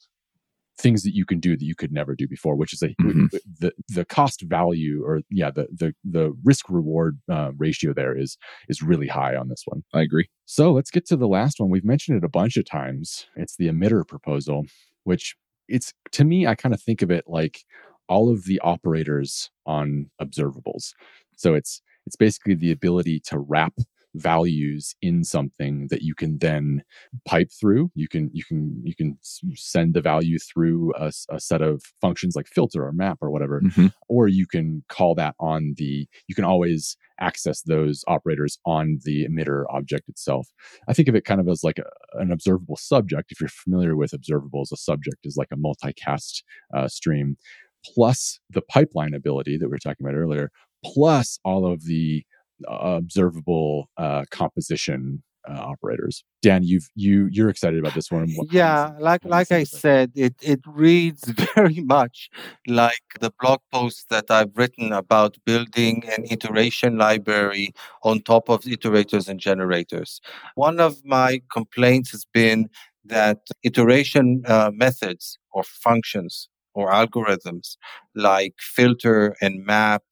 things 0.78 1.02
that 1.04 1.14
you 1.14 1.24
can 1.24 1.38
do 1.38 1.56
that 1.56 1.64
you 1.64 1.74
could 1.74 1.92
never 1.92 2.14
do 2.16 2.26
before 2.26 2.56
which 2.56 2.72
is 2.72 2.82
a 2.82 2.88
mm-hmm. 3.00 3.26
the 3.60 3.72
the 3.88 4.04
cost 4.04 4.42
value 4.42 5.04
or 5.04 5.20
yeah 5.30 5.50
the 5.50 5.66
the 5.72 5.94
the 6.04 6.36
risk 6.42 6.68
reward 6.68 7.18
uh, 7.30 7.52
ratio 7.56 7.92
there 7.92 8.16
is 8.16 8.36
is 8.68 8.82
really 8.82 9.06
high 9.06 9.36
on 9.36 9.48
this 9.48 9.62
one 9.66 9.84
i 9.94 10.00
agree 10.00 10.28
so 10.46 10.72
let's 10.72 10.90
get 10.90 11.06
to 11.06 11.16
the 11.16 11.28
last 11.28 11.60
one 11.60 11.70
we've 11.70 11.84
mentioned 11.84 12.16
it 12.16 12.24
a 12.24 12.28
bunch 12.28 12.56
of 12.56 12.64
times 12.64 13.26
it's 13.36 13.56
the 13.56 13.68
emitter 13.68 14.06
proposal 14.06 14.64
which 15.04 15.36
it's 15.68 15.92
to 16.12 16.24
me, 16.24 16.46
I 16.46 16.54
kind 16.54 16.74
of 16.74 16.82
think 16.82 17.02
of 17.02 17.10
it 17.10 17.24
like 17.26 17.64
all 18.08 18.30
of 18.30 18.44
the 18.44 18.60
operators 18.60 19.50
on 19.66 20.10
observables. 20.20 20.92
So 21.36 21.54
it's 21.54 21.82
it's 22.06 22.16
basically 22.16 22.54
the 22.54 22.70
ability 22.70 23.20
to 23.26 23.38
wrap 23.38 23.74
values 24.14 24.94
in 25.02 25.24
something 25.24 25.88
that 25.90 26.02
you 26.02 26.14
can 26.14 26.38
then 26.38 26.82
pipe 27.26 27.50
through. 27.60 27.90
You 27.94 28.08
can 28.08 28.30
you 28.32 28.44
can 28.44 28.80
you 28.84 28.94
can 28.94 29.18
send 29.54 29.94
the 29.94 30.00
value 30.00 30.38
through 30.38 30.92
a, 30.96 31.12
a 31.30 31.40
set 31.40 31.62
of 31.62 31.82
functions 32.00 32.36
like 32.36 32.46
filter 32.46 32.84
or 32.86 32.92
map 32.92 33.18
or 33.20 33.30
whatever 33.30 33.60
mm-hmm. 33.60 33.88
or 34.08 34.28
you 34.28 34.46
can 34.46 34.84
call 34.88 35.14
that 35.16 35.34
on 35.40 35.74
the 35.76 36.06
you 36.28 36.34
can 36.34 36.44
always 36.44 36.96
access 37.20 37.62
those 37.62 38.04
operators 38.08 38.58
on 38.66 38.98
the 39.04 39.26
emitter 39.26 39.64
object 39.70 40.08
itself. 40.08 40.48
I 40.88 40.92
think 40.92 41.08
of 41.08 41.14
it 41.14 41.24
kind 41.24 41.40
of 41.40 41.48
as 41.48 41.62
like 41.62 41.78
a, 41.78 42.20
an 42.20 42.32
observable 42.32 42.76
subject. 42.76 43.30
If 43.30 43.40
you're 43.40 43.48
familiar 43.48 43.96
with 43.96 44.12
observables 44.12 44.72
a 44.72 44.76
subject 44.76 45.18
is 45.24 45.36
like 45.36 45.48
a 45.52 45.56
multicast 45.56 46.42
uh, 46.76 46.88
stream 46.88 47.36
plus 47.84 48.40
the 48.50 48.62
pipeline 48.62 49.14
ability 49.14 49.58
that 49.58 49.66
we 49.66 49.72
were 49.72 49.78
talking 49.78 50.06
about 50.06 50.16
earlier 50.16 50.50
plus 50.84 51.38
all 51.44 51.70
of 51.70 51.84
the 51.84 52.24
observable 52.68 53.90
uh, 53.96 54.24
composition 54.30 55.22
uh, 55.48 55.52
operators. 55.52 56.24
Dan, 56.42 56.62
you've 56.62 56.88
you 56.94 57.28
you're 57.30 57.48
excited 57.48 57.78
about 57.78 57.94
this 57.94 58.10
one. 58.10 58.28
yeah, 58.50 58.92
like 58.98 59.24
like 59.24 59.52
I 59.52 59.64
said, 59.64 60.12
it 60.14 60.34
it 60.42 60.60
reads 60.66 61.24
very 61.54 61.80
much 61.80 62.30
like 62.66 63.02
the 63.20 63.32
blog 63.40 63.60
post 63.72 64.08
that 64.10 64.30
I've 64.30 64.56
written 64.56 64.92
about 64.92 65.36
building 65.44 66.04
an 66.16 66.24
iteration 66.30 66.98
library 66.98 67.74
on 68.02 68.20
top 68.22 68.48
of 68.48 68.62
iterators 68.62 69.28
and 69.28 69.40
generators. 69.40 70.20
One 70.54 70.80
of 70.80 71.04
my 71.04 71.42
complaints 71.52 72.10
has 72.12 72.24
been 72.32 72.68
that 73.04 73.38
iteration 73.62 74.42
uh, 74.46 74.70
methods 74.72 75.38
or 75.52 75.62
functions 75.62 76.48
or 76.74 76.90
algorithms 76.90 77.76
like 78.14 78.54
filter 78.58 79.36
and 79.40 79.64
map 79.64 80.02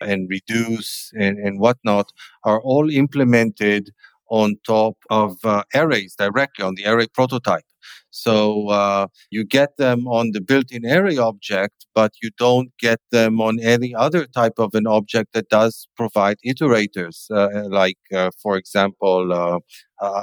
and 0.00 0.28
reduce 0.28 1.10
and, 1.18 1.38
and 1.38 1.60
whatnot 1.60 2.12
are 2.44 2.60
all 2.60 2.90
implemented 2.90 3.90
on 4.30 4.56
top 4.66 4.96
of 5.10 5.36
uh, 5.44 5.62
arrays 5.74 6.14
directly 6.16 6.64
on 6.64 6.74
the 6.74 6.86
array 6.86 7.06
prototype. 7.06 7.64
So 8.10 8.68
uh, 8.68 9.08
you 9.30 9.44
get 9.44 9.76
them 9.76 10.06
on 10.06 10.30
the 10.32 10.40
built-in 10.40 10.86
array 10.86 11.18
object, 11.18 11.86
but 11.94 12.12
you 12.22 12.30
don't 12.38 12.70
get 12.78 13.00
them 13.10 13.40
on 13.40 13.58
any 13.60 13.94
other 13.94 14.26
type 14.26 14.54
of 14.58 14.74
an 14.74 14.86
object 14.86 15.32
that 15.32 15.48
does 15.48 15.88
provide 15.96 16.36
iterators, 16.46 17.28
uh, 17.30 17.68
like, 17.68 17.98
uh, 18.14 18.30
for 18.40 18.56
example, 18.56 19.32
uh, 19.32 19.58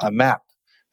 a 0.01 0.11
map 0.11 0.41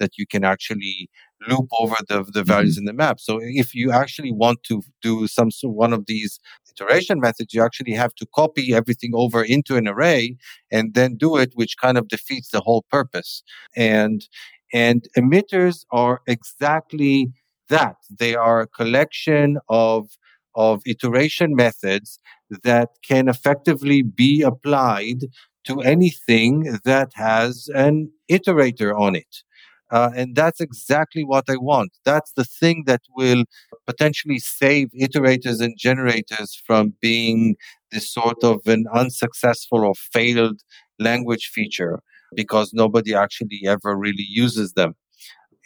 that 0.01 0.19
you 0.19 0.27
can 0.27 0.45
actually 0.45 1.09
loop 1.47 1.69
over 1.79 1.95
the, 2.09 2.25
the 2.33 2.43
values 2.43 2.75
mm-hmm. 2.75 2.83
in 2.83 2.85
the 2.87 2.93
map. 2.93 3.21
So 3.21 3.39
if 3.41 3.75
you 3.75 3.93
actually 3.93 4.33
want 4.33 4.63
to 4.65 4.83
do 5.03 5.27
some 5.27 5.51
one 5.63 5.93
of 5.93 6.07
these 6.07 6.41
iteration 6.71 7.21
methods, 7.21 7.55
you 7.55 7.63
actually 7.63 7.93
have 7.93 8.15
to 8.17 8.27
copy 8.35 8.75
everything 8.75 9.13
over 9.15 9.43
into 9.43 9.77
an 9.77 9.89
array 9.89 10.37
and 10.71 10.95
then 10.95 11.17
do 11.17 11.37
it, 11.37 11.53
which 11.55 11.77
kind 11.81 11.99
of 11.99 12.09
defeats 12.09 12.51
the 12.51 12.61
whole 12.61 12.85
purpose. 12.91 13.43
And 13.77 14.27
and 14.73 15.09
emitters 15.17 15.85
are 15.91 16.21
exactly 16.27 17.33
that. 17.69 17.97
They 18.19 18.35
are 18.35 18.61
a 18.61 18.67
collection 18.67 19.59
of 19.69 20.11
of 20.55 20.83
iteration 20.87 21.55
methods 21.55 22.19
that 22.63 22.89
can 23.07 23.29
effectively 23.29 24.03
be 24.03 24.43
applied 24.43 25.21
to 25.65 25.81
anything 25.81 26.79
that 26.85 27.13
has 27.15 27.69
an 27.75 28.11
iterator 28.31 28.99
on 28.99 29.15
it. 29.15 29.43
Uh, 29.91 30.11
and 30.15 30.37
that's 30.37 30.61
exactly 30.61 31.25
what 31.25 31.45
I 31.49 31.57
want. 31.57 31.93
That's 32.05 32.33
the 32.33 32.45
thing 32.45 32.85
that 32.87 33.03
will 33.17 33.45
potentially 33.87 34.39
save 34.39 34.89
iterators 35.01 35.61
and 35.61 35.75
generators 35.79 36.61
from 36.67 36.95
being 37.01 37.57
this 37.91 38.13
sort 38.13 38.45
of 38.45 38.61
an 38.67 38.85
unsuccessful 38.93 39.85
or 39.85 39.95
failed 39.95 40.61
language 40.99 41.47
feature 41.53 42.01
because 42.35 42.73
nobody 42.75 43.15
actually 43.15 43.63
ever 43.67 43.97
really 43.97 44.27
uses 44.29 44.75
them. 44.75 44.95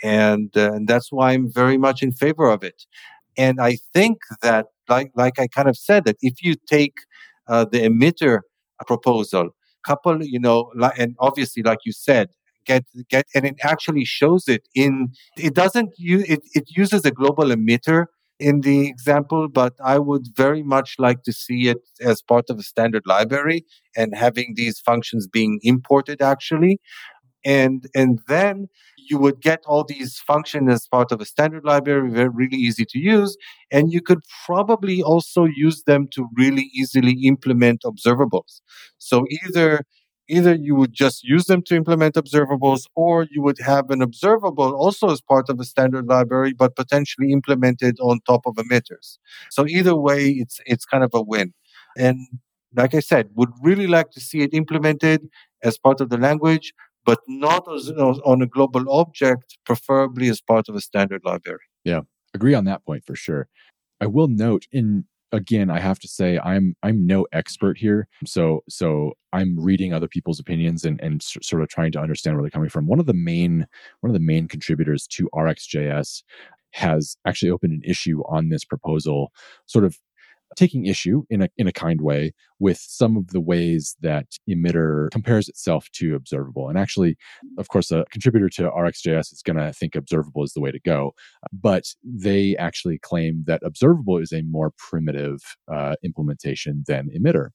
And, 0.02 0.56
uh, 0.56 0.72
and 0.74 0.88
that's 0.88 1.12
why 1.12 1.32
I'm 1.32 1.50
very 1.52 1.78
much 1.78 2.02
in 2.02 2.12
favor 2.12 2.50
of 2.50 2.62
it. 2.64 2.84
And 3.38 3.60
I 3.60 3.78
think 3.94 4.18
that, 4.42 4.66
like, 4.88 5.12
like 5.16 5.38
I 5.38 5.48
kind 5.48 5.68
of 5.68 5.76
said, 5.76 6.04
that 6.06 6.16
if 6.22 6.42
you 6.42 6.54
take 6.68 6.94
uh, 7.48 7.64
the 7.64 7.80
emitter 7.82 8.40
proposal, 8.86 9.50
couple, 9.86 10.24
you 10.24 10.38
know, 10.40 10.72
and 10.98 11.16
obviously, 11.20 11.62
like 11.62 11.80
you 11.84 11.92
said, 11.92 12.28
get 12.64 12.84
get 13.08 13.26
and 13.34 13.44
it 13.44 13.56
actually 13.62 14.04
shows 14.04 14.48
it 14.48 14.68
in 14.74 15.08
it 15.36 15.54
doesn't 15.54 15.90
use 15.98 16.24
it, 16.28 16.40
it 16.54 16.64
uses 16.76 17.04
a 17.04 17.10
global 17.10 17.44
emitter 17.44 18.06
in 18.38 18.60
the 18.62 18.88
example 18.88 19.48
but 19.48 19.74
i 19.84 19.98
would 19.98 20.26
very 20.36 20.62
much 20.62 20.96
like 20.98 21.22
to 21.22 21.32
see 21.32 21.68
it 21.68 21.78
as 22.00 22.22
part 22.22 22.50
of 22.50 22.58
a 22.58 22.62
standard 22.62 23.02
library 23.06 23.64
and 23.96 24.14
having 24.14 24.54
these 24.56 24.80
functions 24.80 25.26
being 25.26 25.58
imported 25.62 26.22
actually. 26.22 26.80
And 27.44 27.88
and 27.94 28.20
then 28.28 28.68
you 29.08 29.18
would 29.18 29.40
get 29.40 29.60
all 29.66 29.84
these 29.84 30.18
functions 30.18 30.70
as 30.70 30.86
part 30.86 31.10
of 31.10 31.20
a 31.20 31.24
standard 31.24 31.64
library 31.64 32.08
very 32.10 32.28
really 32.28 32.56
easy 32.56 32.84
to 32.90 32.98
use 33.00 33.36
and 33.72 33.92
you 33.92 34.00
could 34.00 34.20
probably 34.46 35.02
also 35.02 35.44
use 35.44 35.82
them 35.84 36.06
to 36.12 36.28
really 36.36 36.70
easily 36.72 37.14
implement 37.24 37.82
observables. 37.82 38.60
So 38.98 39.24
either 39.44 39.82
either 40.32 40.54
you 40.54 40.74
would 40.74 40.92
just 40.92 41.22
use 41.22 41.44
them 41.46 41.62
to 41.62 41.76
implement 41.76 42.14
observables 42.14 42.82
or 42.94 43.26
you 43.30 43.42
would 43.42 43.58
have 43.60 43.90
an 43.90 44.02
observable 44.02 44.74
also 44.74 45.10
as 45.10 45.20
part 45.20 45.48
of 45.48 45.60
a 45.60 45.64
standard 45.64 46.06
library 46.06 46.52
but 46.52 46.74
potentially 46.76 47.32
implemented 47.32 47.98
on 48.00 48.20
top 48.26 48.42
of 48.46 48.54
emitters. 48.56 49.18
So 49.50 49.66
either 49.66 49.94
way 49.94 50.20
it's 50.42 50.60
it's 50.66 50.84
kind 50.84 51.04
of 51.04 51.10
a 51.14 51.22
win. 51.22 51.52
And 51.96 52.18
like 52.74 52.94
i 52.94 53.00
said 53.00 53.28
would 53.34 53.52
really 53.68 53.86
like 53.86 54.10
to 54.12 54.20
see 54.28 54.40
it 54.40 54.54
implemented 54.54 55.20
as 55.62 55.76
part 55.76 56.00
of 56.00 56.08
the 56.08 56.16
language 56.16 56.72
but 57.04 57.18
not 57.28 57.62
as, 57.76 57.90
on 58.30 58.40
a 58.40 58.46
global 58.46 58.84
object 59.00 59.58
preferably 59.66 60.28
as 60.28 60.40
part 60.40 60.68
of 60.68 60.74
a 60.74 60.80
standard 60.80 61.22
library. 61.24 61.66
Yeah 61.84 62.02
agree 62.34 62.54
on 62.54 62.64
that 62.64 62.84
point 62.84 63.04
for 63.04 63.14
sure. 63.14 63.48
I 64.00 64.06
will 64.06 64.28
note 64.28 64.66
in 64.72 65.04
again 65.32 65.70
i 65.70 65.80
have 65.80 65.98
to 65.98 66.06
say 66.08 66.38
i'm 66.44 66.76
i'm 66.82 67.06
no 67.06 67.26
expert 67.32 67.78
here. 67.78 68.06
So 68.24 68.62
so 68.68 69.12
i'm 69.32 69.58
reading 69.58 69.92
other 69.92 70.08
people's 70.08 70.38
opinions 70.38 70.84
and 70.84 71.00
and 71.00 71.22
sort 71.22 71.62
of 71.62 71.68
trying 71.68 71.92
to 71.92 72.00
understand 72.00 72.36
where 72.36 72.42
they're 72.42 72.50
coming 72.50 72.68
from. 72.68 72.86
One 72.86 73.00
of 73.00 73.06
the 73.06 73.14
main 73.14 73.66
one 74.00 74.10
of 74.10 74.14
the 74.14 74.20
main 74.20 74.48
contributors 74.48 75.06
to 75.08 75.28
rxjs 75.34 76.22
has 76.72 77.16
actually 77.26 77.50
opened 77.50 77.72
an 77.72 77.82
issue 77.84 78.22
on 78.28 78.48
this 78.48 78.64
proposal 78.64 79.30
sort 79.66 79.84
of 79.84 79.98
taking 80.57 80.86
issue 80.86 81.24
in 81.30 81.42
a 81.42 81.48
in 81.57 81.66
a 81.66 81.72
kind 81.72 82.00
way 82.00 82.32
with 82.59 82.78
some 82.78 83.16
of 83.16 83.28
the 83.28 83.40
ways 83.40 83.96
that 84.00 84.26
emitter 84.48 85.11
compares 85.11 85.48
itself 85.48 85.88
to 85.92 86.14
observable. 86.14 86.68
And 86.68 86.78
actually 86.78 87.16
of 87.59 87.68
course 87.68 87.90
a 87.90 88.05
contributor 88.11 88.48
to 88.50 88.70
rxjs 88.70 89.32
is 89.32 89.42
going 89.44 89.57
to 89.57 89.72
think 89.72 89.94
observable 89.94 90.44
is 90.44 90.53
the 90.53 90.61
way 90.61 90.70
to 90.70 90.80
go 90.80 91.12
but 91.53 91.84
they 92.05 92.57
actually 92.57 92.98
claim 92.98 93.44
that 93.46 93.62
observable 93.64 94.18
is 94.18 94.32
a 94.32 94.42
more 94.42 94.72
primitive 94.78 95.40
uh, 95.72 95.96
implementation 96.03 96.84
than 96.86 97.09
emitter. 97.16 97.48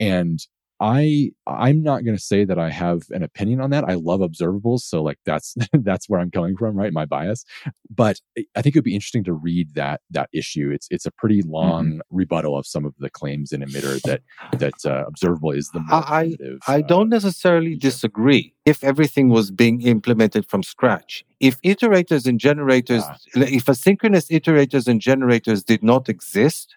And 0.00 0.38
I 0.80 1.32
I'm 1.46 1.82
not 1.82 2.04
going 2.04 2.16
to 2.16 2.22
say 2.22 2.44
that 2.44 2.58
I 2.58 2.70
have 2.70 3.02
an 3.10 3.22
opinion 3.22 3.60
on 3.60 3.70
that. 3.70 3.84
I 3.84 3.94
love 3.94 4.20
observables, 4.20 4.80
so 4.80 5.02
like 5.02 5.18
that's 5.24 5.56
that's 5.72 6.08
where 6.08 6.20
I'm 6.20 6.30
coming 6.30 6.56
from, 6.56 6.76
right? 6.76 6.92
My 6.92 7.04
bias. 7.04 7.44
But 7.90 8.20
I 8.54 8.62
think 8.62 8.76
it 8.76 8.78
would 8.78 8.84
be 8.84 8.94
interesting 8.94 9.24
to 9.24 9.32
read 9.32 9.74
that 9.74 10.02
that 10.10 10.28
issue. 10.32 10.70
It's 10.72 10.86
it's 10.90 11.06
a 11.06 11.10
pretty 11.10 11.42
long 11.42 11.86
mm-hmm. 11.86 11.98
rebuttal 12.10 12.56
of 12.56 12.66
some 12.66 12.84
of 12.84 12.94
the 12.98 13.10
claims 13.10 13.52
in 13.52 13.60
emitter 13.62 14.00
that 14.02 14.22
that 14.58 14.74
uh, 14.86 15.04
observable 15.06 15.50
is 15.50 15.70
the 15.70 15.84
I 15.90 16.36
I 16.66 16.80
don't 16.82 17.12
uh, 17.12 17.16
necessarily 17.16 17.72
feature. 17.74 17.88
disagree. 17.88 18.54
If 18.64 18.84
everything 18.84 19.30
was 19.30 19.50
being 19.50 19.82
implemented 19.82 20.48
from 20.48 20.62
scratch, 20.62 21.24
if 21.40 21.60
iterators 21.62 22.26
and 22.26 22.38
generators, 22.38 23.02
yeah. 23.34 23.44
if 23.44 23.64
asynchronous 23.64 24.30
iterators 24.30 24.86
and 24.86 25.00
generators 25.00 25.64
did 25.64 25.82
not 25.82 26.08
exist, 26.08 26.76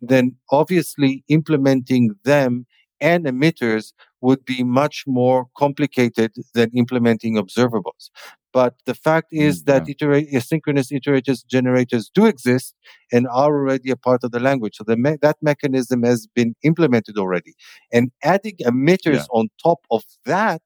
then 0.00 0.36
obviously 0.50 1.24
implementing 1.28 2.14
them 2.24 2.66
and 3.02 3.26
emitters 3.26 3.92
would 4.22 4.44
be 4.44 4.62
much 4.62 5.04
more 5.06 5.48
complicated 5.58 6.32
than 6.54 6.70
implementing 6.74 7.34
observables. 7.34 8.10
But 8.52 8.76
the 8.86 8.94
fact 8.94 9.28
is 9.32 9.62
mm, 9.62 9.66
that 9.66 9.88
yeah. 9.88 9.92
iterate, 9.92 10.32
asynchronous 10.32 10.92
iterators 10.92 11.44
generators 11.46 12.10
do 12.14 12.26
exist 12.26 12.74
and 13.10 13.26
are 13.26 13.52
already 13.56 13.90
a 13.90 13.96
part 13.96 14.22
of 14.22 14.30
the 14.30 14.40
language. 14.40 14.76
So 14.76 14.84
me- 14.96 15.16
that 15.20 15.36
mechanism 15.42 16.04
has 16.04 16.26
been 16.26 16.54
implemented 16.62 17.18
already. 17.18 17.54
And 17.92 18.12
adding 18.22 18.56
emitters 18.64 19.24
yeah. 19.24 19.32
on 19.32 19.48
top 19.62 19.80
of 19.90 20.04
that 20.24 20.62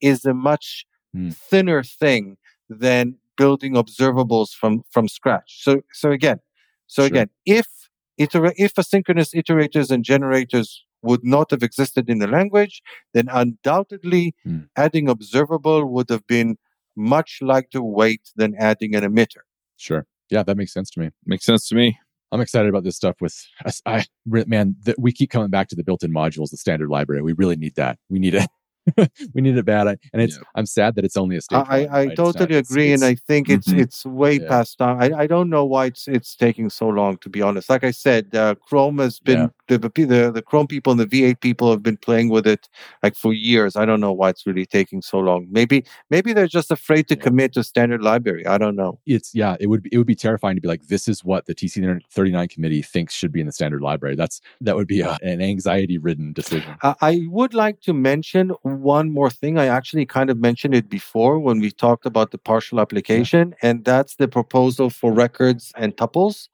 is 0.00 0.24
a 0.24 0.32
much 0.32 0.86
mm. 1.14 1.34
thinner 1.34 1.82
thing 1.82 2.36
than 2.70 3.16
building 3.36 3.74
observables 3.74 4.50
from, 4.50 4.84
from 4.90 5.08
scratch. 5.08 5.62
So, 5.62 5.82
so 5.92 6.12
again, 6.12 6.38
so 6.86 7.02
sure. 7.02 7.06
again, 7.08 7.30
if 7.44 7.66
iter- 8.18 8.54
if 8.56 8.74
asynchronous 8.74 9.34
iterators 9.34 9.90
and 9.90 10.04
generators 10.04 10.84
would 11.04 11.24
not 11.24 11.50
have 11.50 11.62
existed 11.62 12.08
in 12.10 12.18
the 12.18 12.26
language, 12.26 12.82
then 13.12 13.28
undoubtedly 13.30 14.34
mm. 14.46 14.68
adding 14.76 15.08
observable 15.08 15.84
would 15.86 16.10
have 16.10 16.26
been 16.26 16.56
much 16.96 17.38
lighter 17.40 17.82
weight 17.82 18.30
than 18.36 18.54
adding 18.58 18.94
an 18.94 19.02
emitter. 19.02 19.42
Sure. 19.76 20.06
Yeah, 20.30 20.42
that 20.42 20.56
makes 20.56 20.72
sense 20.72 20.90
to 20.92 21.00
me. 21.00 21.10
Makes 21.26 21.44
sense 21.44 21.68
to 21.68 21.74
me. 21.74 21.98
I'm 22.32 22.40
excited 22.40 22.68
about 22.68 22.82
this 22.82 22.96
stuff 22.96 23.16
with 23.20 23.46
I, 23.86 24.04
man, 24.26 24.74
that 24.84 24.98
we 24.98 25.12
keep 25.12 25.30
coming 25.30 25.50
back 25.50 25.68
to 25.68 25.76
the 25.76 25.84
built-in 25.84 26.12
modules, 26.12 26.50
the 26.50 26.56
standard 26.56 26.88
library. 26.88 27.22
We 27.22 27.32
really 27.34 27.56
need 27.56 27.76
that. 27.76 27.98
We 28.08 28.18
need 28.18 28.34
it. 28.34 28.48
we 29.34 29.40
need 29.40 29.56
it 29.56 29.64
bad, 29.64 29.86
and 29.86 30.20
it's. 30.20 30.36
Yeah. 30.36 30.42
I'm 30.54 30.66
sad 30.66 30.96
that 30.96 31.04
it's 31.04 31.16
only 31.16 31.36
a 31.36 31.40
stage. 31.40 31.64
I, 31.68 31.86
I 31.86 32.06
right? 32.06 32.16
totally 32.16 32.54
not, 32.54 32.70
agree, 32.70 32.92
it's, 32.92 33.02
and 33.02 33.10
I 33.10 33.14
think 33.14 33.48
it's 33.48 33.68
mm-hmm. 33.68 33.80
it's 33.80 34.04
way 34.04 34.34
yeah. 34.40 34.48
past 34.48 34.78
time. 34.78 35.00
I, 35.00 35.20
I 35.20 35.26
don't 35.26 35.48
know 35.48 35.64
why 35.64 35.86
it's 35.86 36.06
it's 36.06 36.36
taking 36.36 36.68
so 36.68 36.88
long. 36.88 37.16
To 37.18 37.30
be 37.30 37.40
honest, 37.40 37.70
like 37.70 37.84
I 37.84 37.92
said, 37.92 38.34
uh, 38.34 38.56
Chrome 38.56 38.98
has 38.98 39.20
been 39.20 39.38
yeah. 39.38 39.48
The, 39.68 39.78
the 39.78 40.30
the 40.32 40.42
Chrome 40.42 40.66
people 40.66 40.92
and 40.92 41.00
the 41.00 41.06
V8 41.06 41.40
people 41.40 41.70
have 41.70 41.82
been 41.82 41.96
playing 41.96 42.28
with 42.28 42.46
it 42.46 42.68
like 43.02 43.16
for 43.16 43.32
years. 43.32 43.76
I 43.76 43.84
don't 43.84 44.00
know 44.00 44.12
why 44.12 44.30
it's 44.30 44.46
really 44.46 44.66
taking 44.66 45.02
so 45.02 45.18
long. 45.18 45.46
Maybe 45.50 45.84
maybe 46.10 46.32
they're 46.32 46.46
just 46.46 46.70
afraid 46.70 47.08
to 47.08 47.16
commit 47.16 47.52
to 47.54 47.64
standard 47.64 48.02
library. 48.02 48.46
I 48.46 48.58
don't 48.58 48.76
know. 48.76 49.00
It's 49.06 49.34
yeah, 49.34 49.56
it 49.60 49.68
would 49.68 49.82
be, 49.82 49.90
it 49.92 49.98
would 49.98 50.06
be 50.06 50.14
terrifying 50.14 50.56
to 50.56 50.60
be 50.60 50.68
like 50.68 50.88
this 50.88 51.08
is 51.08 51.24
what 51.24 51.46
the 51.46 51.54
TC39 51.54 52.50
committee 52.50 52.82
thinks 52.82 53.14
should 53.14 53.32
be 53.32 53.40
in 53.40 53.46
the 53.46 53.52
standard 53.52 53.82
library. 53.82 54.16
That's 54.16 54.40
that 54.60 54.76
would 54.76 54.88
be 54.88 55.00
a, 55.00 55.16
an 55.22 55.40
anxiety 55.40 55.98
ridden 55.98 56.32
decision. 56.32 56.76
I, 56.82 56.94
I 57.00 57.20
would 57.28 57.54
like 57.54 57.80
to 57.82 57.92
mention 57.92 58.50
one 58.62 59.12
more 59.12 59.30
thing. 59.30 59.58
I 59.58 59.66
actually 59.66 60.06
kind 60.06 60.30
of 60.30 60.38
mentioned 60.38 60.74
it 60.74 60.88
before 60.88 61.38
when 61.38 61.60
we 61.60 61.70
talked 61.70 62.06
about 62.06 62.30
the 62.30 62.38
partial 62.38 62.80
application, 62.80 63.54
yeah. 63.62 63.70
and 63.70 63.84
that's 63.84 64.16
the 64.16 64.28
proposal 64.28 64.90
for 64.90 65.12
records 65.12 65.72
and 65.76 65.96
tuples. 65.96 66.48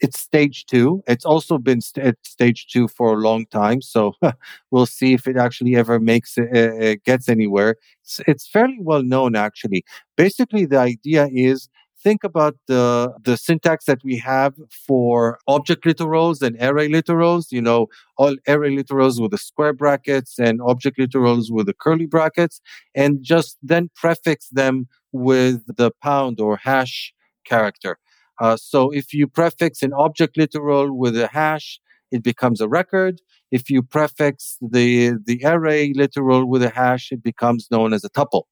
It's 0.00 0.18
stage 0.18 0.66
two. 0.66 1.02
It's 1.06 1.24
also 1.24 1.58
been 1.58 1.80
st- 1.80 2.06
at 2.06 2.16
stage 2.50 2.66
two 2.72 2.88
for 2.88 3.12
a 3.12 3.16
long 3.16 3.46
time, 3.46 3.80
so 3.82 4.14
we'll 4.70 4.86
see 4.86 5.12
if 5.14 5.26
it 5.26 5.36
actually 5.36 5.76
ever 5.76 5.98
makes 6.00 6.36
it, 6.36 6.48
uh, 6.56 6.96
gets 7.04 7.28
anywhere. 7.28 7.76
It's, 8.02 8.20
it's 8.26 8.48
fairly 8.48 8.78
well 8.80 9.02
known, 9.02 9.36
actually. 9.36 9.84
Basically, 10.16 10.66
the 10.66 10.78
idea 10.78 11.28
is 11.32 11.68
think 12.02 12.24
about 12.24 12.56
the 12.66 13.12
the 13.22 13.36
syntax 13.36 13.84
that 13.84 14.02
we 14.02 14.16
have 14.16 14.54
for 14.86 15.38
object 15.46 15.84
literals 15.84 16.40
and 16.40 16.56
array 16.62 16.88
literals 16.88 17.52
you 17.52 17.60
know 17.60 17.88
all 18.16 18.34
array 18.48 18.74
literals 18.74 19.20
with 19.20 19.30
the 19.32 19.38
square 19.38 19.74
brackets 19.74 20.38
and 20.38 20.60
object 20.62 20.98
literals 20.98 21.50
with 21.50 21.66
the 21.66 21.74
curly 21.74 22.06
brackets 22.06 22.60
and 22.94 23.22
just 23.22 23.58
then 23.62 23.90
prefix 23.94 24.48
them 24.48 24.88
with 25.12 25.60
the 25.76 25.90
pound 26.02 26.40
or 26.40 26.56
hash 26.56 27.12
character. 27.44 27.98
Uh, 28.40 28.56
so 28.56 28.90
if 28.90 29.12
you 29.12 29.26
prefix 29.26 29.82
an 29.82 29.92
object 29.92 30.36
literal 30.38 30.96
with 30.96 31.16
a 31.16 31.28
hash, 31.28 31.80
it 32.10 32.22
becomes 32.22 32.60
a 32.60 32.68
record. 32.68 33.20
If 33.50 33.70
you 33.70 33.82
prefix 33.82 34.56
the, 34.60 35.18
the 35.24 35.40
array 35.44 35.92
literal 35.94 36.46
with 36.46 36.62
a 36.62 36.70
hash, 36.70 37.10
it 37.12 37.22
becomes 37.22 37.68
known 37.70 37.92
as 37.92 38.04
a 38.04 38.10
tuple. 38.10 38.44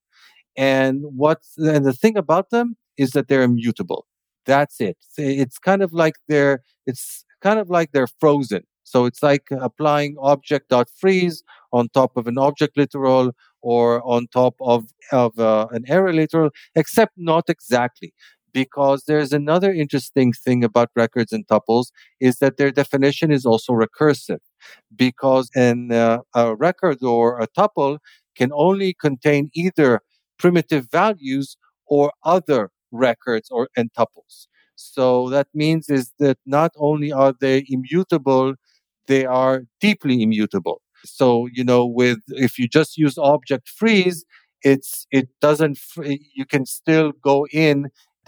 And 0.56 1.02
what, 1.04 1.42
and 1.56 1.84
the 1.84 1.92
thing 1.92 2.16
about 2.16 2.50
them 2.50 2.76
is 2.96 3.10
that 3.12 3.28
they're 3.28 3.42
immutable. 3.42 4.06
That's 4.44 4.80
it. 4.80 4.96
It's 5.16 5.58
kind 5.58 5.82
of 5.82 5.92
like 5.92 6.14
they're, 6.28 6.62
it's 6.86 7.24
kind 7.42 7.58
of 7.58 7.70
like 7.70 7.92
they're 7.92 8.08
frozen. 8.20 8.62
So 8.82 9.04
it's 9.04 9.22
like 9.22 9.48
applying 9.50 10.16
object.freeze 10.18 11.42
on 11.72 11.90
top 11.90 12.16
of 12.16 12.26
an 12.26 12.38
object 12.38 12.76
literal 12.76 13.32
or 13.60 14.02
on 14.08 14.28
top 14.32 14.54
of, 14.60 14.86
of 15.12 15.38
uh, 15.38 15.66
an 15.72 15.84
array 15.90 16.12
literal, 16.12 16.50
except 16.74 17.12
not 17.16 17.50
exactly. 17.50 18.14
Because 18.62 18.98
there's 19.08 19.32
another 19.42 19.72
interesting 19.84 20.30
thing 20.44 20.60
about 20.68 20.88
records 21.04 21.32
and 21.36 21.44
tuples 21.52 21.86
is 22.28 22.34
that 22.42 22.56
their 22.58 22.72
definition 22.82 23.28
is 23.38 23.44
also 23.52 23.70
recursive. 23.84 24.42
Because 25.04 25.46
in 25.66 25.78
uh, 25.92 26.18
a 26.42 26.44
record 26.68 26.98
or 27.14 27.24
a 27.44 27.48
tuple 27.58 27.94
can 28.38 28.50
only 28.66 28.90
contain 29.06 29.42
either 29.64 29.90
primitive 30.42 30.84
values 31.00 31.46
or 31.96 32.04
other 32.34 32.62
records 33.06 33.46
or 33.54 33.62
and 33.78 33.88
tuples. 33.98 34.34
So 34.94 35.04
that 35.34 35.48
means 35.62 35.84
is 35.98 36.06
that 36.22 36.38
not 36.58 36.72
only 36.88 37.10
are 37.22 37.34
they 37.44 37.58
immutable, 37.76 38.48
they 39.10 39.24
are 39.40 39.56
deeply 39.86 40.16
immutable. 40.26 40.78
So, 41.18 41.26
you 41.56 41.64
know, 41.70 41.82
with, 42.00 42.18
if 42.46 42.52
you 42.58 42.66
just 42.78 42.92
use 43.04 43.16
object 43.34 43.66
freeze, 43.80 44.24
it's, 44.70 45.06
it 45.18 45.28
doesn't, 45.40 45.78
you 46.38 46.46
can 46.54 46.64
still 46.66 47.12
go 47.30 47.46
in 47.52 47.76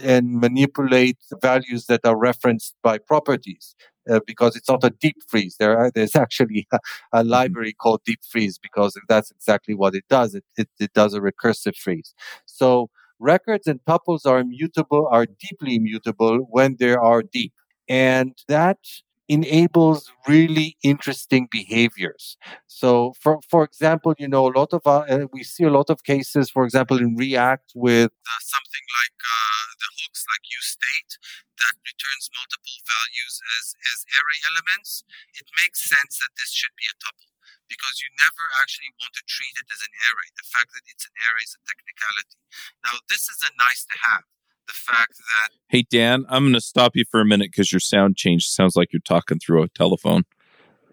and 0.03 0.41
manipulate 0.41 1.19
the 1.31 1.39
values 1.41 1.87
that 1.87 2.01
are 2.05 2.17
referenced 2.17 2.75
by 2.83 2.99
properties. 2.99 3.75
Uh, 4.11 4.19
because 4.27 4.57
it's 4.57 4.69
not 4.69 4.83
a 4.83 4.91
deep 4.91 5.17
freeze. 5.29 5.57
There 5.61 5.77
are, 5.77 5.91
there's 5.91 6.17
actually 6.17 6.67
a, 6.73 6.79
a, 7.13 7.19
mm-hmm. 7.21 7.29
library 7.29 7.75
called 7.75 8.01
deep 8.05 8.21
freeze 8.29 8.59
because 8.59 8.99
that's 9.09 9.31
exactly 9.31 9.75
what 9.75 9.95
it 9.95 10.05
does. 10.09 10.35
It, 10.35 10.43
it, 10.57 10.69
it 10.81 10.93
does 10.95 11.13
a 11.13 11.21
recursive 11.21 11.77
freeze. 11.77 12.15
So 12.47 12.89
records 13.19 13.67
and 13.67 13.79
tuples 13.87 14.25
are 14.25 14.39
immutable, 14.39 15.07
are 15.13 15.27
deeply 15.27 15.77
immutable 15.77 16.39
when 16.51 16.77
they 16.81 16.95
are 16.95 17.23
deep. 17.23 17.53
And 17.89 18.37
that 18.49 18.79
enables 19.31 20.11
really 20.27 20.77
interesting 20.83 21.47
behaviors. 21.51 22.37
So, 22.67 23.15
for 23.23 23.39
for 23.49 23.63
example, 23.65 24.13
you 24.19 24.29
know, 24.29 24.45
a 24.51 24.55
lot 24.59 24.75
of 24.75 24.83
uh, 24.85 25.07
we 25.33 25.43
see 25.45 25.65
a 25.65 25.71
lot 25.79 25.89
of 25.89 26.03
cases, 26.03 26.51
for 26.51 26.65
example, 26.67 26.99
in 26.99 27.15
React 27.15 27.73
with 27.75 28.11
uh, 28.11 28.43
something 28.43 28.87
like 29.01 29.19
uh, 29.23 29.67
the 29.83 29.91
hooks, 30.03 30.23
like 30.33 30.45
useState, 30.51 31.13
that 31.63 31.77
returns 31.87 32.27
multiple 32.35 32.79
values 32.85 33.35
as 33.59 33.65
as 33.95 33.99
array 34.19 34.41
elements. 34.51 35.07
It 35.39 35.47
makes 35.63 35.87
sense 35.87 36.19
that 36.19 36.35
this 36.35 36.51
should 36.51 36.75
be 36.75 36.91
a 36.91 36.97
tuple 36.99 37.31
because 37.71 38.03
you 38.03 38.11
never 38.19 38.45
actually 38.59 38.91
want 38.99 39.15
to 39.15 39.23
treat 39.31 39.55
it 39.55 39.69
as 39.71 39.81
an 39.87 39.95
array. 40.11 40.29
The 40.35 40.49
fact 40.51 40.75
that 40.75 40.85
it's 40.91 41.07
an 41.07 41.15
array 41.23 41.47
is 41.47 41.55
a 41.55 41.63
technicality. 41.63 42.39
Now, 42.83 42.99
this 43.07 43.31
is 43.31 43.39
a 43.47 43.55
nice 43.55 43.87
to 43.87 43.97
have 44.11 44.27
the 44.71 44.93
fact 44.93 45.19
that. 45.19 45.51
Hey, 45.69 45.83
Dan, 45.83 46.25
I'm 46.29 46.45
going 46.45 46.55
to 46.55 46.61
stop 46.61 46.95
you 46.95 47.05
for 47.11 47.21
a 47.21 47.25
minute 47.25 47.51
because 47.51 47.73
your 47.73 47.81
sound 47.81 48.17
changed. 48.17 48.47
It 48.47 48.55
sounds 48.55 48.77
like 48.77 48.93
you're 48.93 49.01
talking 49.03 49.39
through 49.39 49.63
a 49.63 49.69
telephone. 49.69 50.23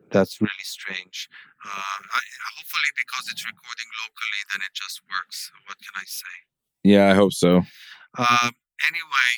That's 0.09 0.41
really 0.41 0.65
strange. 0.65 1.29
Uh, 1.63 1.69
I, 1.69 2.21
hopefully, 2.57 2.91
because 2.95 3.29
it's 3.29 3.45
recording 3.45 3.89
locally, 4.01 4.41
then 4.51 4.61
it 4.65 4.73
just 4.73 5.01
works. 5.05 5.51
What 5.65 5.77
can 5.77 5.93
I 5.95 6.05
say? 6.05 6.35
Yeah, 6.83 7.11
I 7.11 7.13
hope 7.13 7.33
so. 7.33 7.57
Um, 8.17 8.51
anyway, 8.87 9.31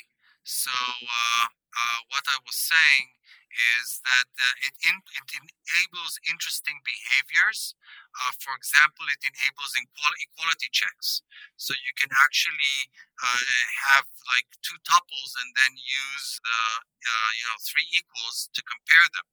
so 0.44 0.70
uh, 0.70 1.44
uh, 1.50 1.98
what 2.08 2.24
I 2.28 2.38
was 2.46 2.56
saying 2.56 3.12
is 3.50 4.00
that 4.06 4.28
uh, 4.38 4.54
it, 4.66 4.74
in, 4.86 4.96
it 5.18 5.26
enables 5.34 6.18
interesting 6.26 6.78
behaviors. 6.86 7.74
Uh, 8.14 8.32
for 8.38 8.54
example, 8.54 9.06
it 9.10 9.22
enables 9.22 9.74
equality 9.76 10.70
checks. 10.70 11.22
So 11.58 11.74
you 11.74 11.92
can 11.98 12.10
actually 12.14 12.90
uh, 13.20 13.62
have 13.90 14.06
like 14.30 14.48
two 14.62 14.78
tuples 14.86 15.34
and 15.38 15.50
then 15.54 15.74
use 15.76 16.40
the 16.42 16.62
uh, 16.84 17.30
you 17.36 17.44
know 17.50 17.58
three 17.62 17.86
equals 17.90 18.50
to 18.54 18.60
compare 18.66 19.06
them, 19.10 19.26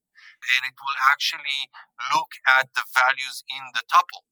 and 0.57 0.61
it 0.69 0.77
will 0.81 0.97
actually 1.09 1.69
look 2.13 2.37
at 2.45 2.73
the 2.73 2.85
values 2.93 3.43
in 3.49 3.63
the 3.73 3.83
tuple 3.89 4.25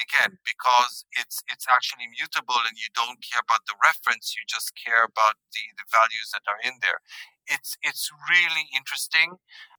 again 0.00 0.40
because 0.46 1.04
it's 1.18 1.44
it's 1.52 1.68
actually 1.68 2.08
mutable 2.08 2.60
and 2.64 2.80
you 2.80 2.88
don't 2.96 3.20
care 3.20 3.44
about 3.44 3.64
the 3.68 3.76
reference 3.82 4.32
you 4.32 4.42
just 4.48 4.72
care 4.78 5.04
about 5.04 5.36
the, 5.52 5.64
the 5.76 5.86
values 5.92 6.32
that 6.32 6.44
are 6.48 6.60
in 6.64 6.80
there 6.80 7.00
it's 7.48 7.76
it's 7.82 8.10
really 8.28 8.66
interesting. 8.76 9.36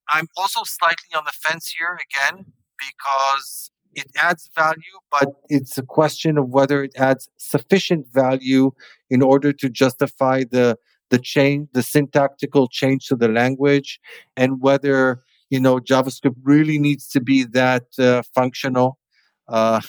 I'm 0.09 0.28
also 0.38 0.61
slightly 0.64 1.16
on 1.16 1.24
the 1.26 1.32
fence 1.32 1.74
here 1.78 1.97
again 2.07 2.45
because 2.78 3.72
it 3.93 4.07
adds 4.18 4.49
value, 4.55 4.99
but 5.11 5.30
it's 5.49 5.78
a 5.78 5.84
question 5.84 6.38
of 6.38 6.49
whether 6.49 6.84
it 6.84 6.93
adds 6.97 7.30
sufficient 7.38 8.07
value 8.11 8.72
in 9.09 9.22
order 9.22 9.53
to 9.53 9.70
justify 9.70 10.43
the 10.49 10.78
the 11.09 11.20
change, 11.20 11.70
the 11.74 11.84
syntactical 11.84 12.68
change 12.68 13.07
to 13.07 13.16
the 13.16 13.28
language, 13.28 13.99
and 14.36 14.61
whether 14.61 15.22
you 15.49 15.59
know 15.59 15.78
JavaScript 15.78 16.36
really 16.43 16.80
needs 16.80 17.07
to 17.09 17.22
be 17.22 17.43
that 17.43 17.86
uh, 17.99 18.24
functional. 18.34 18.97
Uh, 19.47 19.82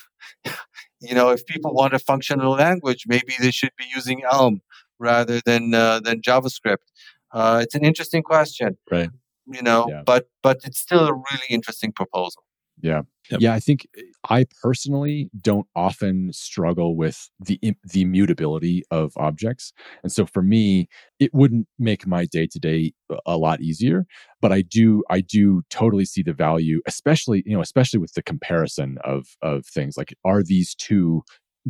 you 1.00 1.14
know, 1.14 1.30
if 1.30 1.44
people 1.46 1.74
want 1.74 1.94
a 1.94 1.98
functional 1.98 2.52
language, 2.52 3.04
maybe 3.06 3.34
they 3.38 3.50
should 3.50 3.72
be 3.76 3.84
using 3.94 4.22
Elm 4.30 4.62
rather 4.98 5.40
than 5.44 5.74
uh, 5.74 6.00
than 6.00 6.20
JavaScript. 6.20 6.86
Uh, 7.32 7.60
it's 7.62 7.74
an 7.74 7.84
interesting 7.84 8.22
question, 8.22 8.78
right? 8.90 9.10
You 9.46 9.62
know, 9.62 9.86
yeah. 9.88 10.02
but 10.06 10.28
but 10.42 10.60
it's 10.64 10.78
still 10.78 11.06
a 11.06 11.12
really 11.12 11.48
interesting 11.50 11.92
proposal. 11.92 12.43
Yeah. 12.80 13.02
Yep. 13.30 13.40
Yeah, 13.40 13.54
I 13.54 13.60
think 13.60 13.86
eh, 13.96 14.02
I 14.28 14.44
personally 14.62 15.30
don't 15.40 15.66
often 15.74 16.30
struggle 16.32 16.96
with 16.96 17.30
the 17.40 17.58
the 17.92 18.04
mutability 18.04 18.82
of 18.90 19.12
objects. 19.16 19.72
And 20.02 20.12
so 20.12 20.26
for 20.26 20.42
me, 20.42 20.88
it 21.18 21.32
wouldn't 21.32 21.66
make 21.78 22.06
my 22.06 22.26
day-to-day 22.26 22.92
a 23.26 23.36
lot 23.38 23.60
easier, 23.62 24.04
but 24.42 24.52
I 24.52 24.60
do 24.62 25.02
I 25.08 25.20
do 25.22 25.62
totally 25.70 26.04
see 26.04 26.22
the 26.22 26.34
value, 26.34 26.80
especially, 26.86 27.42
you 27.46 27.54
know, 27.56 27.62
especially 27.62 27.98
with 28.00 28.12
the 28.14 28.22
comparison 28.22 28.98
of 29.04 29.26
of 29.42 29.64
things 29.66 29.96
like 29.96 30.14
are 30.24 30.42
these 30.42 30.74
two 30.74 31.22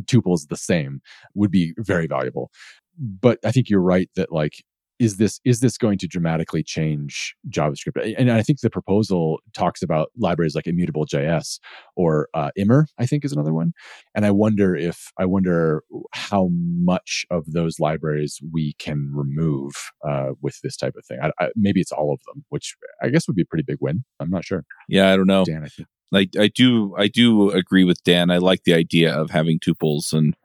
tuples 0.03 0.47
the 0.49 0.57
same 0.57 0.99
would 1.35 1.51
be 1.51 1.73
very 1.77 2.07
valuable. 2.07 2.51
But 2.97 3.39
I 3.45 3.51
think 3.51 3.69
you're 3.69 3.81
right 3.81 4.09
that 4.15 4.31
like 4.31 4.63
is 4.99 5.17
this 5.17 5.39
is 5.43 5.59
this 5.59 5.77
going 5.77 5.97
to 5.97 6.07
dramatically 6.07 6.63
change 6.63 7.35
javascript? 7.49 8.15
And 8.17 8.31
i 8.31 8.41
think 8.41 8.61
the 8.61 8.69
proposal 8.69 9.39
talks 9.53 9.81
about 9.81 10.11
libraries 10.17 10.55
like 10.55 10.67
immutable 10.67 11.05
js 11.05 11.59
or 11.95 12.29
uh, 12.33 12.51
immer 12.55 12.87
i 12.97 13.05
think 13.05 13.25
is 13.25 13.31
another 13.31 13.53
one. 13.53 13.73
And 14.13 14.25
i 14.25 14.31
wonder 14.31 14.75
if 14.75 15.11
i 15.19 15.25
wonder 15.25 15.83
how 16.13 16.49
much 16.51 17.25
of 17.29 17.51
those 17.51 17.79
libraries 17.79 18.39
we 18.51 18.73
can 18.79 19.11
remove 19.13 19.73
uh, 20.07 20.31
with 20.41 20.59
this 20.61 20.77
type 20.77 20.95
of 20.97 21.05
thing. 21.05 21.19
I, 21.21 21.31
I, 21.39 21.49
maybe 21.55 21.81
it's 21.81 21.91
all 21.91 22.13
of 22.13 22.19
them 22.27 22.45
which 22.49 22.75
i 23.01 23.09
guess 23.09 23.27
would 23.27 23.35
be 23.35 23.43
a 23.43 23.45
pretty 23.45 23.63
big 23.63 23.77
win. 23.81 24.03
I'm 24.19 24.29
not 24.29 24.45
sure. 24.45 24.63
Yeah 24.87 25.11
i 25.11 25.15
don't 25.17 25.27
know. 25.27 25.45
Dan 25.45 25.63
i 25.63 25.67
think. 25.67 25.87
Like 26.11 26.29
i 26.39 26.47
do 26.47 26.95
i 26.97 27.07
do 27.07 27.51
agree 27.51 27.83
with 27.83 28.03
dan. 28.03 28.31
I 28.31 28.37
like 28.37 28.63
the 28.63 28.73
idea 28.73 29.13
of 29.13 29.31
having 29.31 29.59
tuples 29.59 30.13
and 30.13 30.35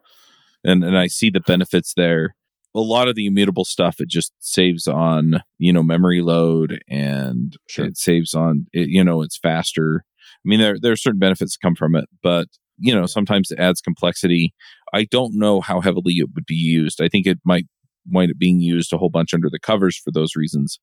and 0.64 0.82
and 0.82 0.98
i 0.98 1.06
see 1.06 1.30
the 1.30 1.40
benefits 1.40 1.94
there 1.94 2.34
a 2.74 2.80
lot 2.80 3.08
of 3.08 3.14
the 3.14 3.26
immutable 3.26 3.64
stuff 3.64 4.00
it 4.00 4.08
just 4.08 4.32
saves 4.38 4.86
on 4.86 5.42
you 5.58 5.72
know 5.72 5.82
memory 5.82 6.22
load 6.22 6.80
and 6.88 7.56
sure. 7.68 7.86
it 7.86 7.96
saves 7.96 8.34
on 8.34 8.66
it, 8.72 8.88
you 8.88 9.02
know 9.02 9.22
it's 9.22 9.38
faster. 9.38 10.04
I 10.24 10.44
mean 10.44 10.60
there 10.60 10.76
there 10.80 10.92
are 10.92 10.96
certain 10.96 11.18
benefits 11.18 11.54
that 11.54 11.66
come 11.66 11.74
from 11.74 11.94
it 11.94 12.06
but 12.22 12.48
you 12.78 12.94
know 12.94 13.06
sometimes 13.06 13.50
it 13.50 13.58
adds 13.58 13.80
complexity. 13.80 14.54
I 14.92 15.04
don't 15.04 15.38
know 15.38 15.60
how 15.60 15.80
heavily 15.80 16.14
it 16.14 16.30
would 16.34 16.46
be 16.46 16.54
used. 16.54 17.00
I 17.00 17.08
think 17.08 17.26
it 17.26 17.38
might 17.44 17.66
wind 18.10 18.30
up 18.30 18.38
being 18.38 18.60
used 18.60 18.92
a 18.92 18.98
whole 18.98 19.10
bunch 19.10 19.34
under 19.34 19.50
the 19.50 19.60
covers 19.60 19.96
for 19.96 20.10
those 20.10 20.36
reasons 20.36 20.80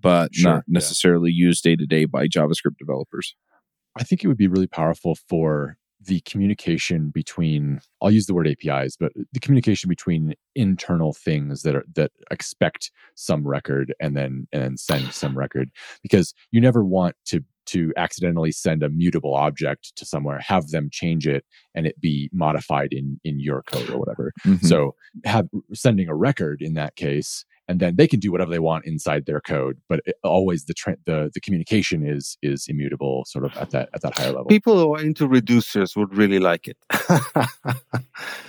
but 0.00 0.34
sure, 0.34 0.54
not 0.54 0.64
necessarily 0.66 1.30
yeah. 1.30 1.46
used 1.46 1.64
day 1.64 1.76
to 1.76 1.86
day 1.86 2.04
by 2.04 2.26
javascript 2.26 2.78
developers. 2.78 3.34
I 3.98 4.02
think 4.02 4.22
it 4.22 4.28
would 4.28 4.36
be 4.36 4.48
really 4.48 4.66
powerful 4.66 5.16
for 5.28 5.78
the 6.06 6.20
communication 6.20 7.10
between 7.10 7.80
i'll 8.02 8.10
use 8.10 8.26
the 8.26 8.34
word 8.34 8.48
apis 8.48 8.96
but 8.98 9.12
the 9.32 9.40
communication 9.40 9.88
between 9.88 10.34
internal 10.54 11.12
things 11.12 11.62
that 11.62 11.74
are 11.74 11.84
that 11.94 12.10
expect 12.30 12.90
some 13.14 13.46
record 13.46 13.94
and 14.00 14.16
then 14.16 14.46
and 14.52 14.62
then 14.62 14.76
send 14.76 15.04
some 15.12 15.36
record 15.36 15.70
because 16.02 16.34
you 16.50 16.60
never 16.60 16.84
want 16.84 17.14
to 17.24 17.42
to 17.66 17.92
accidentally 17.96 18.52
send 18.52 18.84
a 18.84 18.88
mutable 18.88 19.34
object 19.34 19.94
to 19.96 20.06
somewhere 20.06 20.38
have 20.38 20.68
them 20.68 20.88
change 20.90 21.26
it 21.26 21.44
and 21.74 21.86
it 21.86 22.00
be 22.00 22.30
modified 22.32 22.92
in 22.92 23.20
in 23.24 23.40
your 23.40 23.62
code 23.62 23.90
or 23.90 23.98
whatever 23.98 24.32
mm-hmm. 24.46 24.64
so 24.64 24.94
have 25.24 25.48
sending 25.74 26.08
a 26.08 26.14
record 26.14 26.62
in 26.62 26.74
that 26.74 26.96
case 26.96 27.44
and 27.68 27.80
then 27.80 27.96
they 27.96 28.06
can 28.06 28.20
do 28.20 28.30
whatever 28.30 28.50
they 28.50 28.58
want 28.58 28.84
inside 28.84 29.26
their 29.26 29.40
code 29.40 29.78
but 29.88 30.00
it, 30.06 30.16
always 30.22 30.64
the, 30.64 30.74
tra- 30.74 30.96
the 31.04 31.30
the 31.34 31.40
communication 31.40 32.06
is 32.06 32.38
is 32.42 32.66
immutable 32.68 33.24
sort 33.26 33.44
of 33.44 33.56
at 33.56 33.70
that 33.70 33.88
at 33.94 34.02
that 34.02 34.16
higher 34.18 34.32
level 34.32 34.46
People 34.46 34.78
who 34.78 34.94
are 34.94 35.00
into 35.00 35.28
reducers 35.28 35.96
would 35.96 36.14
really 36.16 36.38
like 36.38 36.68
it. 36.68 36.76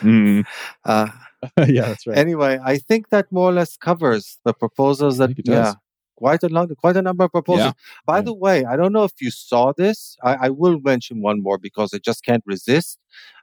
Mm, 0.01 0.45
uh, 0.85 1.07
yeah 1.67 1.87
that's 1.87 2.07
right 2.07 2.17
anyway, 2.17 2.59
I 2.63 2.77
think 2.77 3.09
that 3.09 3.31
more 3.31 3.49
or 3.49 3.53
less 3.53 3.77
covers 3.77 4.39
the 4.43 4.53
proposals 4.53 5.17
that 5.17 5.31
yeah. 5.45 5.73
Quite 6.17 6.43
a 6.43 6.49
lot, 6.49 6.67
quite 6.77 6.97
a 6.97 7.01
number 7.01 7.23
of 7.25 7.31
proposals. 7.31 7.73
By 8.05 8.17
Yeah. 8.17 8.23
the 8.29 8.33
way, 8.33 8.65
I 8.65 8.75
don't 8.75 8.91
know 8.91 9.03
if 9.03 9.13
you 9.21 9.31
saw 9.31 9.71
this. 9.77 10.17
I, 10.23 10.47
I 10.47 10.49
will 10.49 10.79
mention 10.91 11.21
one 11.21 11.41
more 11.43 11.57
because 11.59 11.93
I 11.93 11.99
just 11.99 12.23
can't 12.25 12.43
resist. 12.45 12.97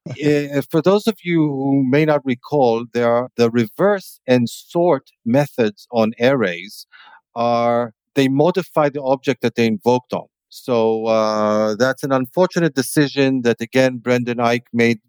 Eh, 0.20 0.60
for 0.70 0.82
those 0.82 1.06
of 1.06 1.16
you 1.24 1.38
who 1.58 1.82
may 1.94 2.04
not 2.04 2.20
recall, 2.24 2.84
there 2.92 3.10
are 3.16 3.28
the 3.36 3.48
reverse 3.50 4.20
and 4.26 4.48
sort 4.50 5.04
methods 5.24 5.86
on 5.92 6.12
arrays 6.20 6.86
are 7.34 7.94
they 8.14 8.28
modify 8.28 8.88
the 8.90 9.02
object 9.02 9.40
that 9.42 9.54
they 9.56 9.66
invoked 9.66 10.12
on. 10.12 10.26
So 10.50 11.06
uh, 11.06 11.74
that's 11.76 12.02
an 12.04 12.12
unfortunate 12.12 12.74
decision 12.74 13.42
that 13.42 13.60
again 13.60 13.98
Brendan 13.98 14.38
Eich 14.38 14.66
made 14.72 15.00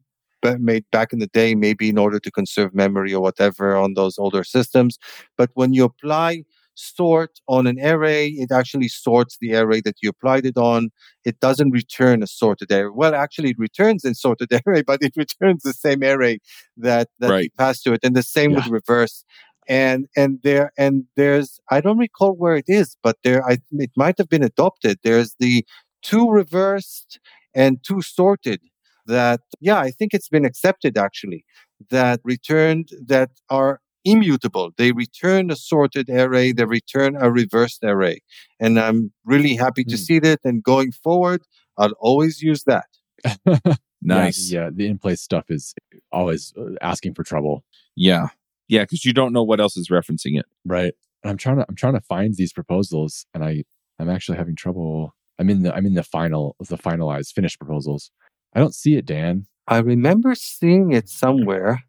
made 0.60 0.86
back 0.92 1.12
in 1.12 1.20
the 1.20 1.28
day, 1.28 1.56
maybe 1.56 1.90
in 1.90 1.98
order 1.98 2.20
to 2.20 2.32
conserve 2.32 2.74
memory 2.74 3.14
or 3.14 3.22
whatever 3.22 3.76
on 3.76 3.96
those 3.96 4.18
older 4.18 4.44
systems. 4.44 4.98
But 5.38 5.50
when 5.56 5.74
you 5.74 5.84
apply 5.84 6.44
sort 6.76 7.40
on 7.48 7.68
an 7.68 7.80
array, 7.80 8.28
it 8.28 8.52
actually 8.52 8.88
sorts 8.88 9.38
the 9.40 9.56
array 9.56 9.82
that 9.82 9.96
you 10.02 10.10
applied 10.10 10.46
it 10.46 10.58
on. 10.58 10.90
It 11.24 11.40
doesn't 11.40 11.72
return 11.72 12.22
a 12.22 12.28
sorted 12.28 12.72
array. 12.72 12.92
Well, 12.94 13.16
actually, 13.16 13.52
it 13.52 13.60
returns 13.60 14.06
a 14.06 14.14
sorted 14.14 14.50
array, 14.68 14.84
but 14.84 15.02
it 15.02 15.14
returns 15.16 15.64
the 15.64 15.74
same 15.74 16.04
array 16.04 16.40
that 16.78 17.10
that 17.20 17.44
you 17.44 17.50
passed 17.58 17.84
to 17.84 17.94
it, 17.94 18.02
and 18.04 18.16
the 18.16 18.24
same 18.24 18.54
with 18.54 18.68
reverse. 18.68 19.24
And 19.68 20.06
and 20.16 20.40
there 20.44 20.72
and 20.78 21.06
there's 21.16 21.60
I 21.72 21.82
don't 21.82 21.98
recall 21.98 22.34
where 22.34 22.56
it 22.56 22.66
is, 22.68 22.98
but 23.02 23.18
there 23.24 23.44
I 23.50 23.58
it 23.72 23.92
might 23.98 24.18
have 24.20 24.30
been 24.30 24.44
adopted. 24.44 25.00
There's 25.04 25.36
the 25.40 25.66
toReversed 26.06 27.18
and 27.56 27.82
toSorted 27.82 28.60
that 29.08 29.42
yeah 29.60 29.80
I 29.80 29.90
think 29.90 30.14
it's 30.14 30.30
been 30.30 30.46
accepted 30.46 30.98
actually 30.98 31.46
that 31.90 32.20
returned 32.24 32.90
that 33.08 33.32
are 33.50 33.80
immutable. 34.06 34.72
They 34.78 34.92
return 34.92 35.52
a 35.52 35.56
sorted 35.56 36.10
array, 36.10 36.52
they 36.54 36.66
return 36.66 37.16
a 37.20 37.32
reversed 37.32 37.84
array. 37.84 38.22
And 38.60 38.80
I'm 38.80 39.12
really 39.26 39.56
happy 39.56 39.84
to 39.86 39.96
Hmm. 39.96 40.02
see 40.08 40.20
that. 40.20 40.40
And 40.44 40.64
going 40.64 40.92
forward, 40.92 41.42
I'll 41.78 41.92
always 42.00 42.42
use 42.42 42.64
that. 42.66 42.86
nice. 44.02 44.52
yeah, 44.52 44.70
the 44.72 44.88
in-place 44.88 45.22
stuff 45.22 45.46
is 45.50 45.74
always 46.12 46.54
uh, 46.58 46.72
asking 46.82 47.14
for 47.16 47.24
trouble 47.24 47.64
Yeah. 47.96 48.28
Yeah. 48.68 48.84
Because 48.84 49.06
you 49.06 49.14
don't 49.14 49.34
know 49.34 49.44
what 49.44 49.60
else 49.60 49.76
is 49.78 49.90
referencing 49.90 50.40
it. 50.40 50.46
right 50.66 50.94
and 51.24 51.32
i'm 51.32 51.38
trying 51.38 51.58
to 51.58 51.66
i'm 51.68 51.76
trying 51.76 51.94
to 51.94 52.02
find 52.02 52.36
these 52.36 52.54
proposals 52.54 53.26
and 53.34 53.44
i 53.44 53.64
i'm 54.00 54.10
actually 54.10 54.38
having 54.38 54.56
trouble 54.56 55.16
i'm 55.40 55.50
in 55.50 55.64
the 55.64 55.74
i'm 55.76 55.86
in 55.88 55.96
the 55.96 56.04
final 56.04 56.56
the 56.60 56.78
finalized 56.78 57.34
finished 57.34 57.58
proposals 57.60 58.12
i 58.54 58.60
don't 58.60 58.76
see 58.76 58.96
it 58.96 59.06
dan 59.06 59.48
I 59.68 59.80
remember 59.80 60.36
seeing 60.36 60.92
it 60.94 61.10
somewhere. 61.10 61.84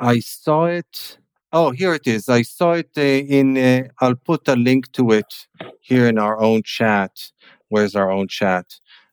I 0.00 0.18
saw 0.18 0.64
it. 0.64 1.16
Oh, 1.52 1.70
here 1.72 1.94
it 1.94 2.06
is. 2.06 2.28
I 2.28 2.42
saw 2.42 2.72
it 2.74 2.90
uh, 2.96 3.00
in. 3.00 3.56
Uh, 3.58 3.88
I'll 4.00 4.14
put 4.14 4.46
a 4.48 4.54
link 4.54 4.92
to 4.92 5.10
it 5.10 5.32
here 5.80 6.06
in 6.06 6.18
our 6.18 6.40
own 6.40 6.62
chat. 6.64 7.10
Where's 7.68 7.96
our 7.96 8.10
own 8.10 8.28
chat? 8.28 8.66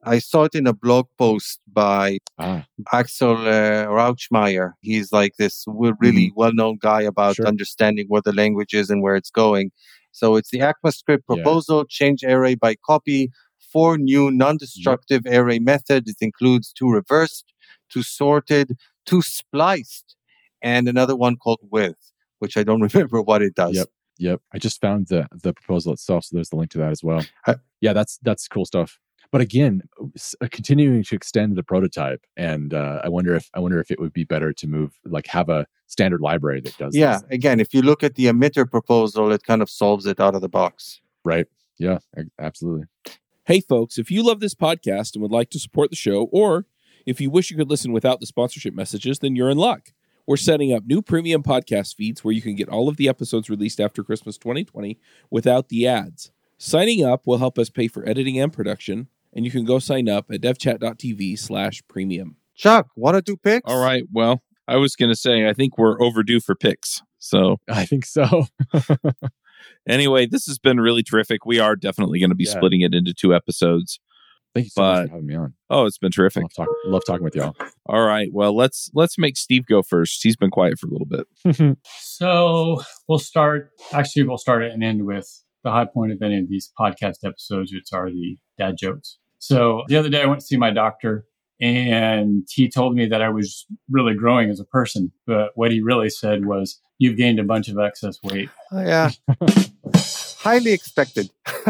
I 0.04 0.20
saw 0.20 0.44
it 0.44 0.54
in 0.56 0.68
a 0.68 0.74
blog 0.74 1.08
post 1.18 1.60
by 1.74 2.20
ah 2.38 2.64
Axel 2.94 3.36
uh, 3.36 3.88
Rauschmayer. 3.88 4.74
He's 4.82 5.12
like 5.12 5.34
this 5.38 5.66
really 6.00 6.32
well-known 6.36 6.78
guy 6.80 7.02
about 7.02 7.38
Sure. 7.38 7.48
understanding 7.48 8.06
what 8.08 8.24
the 8.24 8.34
language 8.34 8.74
is 8.76 8.90
and 8.92 9.02
where 9.02 9.16
it's 9.16 9.32
going. 9.32 9.72
So 10.12 10.36
it's 10.36 10.52
the 10.52 10.60
ECMAScript 10.60 11.24
Yeah. 11.28 11.36
proposal, 11.36 11.86
change 11.90 12.24
array 12.24 12.54
by 12.56 12.76
copy, 12.86 13.32
four 13.74 13.98
new 13.98 14.30
non-destructive 14.32 15.24
array 15.26 15.60
methods. 15.60 16.10
It 16.12 16.18
includes 16.22 16.72
toReversed, 16.80 17.46
two 17.92 18.04
sorted, 18.04 18.78
toSpliced, 19.08 20.16
and 20.62 20.88
another 20.88 21.16
one 21.16 21.36
called 21.38 21.60
with, 21.72 21.98
which 22.40 22.58
I 22.58 22.64
don't 22.64 22.82
remember 22.94 23.22
what 23.22 23.42
it 23.42 23.56
does. 23.56 23.76
Yep. 23.76 23.88
Yep, 24.20 24.42
I 24.52 24.58
just 24.58 24.82
found 24.82 25.08
the 25.10 25.28
the 25.32 25.54
proposal 25.54 25.94
itself, 25.94 26.26
so 26.26 26.36
there's 26.36 26.50
the 26.50 26.56
link 26.56 26.72
to 26.72 26.80
that 26.80 26.92
as 26.92 27.04
well. 27.04 27.24
Uh, 27.46 27.56
yeah, 27.82 27.94
that's 27.94 28.18
that's 28.24 28.48
cool 28.48 28.66
stuff. 28.66 29.00
But 29.32 29.42
again, 29.42 29.84
uh, 30.02 30.48
continuing 30.50 31.04
to 31.04 31.16
extend 31.16 31.56
the 31.56 31.62
prototype, 31.62 32.22
and 32.36 32.74
uh, 32.74 33.02
I 33.04 33.10
wonder 33.10 33.36
if 33.36 33.50
I 33.54 33.60
wonder 33.60 33.80
if 33.80 33.92
it 33.92 34.00
would 34.00 34.14
be 34.14 34.24
better 34.24 34.54
to 34.54 34.68
move 34.68 34.98
like 35.06 35.28
have 35.28 35.50
a 35.50 35.68
standard 35.86 36.22
library 36.22 36.62
that 36.62 36.78
does. 36.78 36.96
Yeah, 36.96 37.20
this, 37.20 37.26
again, 37.30 37.60
if 37.60 37.74
you 37.74 37.84
look 37.84 38.04
at 38.04 38.16
the 38.16 38.26
emitter 38.26 38.70
proposal, 38.70 39.32
it 39.32 39.44
kind 39.44 39.62
of 39.62 39.70
solves 39.70 40.06
it 40.06 40.20
out 40.20 40.34
of 40.34 40.42
the 40.42 40.50
box. 40.50 41.02
right. 41.24 41.46
Yeah, 41.80 42.00
absolutely. 42.40 42.88
Hey, 43.46 43.62
folks, 43.62 44.00
if 44.00 44.10
you 44.10 44.24
love 44.24 44.40
this 44.40 44.56
podcast 44.56 45.14
and 45.14 45.22
would 45.22 45.32
like 45.32 45.52
to 45.52 45.60
support 45.60 45.92
the 45.92 45.96
show, 45.96 46.24
or 46.32 46.66
if 47.06 47.22
you 47.22 47.30
wish 47.30 47.52
you 47.52 47.58
could 47.58 47.70
listen 47.70 47.92
without 47.92 48.20
the 48.20 48.26
sponsorship 48.26 48.74
messages, 48.74 49.20
then 49.20 49.36
you're 49.36 49.50
in 49.50 49.58
luck. 49.58 49.94
We're 50.28 50.36
setting 50.38 50.74
up 50.74 50.84
new 50.86 51.02
premium 51.02 51.42
podcast 51.42 51.96
feeds 51.96 52.22
where 52.24 52.34
you 52.34 52.42
can 52.42 52.56
get 52.56 52.68
all 52.68 52.90
of 52.90 52.98
the 52.98 53.08
episodes 53.08 53.50
released 53.50 53.80
after 53.80 54.04
Christmas 54.04 54.38
2020 54.38 55.00
without 55.32 55.70
the 55.70 55.88
ads. 55.88 56.32
Signing 56.58 57.06
up 57.06 57.26
will 57.26 57.38
help 57.38 57.58
us 57.58 57.70
pay 57.70 57.88
for 57.88 58.08
editing 58.08 58.38
and 58.38 58.52
production, 58.52 59.08
and 59.34 59.46
you 59.46 59.52
can 59.52 59.64
go 59.64 59.80
sign 59.80 60.10
up 60.10 60.26
at 60.30 60.42
devchat.tv 60.42 61.40
slash 61.40 61.82
premium. 61.88 62.36
Chuck, 62.56 62.88
want 62.98 63.16
to 63.16 63.22
do 63.22 63.38
picks? 63.38 63.72
All 63.72 63.82
right. 63.82 64.04
Well, 64.12 64.42
I 64.68 64.76
was 64.76 64.96
going 64.98 65.10
to 65.10 65.16
say, 65.16 65.48
I 65.48 65.54
think 65.54 65.78
we're 65.78 66.02
overdue 66.02 66.42
for 66.42 66.56
picks. 66.56 67.02
So, 67.20 67.58
I 67.70 67.86
think 67.86 68.06
so. 68.06 68.48
anyway, 69.88 70.26
this 70.26 70.46
has 70.48 70.60
been 70.60 70.80
really 70.80 71.04
terrific. 71.04 71.46
We 71.46 71.60
are 71.60 71.76
definitely 71.76 72.20
going 72.20 72.32
to 72.32 72.36
be 72.36 72.44
Yeah. 72.46 72.52
splitting 72.52 72.82
it 72.82 72.94
into 72.94 73.14
two 73.14 73.34
episodes. 73.34 74.00
Thank 74.54 74.66
you 74.66 74.70
so 74.72 74.82
much 74.82 75.06
for 75.08 75.12
having 75.12 75.28
me 75.28 75.36
on. 75.36 75.54
Oh, 75.70 75.86
it's 75.86 75.98
been 76.00 76.12
terrific. 76.12 76.44
Love, 76.44 76.54
talk, 76.56 76.68
love 76.86 77.02
talking 77.06 77.24
with 77.24 77.36
y'all. 77.36 77.56
All 77.86 78.04
right. 78.06 78.30
Well, 78.34 78.56
let's 78.56 78.90
let's 78.96 79.18
make 79.20 79.38
Steve 79.38 79.66
go 79.68 79.84
first. 79.84 80.22
He's 80.24 80.36
been 80.36 80.50
quiet 80.50 80.80
for 80.80 80.88
a 80.88 80.90
little 80.90 81.06
bit. 81.06 81.78
So 82.00 82.82
we'll 83.08 83.20
start. 83.20 83.72
Actually, 83.94 84.24
we'll 84.24 84.38
start 84.40 84.64
and 84.64 84.84
end 84.84 85.06
with 85.06 85.44
the 85.64 85.72
high 85.72 85.86
point 85.86 86.12
of 86.12 86.22
any 86.22 86.40
of 86.40 86.50
these 86.50 86.72
podcast 86.80 87.18
episodes, 87.24 87.72
which 87.72 87.94
are 87.94 88.10
the 88.10 88.38
dad 88.58 88.78
jokes. 88.78 89.20
So 89.38 89.84
the 89.88 89.98
other 89.98 90.10
day, 90.10 90.24
I 90.24 90.26
went 90.26 90.40
to 90.42 90.46
see 90.48 90.58
my 90.58 90.72
doctor, 90.72 91.26
and 91.62 92.48
he 92.50 92.70
told 92.70 92.96
me 92.96 93.06
that 93.08 93.22
I 93.22 93.30
was 93.30 93.68
really 93.90 94.16
growing 94.16 94.50
as 94.50 94.60
a 94.60 94.66
person. 94.66 95.12
But 95.28 95.52
what 95.56 95.72
he 95.72 95.82
really 95.82 96.10
said 96.10 96.46
was, 96.46 96.82
"You've 96.98 97.18
gained 97.18 97.40
a 97.40 97.44
bunch 97.44 97.70
of 97.70 97.78
excess 97.78 98.18
weight." 98.24 98.50
Oh, 98.72 98.82
yeah. 98.82 99.12
Highly 100.40 100.72
expected. 100.74 101.30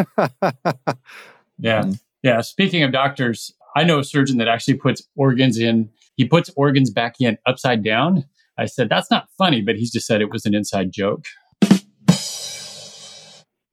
Yeah. 1.59 1.81
Mm-hmm. 1.81 1.91
Yeah. 2.27 2.41
Speaking 2.41 2.83
of 2.83 2.91
doctors, 2.91 3.53
I 3.77 3.85
know 3.85 3.99
a 3.99 4.03
surgeon 4.03 4.37
that 4.39 4.49
actually 4.49 4.73
puts 4.73 5.01
organs 5.15 5.57
in, 5.57 5.89
he 6.17 6.25
puts 6.25 6.49
organs 6.57 6.89
back 6.89 7.21
in 7.21 7.37
upside 7.45 7.85
down. 7.85 8.25
I 8.57 8.65
said, 8.65 8.89
that's 8.89 9.09
not 9.09 9.29
funny, 9.37 9.61
but 9.61 9.77
he's 9.77 9.93
just 9.93 10.07
said 10.07 10.19
it 10.19 10.29
was 10.29 10.45
an 10.45 10.53
inside 10.53 10.91
joke. 10.91 11.23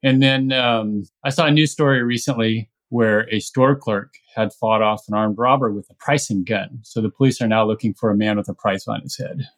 And 0.05 0.22
then 0.22 0.52
um, 0.52 1.02
I 1.24 1.30
saw 1.30 1.46
a 1.46 1.50
news 1.50 1.72
story 1.72 2.05
recently 2.05 2.70
where 2.90 3.28
a 3.34 3.40
store 3.40 3.74
clerk 3.74 4.14
had 4.36 4.52
fought 4.52 4.82
off 4.82 5.02
an 5.09 5.14
armed 5.14 5.36
robber 5.36 5.72
with 5.72 5.88
a 5.90 5.94
pricing 5.98 6.44
gun. 6.44 6.78
So 6.82 7.00
the 7.00 7.11
police 7.11 7.42
are 7.42 7.48
now 7.48 7.66
looking 7.66 7.92
for 7.92 8.12
a 8.12 8.16
man 8.16 8.36
with 8.36 8.48
a 8.48 8.55
price 8.55 8.86
on 8.86 9.00
his 9.00 9.18
head. 9.18 9.48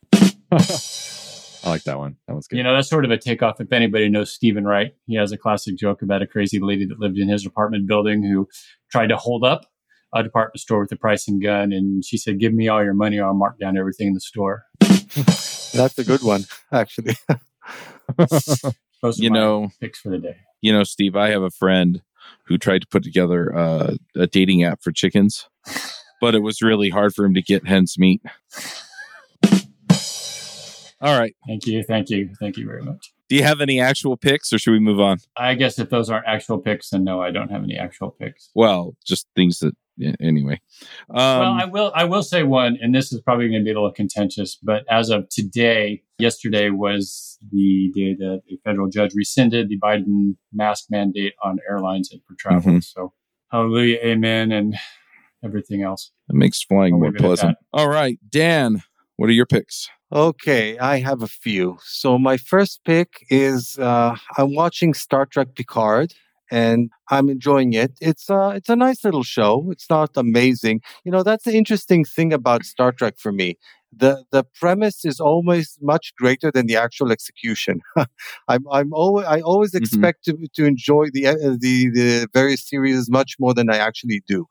I 1.67 1.71
like 1.71 1.83
that 1.85 1.99
one. 1.99 2.17
That 2.29 2.35
was 2.37 2.47
good. 2.47 2.57
You 2.59 2.63
know, 2.63 2.75
that's 2.75 2.89
sort 2.89 3.05
of 3.05 3.11
a 3.11 3.19
takeoff. 3.19 3.61
If 3.61 3.73
anybody 3.73 4.09
knows 4.09 4.33
Steven 4.33 4.65
Wright, 4.65 4.95
he 5.07 5.17
has 5.17 5.33
a 5.33 5.37
classic 5.37 5.77
joke 5.77 6.01
about 6.01 6.23
a 6.23 6.27
crazy 6.27 6.61
lady 6.61 6.87
that 6.87 7.01
lived 7.01 7.19
in 7.19 7.29
his 7.29 7.45
apartment 7.45 7.89
building 7.89 8.23
who 8.23 8.49
tried 8.91 9.09
to 9.09 9.17
hold 9.17 9.45
up 9.45 9.67
a 10.15 10.23
department 10.23 10.61
store 10.61 10.81
with 10.81 10.93
a 10.93 10.97
pricing 10.97 11.41
gun. 11.41 11.73
And 11.73 12.05
she 12.05 12.17
said, 12.19 12.39
Give 12.39 12.55
me 12.55 12.69
all 12.69 12.85
your 12.85 12.95
money 12.95 13.19
or 13.19 13.27
I'll 13.27 13.35
mark 13.35 13.59
down 13.59 13.77
everything 13.77 14.07
in 14.09 14.15
the 14.15 14.21
store. 14.21 14.63
That's 14.81 15.99
a 15.99 16.05
good 16.05 16.23
one, 16.23 16.45
actually. 16.73 17.17
Those 18.17 19.21
are 19.21 19.23
You 19.23 19.31
my 19.31 19.39
know, 19.39 19.71
picks 19.81 19.99
for 20.01 20.11
the 20.11 20.19
day. 20.19 20.37
you 20.63 20.73
know, 20.73 20.85
Steve, 20.85 21.17
I 21.17 21.31
have 21.31 21.43
a 21.43 21.51
friend 21.51 22.01
who 22.45 22.59
tried 22.59 22.83
to 22.83 22.87
put 22.87 23.03
together 23.03 23.55
uh, 23.57 23.95
a 24.15 24.27
dating 24.29 24.63
app 24.63 24.83
for 24.83 24.93
chickens, 24.93 25.49
but 26.21 26.35
it 26.35 26.41
was 26.43 26.63
really 26.63 26.91
hard 26.91 27.15
for 27.15 27.25
him 27.25 27.35
to 27.35 27.43
get 27.43 27.67
hens 27.67 27.97
meat. 27.99 28.23
All 31.01 31.19
right. 31.19 31.35
Thank 31.47 31.67
you. 31.67 31.83
Thank 31.83 32.11
you. 32.11 32.31
Thank 32.41 32.57
you 32.57 32.67
very 32.67 32.83
much. 32.83 33.13
Do 33.29 33.37
you 33.37 33.43
have 33.43 33.61
any 33.61 33.81
actual 33.81 34.17
picks 34.17 34.53
or 34.53 34.59
should 34.59 34.71
we 34.73 34.79
move 34.79 35.01
on? 35.01 35.19
I 35.37 35.55
guess 35.55 35.79
if 35.79 35.91
those 35.91 36.09
aren't 36.09 36.27
actual 36.27 36.59
picks, 36.59 36.91
then 36.91 37.05
no, 37.05 37.21
I 37.21 37.31
don't 37.33 37.51
have 37.51 37.63
any 37.65 37.77
actual 37.77 38.11
picks. 38.13 38.51
Well, 38.55 38.95
just 39.05 39.27
things 39.35 39.59
that, 39.59 39.75
anyway. 40.21 40.61
Um, 41.11 41.17
well, 41.17 41.53
I 41.61 41.65
will. 41.65 41.93
I 41.95 42.05
will 42.05 42.23
say 42.23 42.45
one, 42.45 42.79
and 42.81 42.95
this 42.95 43.13
is 43.13 43.21
probably 43.21 43.49
going 43.49 43.61
to 43.63 43.65
be 43.65 43.73
a 43.73 43.75
little 43.75 43.91
contentious, 43.93 44.57
but 44.63 44.85
as 44.89 45.11
of 45.11 45.29
today, 45.29 46.03
yesterday 46.19 46.71
was 46.71 47.39
the 47.51 47.91
day 47.95 48.15
that 48.15 48.43
a 48.51 48.57
federal 48.65 48.89
judge 48.89 49.13
rescinded 49.15 49.69
the 49.69 49.79
Biden 49.81 50.37
mask 50.53 50.87
mandate 50.91 51.33
on 51.43 51.59
airlines 51.69 52.13
and 52.13 52.21
for 52.29 52.35
travel. 52.39 52.75
Mhm. 52.75 52.85
So, 52.85 53.13
hallelujah, 53.51 53.99
amen, 54.05 54.53
and 54.53 54.77
everything 55.45 55.83
else. 55.83 56.13
it 56.31 56.35
makes 56.37 56.63
flying 56.63 56.95
I'll 56.95 57.01
more 57.01 57.09
leave 57.09 57.17
it 57.17 57.21
at 57.21 57.25
pleasant. 57.27 57.59
All 57.73 57.89
right. 57.89 58.19
Dan, 58.31 58.83
what 59.17 59.29
are 59.29 59.33
your 59.33 59.47
picks? 59.47 59.89
Okay, 60.13 60.79
I 60.79 61.01
have 61.01 61.23
a 61.23 61.27
few. 61.27 61.79
So 61.83 62.17
my 62.19 62.37
first 62.37 62.81
pick 62.85 63.25
is 63.29 63.77
uh, 63.79 64.15
I'm 64.39 64.55
watching 64.55 64.95
Star 64.95 65.27
Trek 65.27 65.49
Picard 65.57 66.15
and 66.49 66.91
I'm 67.11 67.29
enjoying 67.29 67.73
it. 67.73 67.93
It's 68.01 68.31
uh, 68.31 68.53
it's 68.55 68.69
a 68.69 68.77
nice 68.77 69.03
little 69.05 69.25
show. 69.25 69.69
It's 69.73 69.91
not 69.91 70.11
amazing. 70.17 70.81
You 71.05 71.11
know, 71.11 71.25
that's 71.25 71.45
the 71.45 71.57
interesting 71.57 72.05
thing 72.05 72.33
about 72.33 72.65
Star 72.65 72.93
Trek 72.93 73.15
for 73.19 73.33
me. 73.33 73.57
The 73.97 74.25
the 74.31 74.45
premise 74.61 75.05
is 75.05 75.19
always 75.19 75.77
much 75.83 76.13
greater 76.17 76.53
than 76.53 76.67
the 76.67 76.77
actual 76.77 77.11
execution. 77.11 77.81
I'm 78.49 78.65
I'm 78.71 78.93
always 78.93 79.27
I 79.27 79.41
always 79.41 79.73
Mhm. 79.75 79.79
expect 79.81 80.25
to 80.27 80.37
to 80.55 80.65
enjoy 80.65 81.07
the 81.13 81.27
uh, 81.27 81.35
the 81.59 81.91
the 81.91 82.29
various 82.33 82.69
series 82.69 83.11
much 83.11 83.35
more 83.41 83.55
than 83.55 83.71
I 83.71 83.79
actually 83.79 84.23
do. 84.29 84.47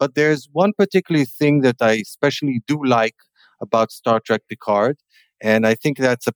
But 0.00 0.14
there's 0.14 0.48
one 0.52 0.72
particular 0.76 1.24
thing 1.24 1.60
that 1.62 1.76
I 1.80 1.92
especially 1.92 2.60
do 2.66 2.84
like 2.84 3.14
about 3.60 3.90
Star 3.90 4.20
Trek 4.20 4.42
Picard. 4.48 4.98
And 5.42 5.66
I 5.66 5.74
think 5.74 5.98
that's 5.98 6.26
a, 6.26 6.32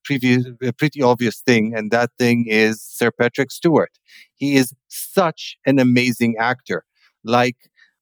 a 0.62 0.72
pretty 0.72 1.02
obvious 1.02 1.40
thing. 1.40 1.74
And 1.74 1.90
that 1.90 2.10
thing 2.18 2.46
is 2.48 2.82
Sir 2.82 3.10
Patrick 3.10 3.50
Stewart. 3.50 3.92
He 4.34 4.56
is 4.56 4.74
such 4.88 5.56
an 5.64 5.78
amazing 5.78 6.36
actor. 6.38 6.84
Like, 7.24 7.56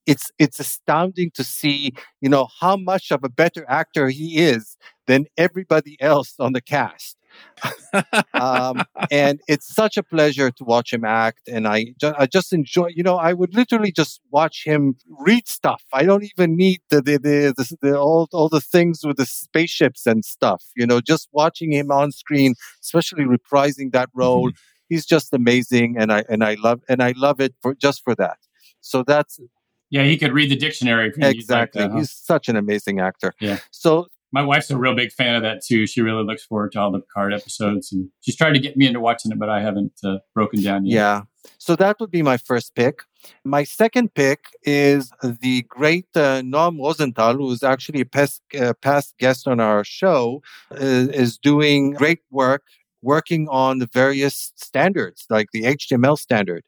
it's, 0.07 0.31
it's 0.39 0.59
astounding 0.59 1.31
to 1.35 1.45
see, 1.45 1.93
you 2.21 2.29
know, 2.29 2.49
how 2.61 2.77
much 2.77 3.13
of 3.13 3.23
a 3.23 3.29
better 3.29 3.65
actor 3.69 4.09
he 4.09 4.39
is 4.39 4.77
than 5.07 5.27
everybody 5.37 5.97
else 6.01 6.35
on 6.39 6.53
the 6.53 6.63
cast. 6.63 7.17
Um, 8.35 8.83
and 9.11 9.41
it's 9.49 9.67
such 9.75 9.97
a 9.97 10.03
pleasure 10.03 10.51
to 10.51 10.65
watch 10.65 10.93
him 10.93 11.05
act. 11.05 11.49
And 11.49 11.67
I, 11.67 11.95
ju- 12.01 12.15
I 12.19 12.27
just 12.27 12.53
enjoy, 12.53 12.89
you 12.95 13.03
know, 13.03 13.17
I 13.17 13.33
would 13.33 13.55
literally 13.55 13.93
just 13.93 14.21
watch 14.31 14.63
him 14.65 14.97
read 15.09 15.49
stuff. 15.49 15.83
I 15.93 16.05
don't 16.05 16.25
even 16.25 16.57
need 16.57 16.81
the, 16.91 17.03
the, 17.03 17.19
the, 17.19 17.55
the, 17.57 17.77
the 17.83 17.99
all, 17.99 18.29
all 18.33 18.49
the 18.49 18.61
things 18.61 19.01
with 19.05 19.17
the 19.17 19.27
spaceships 19.27 20.07
and 20.07 20.25
stuff, 20.25 20.65
you 20.77 20.87
know, 20.87 21.01
just 21.01 21.29
watching 21.33 21.73
him 21.73 21.91
on 21.91 22.13
screen, 22.13 22.55
especially 22.83 23.25
reprising 23.25 23.93
that 23.93 24.11
role. 24.15 24.51
He's 24.89 25.05
just 25.05 25.33
amazing. 25.33 25.97
And 25.99 26.13
I, 26.13 26.25
and 26.29 26.45
I 26.45 26.55
love, 26.55 26.83
and 26.89 27.03
I 27.03 27.15
love 27.17 27.41
it 27.41 27.55
for 27.61 27.75
just 27.75 28.03
for 28.05 28.15
that. 28.15 28.39
So 28.81 29.03
that's 29.03 29.41
Yeah, 29.91 30.05
he 30.05 30.17
could 30.17 30.33
read 30.33 30.51
the 30.51 30.57
dictionary. 30.57 31.13
He's 31.15 31.25
like 31.25 31.35
exactly. 31.35 31.83
that, 31.83 31.91
huh? 31.91 31.99
He's 31.99 32.11
such 32.11 32.49
an 32.49 32.57
amazing 32.57 33.01
actor. 33.01 33.35
Yeah. 33.41 33.59
So 33.71 34.07
My 34.33 34.43
wife's 34.43 34.71
a 34.71 34.77
real 34.77 34.95
big 34.95 35.11
fan 35.13 35.35
of 35.37 35.43
that 35.43 35.63
too. 35.65 35.87
She 35.87 36.03
really 36.03 36.23
looks 36.23 36.45
forward 36.45 36.73
to 36.73 36.81
all 36.81 36.93
the 36.93 37.01
Picard 37.01 37.33
episodes, 37.33 37.93
and 37.93 38.11
she's 38.21 38.37
tried 38.37 38.53
to 38.53 38.59
get 38.59 38.77
me 38.77 38.87
into 38.87 39.01
watching 39.01 39.33
it, 39.33 39.39
but 39.39 39.49
I 39.49 39.63
haven't 39.63 39.93
uh, 40.05 40.19
broken 40.35 40.63
down 40.63 40.85
yet. 40.85 40.95
Yeah. 40.95 41.23
So 41.57 41.77
that 41.77 41.97
would 41.99 42.11
be 42.11 42.23
my 42.23 42.37
first 42.37 42.75
pick. 42.75 43.01
My 43.45 43.65
second 43.65 44.15
pick 44.15 44.45
is 44.63 45.11
the 45.23 45.63
great 45.69 46.07
uh, 46.15 46.43
Noam 46.43 46.79
Rosenthal, 46.79 47.35
who 47.35 47.51
is 47.51 47.63
actually 47.63 48.03
a 48.03 48.05
past, 48.05 48.43
uh, 48.59 48.75
past 48.83 49.15
guest 49.19 49.49
on 49.49 49.61
our 49.61 49.83
show, 49.83 50.43
uh, 50.73 50.77
is 50.79 51.39
doing 51.39 51.93
great 51.93 52.21
work 52.31 52.63
working 53.03 53.49
on 53.49 53.79
the 53.79 53.89
various 53.93 54.53
standards, 54.57 55.27
like 55.31 55.49
the 55.53 55.63
HTML 55.63 56.19
standard. 56.19 56.65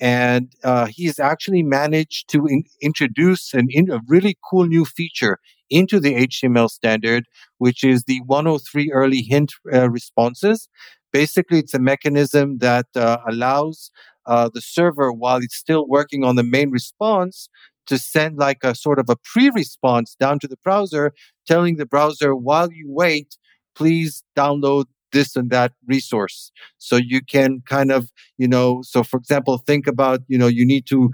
And 0.00 0.52
uh, 0.64 0.86
he's 0.86 1.18
actually 1.18 1.62
managed 1.62 2.28
to 2.30 2.46
in- 2.46 2.64
introduce 2.80 3.54
an 3.54 3.68
in- 3.70 3.90
a 3.90 4.00
really 4.08 4.36
cool 4.48 4.66
new 4.66 4.84
feature 4.84 5.38
into 5.70 6.00
the 6.00 6.14
HTML 6.14 6.70
standard, 6.70 7.24
which 7.58 7.84
is 7.84 8.04
the 8.04 8.20
103 8.26 8.92
early 8.92 9.22
hint 9.22 9.52
uh, 9.72 9.90
responses. 9.90 10.68
Basically, 11.12 11.58
it's 11.58 11.74
a 11.74 11.78
mechanism 11.78 12.58
that 12.58 12.86
uh, 12.96 13.18
allows 13.28 13.90
uh, 14.26 14.48
the 14.52 14.60
server, 14.60 15.12
while 15.12 15.38
it's 15.38 15.56
still 15.56 15.86
working 15.86 16.24
on 16.24 16.36
the 16.36 16.42
main 16.42 16.70
response, 16.70 17.48
to 17.86 17.98
send 17.98 18.38
like 18.38 18.64
a 18.64 18.74
sort 18.74 18.98
of 18.98 19.08
a 19.10 19.16
pre-response 19.16 20.16
down 20.18 20.38
to 20.38 20.48
the 20.48 20.56
browser, 20.64 21.12
telling 21.46 21.76
the 21.76 21.86
browser, 21.86 22.34
while 22.34 22.72
you 22.72 22.86
wait, 22.88 23.36
please 23.74 24.24
download 24.36 24.86
this 25.12 25.36
and 25.36 25.50
that 25.50 25.72
resource. 25.86 26.50
So 26.78 26.96
you 26.96 27.20
can 27.22 27.62
kind 27.66 27.92
of, 27.92 28.10
you 28.38 28.48
know, 28.48 28.82
so 28.82 29.02
for 29.02 29.18
example, 29.18 29.58
think 29.58 29.86
about, 29.86 30.20
you 30.28 30.38
know, 30.38 30.46
you 30.46 30.66
need 30.66 30.86
to 30.86 31.10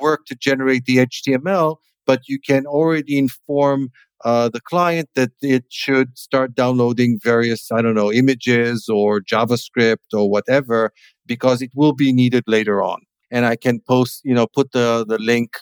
work 0.00 0.26
to 0.26 0.34
generate 0.34 0.84
the 0.86 0.98
HTML, 0.98 1.76
but 2.06 2.22
you 2.28 2.38
can 2.40 2.66
already 2.66 3.18
inform 3.18 3.90
uh, 4.24 4.48
the 4.48 4.60
client 4.60 5.08
that 5.14 5.30
it 5.40 5.64
should 5.70 6.18
start 6.18 6.54
downloading 6.54 7.18
various, 7.22 7.72
I 7.72 7.80
don't 7.80 7.94
know, 7.94 8.12
images 8.12 8.88
or 8.88 9.20
JavaScript 9.20 10.12
or 10.12 10.30
whatever, 10.30 10.92
because 11.26 11.62
it 11.62 11.70
will 11.74 11.94
be 11.94 12.12
needed 12.12 12.44
later 12.46 12.82
on. 12.82 13.00
And 13.30 13.46
I 13.46 13.56
can 13.56 13.80
post, 13.80 14.20
you 14.24 14.34
know, 14.34 14.46
put 14.46 14.72
the, 14.72 15.06
the 15.08 15.18
link 15.18 15.56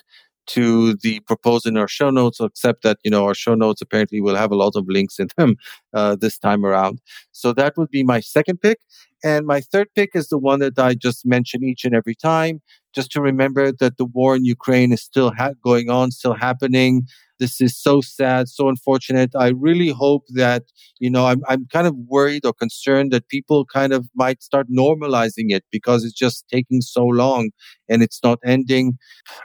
to 0.49 0.95
the 0.95 1.19
proposed 1.21 1.67
in 1.67 1.77
our 1.77 1.87
show 1.87 2.09
notes, 2.09 2.39
except 2.39 2.81
that, 2.81 2.97
you 3.03 3.11
know, 3.11 3.23
our 3.23 3.35
show 3.35 3.53
notes 3.53 3.81
apparently 3.81 4.19
will 4.19 4.35
have 4.35 4.51
a 4.51 4.55
lot 4.55 4.75
of 4.75 4.85
links 4.87 5.19
in 5.19 5.27
them 5.37 5.55
uh, 5.93 6.15
this 6.15 6.37
time 6.39 6.65
around. 6.65 6.99
So 7.31 7.53
that 7.53 7.77
would 7.77 7.89
be 7.89 8.03
my 8.03 8.19
second 8.19 8.59
pick. 8.59 8.79
And 9.23 9.45
my 9.45 9.61
third 9.61 9.87
pick 9.95 10.11
is 10.15 10.29
the 10.29 10.37
one 10.37 10.59
that 10.59 10.79
I 10.79 10.95
just 10.95 11.25
mention 11.25 11.63
each 11.63 11.85
and 11.85 11.93
every 11.93 12.15
time, 12.15 12.61
just 12.93 13.11
to 13.11 13.21
remember 13.21 13.71
that 13.71 13.97
the 13.97 14.05
war 14.05 14.35
in 14.35 14.45
Ukraine 14.45 14.91
is 14.91 15.01
still 15.01 15.31
ha- 15.31 15.53
going 15.63 15.89
on, 15.89 16.11
still 16.11 16.33
happening. 16.33 17.07
This 17.39 17.61
is 17.61 17.77
so 17.77 18.01
sad, 18.01 18.49
so 18.49 18.67
unfortunate. 18.67 19.31
I 19.33 19.49
really 19.49 19.89
hope 19.89 20.25
that, 20.33 20.63
you 20.99 21.09
know, 21.09 21.25
I'm, 21.25 21.41
I'm 21.47 21.67
kind 21.67 21.87
of 21.87 21.95
worried 21.95 22.45
or 22.45 22.51
concerned 22.51 23.11
that 23.13 23.29
people 23.29 23.63
kind 23.63 23.93
of 23.93 24.09
might 24.13 24.43
start 24.43 24.67
normalizing 24.69 25.51
it 25.51 25.63
because 25.71 26.03
it's 26.03 26.13
just 26.13 26.45
taking 26.49 26.81
so 26.81 27.05
long 27.05 27.51
and 27.87 28.03
it's 28.03 28.19
not 28.23 28.39
ending. 28.43 28.97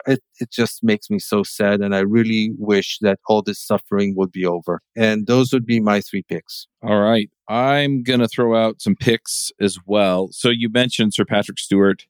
It, 0.05 0.21
it 0.41 0.51
just 0.51 0.83
makes 0.83 1.09
me 1.09 1.19
so 1.19 1.43
sad. 1.43 1.79
And 1.79 1.95
I 1.95 1.99
really 1.99 2.51
wish 2.57 2.97
that 2.99 3.19
all 3.27 3.41
this 3.41 3.65
suffering 3.65 4.13
would 4.17 4.31
be 4.31 4.45
over. 4.45 4.81
And 4.97 5.25
those 5.25 5.53
would 5.53 5.65
be 5.65 5.79
my 5.79 6.01
three 6.01 6.23
picks. 6.23 6.67
All 6.83 6.99
right. 6.99 7.29
I'm 7.47 8.03
going 8.03 8.19
to 8.19 8.27
throw 8.27 8.57
out 8.57 8.81
some 8.81 8.95
picks 8.95 9.51
as 9.61 9.77
well. 9.85 10.29
So 10.31 10.49
you 10.49 10.69
mentioned 10.69 11.13
Sir 11.13 11.23
Patrick 11.23 11.59
Stewart, 11.59 12.03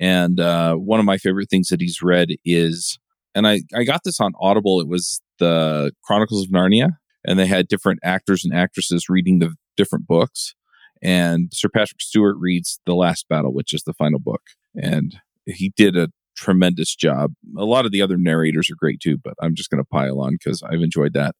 and 0.00 0.40
uh, 0.40 0.74
one 0.74 1.00
of 1.00 1.06
my 1.06 1.18
favorite 1.18 1.50
things 1.50 1.68
that 1.68 1.80
he's 1.80 2.02
read 2.02 2.30
is, 2.44 2.98
and 3.34 3.46
I, 3.46 3.62
I 3.74 3.84
got 3.84 4.02
this 4.04 4.20
on 4.20 4.32
Audible, 4.40 4.80
it 4.80 4.88
was 4.88 5.20
the 5.38 5.92
Chronicles 6.04 6.44
of 6.44 6.50
Narnia, 6.50 6.96
and 7.24 7.38
they 7.38 7.46
had 7.46 7.68
different 7.68 8.00
actors 8.02 8.44
and 8.44 8.54
actresses 8.54 9.08
reading 9.08 9.38
the 9.38 9.54
different 9.76 10.06
books. 10.06 10.54
And 11.02 11.50
Sir 11.52 11.68
Patrick 11.68 12.00
Stewart 12.00 12.36
reads 12.38 12.80
The 12.86 12.94
Last 12.94 13.26
Battle, 13.28 13.52
which 13.52 13.72
is 13.72 13.82
the 13.84 13.94
final 13.94 14.18
book. 14.18 14.42
And 14.74 15.16
he 15.46 15.72
did 15.76 15.96
a 15.96 16.08
tremendous 16.36 16.94
job. 16.94 17.32
A 17.56 17.64
lot 17.64 17.84
of 17.84 17.92
the 17.92 18.02
other 18.02 18.16
narrators 18.16 18.70
are 18.70 18.76
great 18.76 19.00
too, 19.00 19.18
but 19.18 19.34
I'm 19.42 19.54
just 19.54 19.70
going 19.70 19.82
to 19.82 19.88
pile 19.88 20.20
on 20.20 20.32
because 20.32 20.62
I've 20.62 20.82
enjoyed 20.82 21.12
that. 21.14 21.34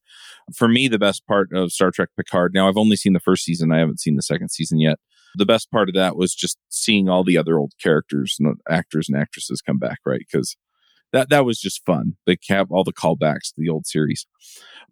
For 0.55 0.69
me, 0.69 0.89
the 0.89 0.99
best 0.99 1.27
part 1.27 1.53
of 1.53 1.73
Star 1.73 1.91
Trek 1.91 2.09
Picard, 2.17 2.53
now 2.53 2.69
I've 2.69 2.77
only 2.77 2.97
seen 2.97 3.13
the 3.13 3.21
first 3.21 3.45
season, 3.45 3.73
I 3.73 3.79
haven't 3.79 4.01
seen 4.01 4.17
the 4.17 4.23
second 4.23 4.51
season 4.51 4.81
yet. 4.81 4.99
The 5.35 5.47
best 5.47 5.71
part 5.71 5.89
of 5.89 5.95
that 5.95 6.17
was 6.17 6.35
just 6.35 6.59
seeing 6.69 7.09
all 7.09 7.25
the 7.25 7.37
other 7.37 7.59
old 7.59 7.73
characters 7.83 8.37
and 8.39 8.57
actors 8.69 9.09
and 9.09 9.21
actresses 9.21 9.61
come 9.61 9.79
back, 9.79 9.99
right? 10.05 10.21
Because 10.21 10.57
that, 11.13 11.31
that 11.31 11.45
was 11.45 11.61
just 11.61 11.85
fun. 11.87 12.17
They 12.27 12.37
have 12.49 12.71
all 12.71 12.85
the 12.85 12.93
callbacks 12.93 13.49
to 13.49 13.55
the 13.57 13.69
old 13.69 13.87
series. 13.87 14.27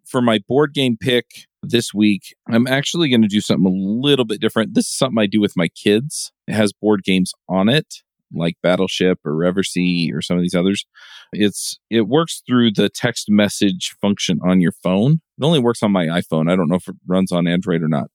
For 0.05 0.21
my 0.21 0.39
board 0.47 0.73
game 0.73 0.97
pick 0.99 1.25
this 1.61 1.93
week, 1.93 2.35
I'm 2.49 2.67
actually 2.67 3.09
going 3.09 3.21
to 3.21 3.27
do 3.27 3.41
something 3.41 3.65
a 3.65 4.05
little 4.05 4.25
bit 4.25 4.41
different. 4.41 4.73
This 4.73 4.87
is 4.87 4.97
something 4.97 5.19
I 5.19 5.27
do 5.27 5.41
with 5.41 5.53
my 5.55 5.67
kids. 5.67 6.31
It 6.47 6.53
has 6.53 6.73
board 6.73 7.03
games 7.03 7.33
on 7.49 7.69
it 7.69 8.01
like 8.33 8.55
Battleship 8.61 9.19
or 9.25 9.33
Reversi 9.33 10.13
or 10.13 10.21
some 10.21 10.37
of 10.37 10.43
these 10.43 10.55
others. 10.55 10.85
It's 11.31 11.79
it 11.89 12.07
works 12.07 12.41
through 12.45 12.71
the 12.71 12.89
text 12.89 13.27
message 13.29 13.95
function 14.01 14.39
on 14.45 14.61
your 14.61 14.73
phone. 14.83 15.21
It 15.39 15.43
only 15.43 15.59
works 15.59 15.83
on 15.83 15.91
my 15.91 16.05
iPhone. 16.05 16.51
I 16.51 16.55
don't 16.55 16.69
know 16.69 16.75
if 16.75 16.87
it 16.87 16.95
runs 17.07 17.31
on 17.31 17.47
Android 17.47 17.81
or 17.81 17.87
not. 17.87 18.09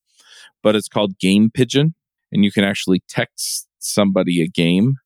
But 0.62 0.76
it's 0.76 0.88
called 0.88 1.18
GamePigeon 1.18 1.94
and 2.32 2.44
you 2.44 2.50
can 2.50 2.64
actually 2.64 3.02
text 3.08 3.68
somebody 3.78 4.42
a 4.42 4.48
game 4.48 4.96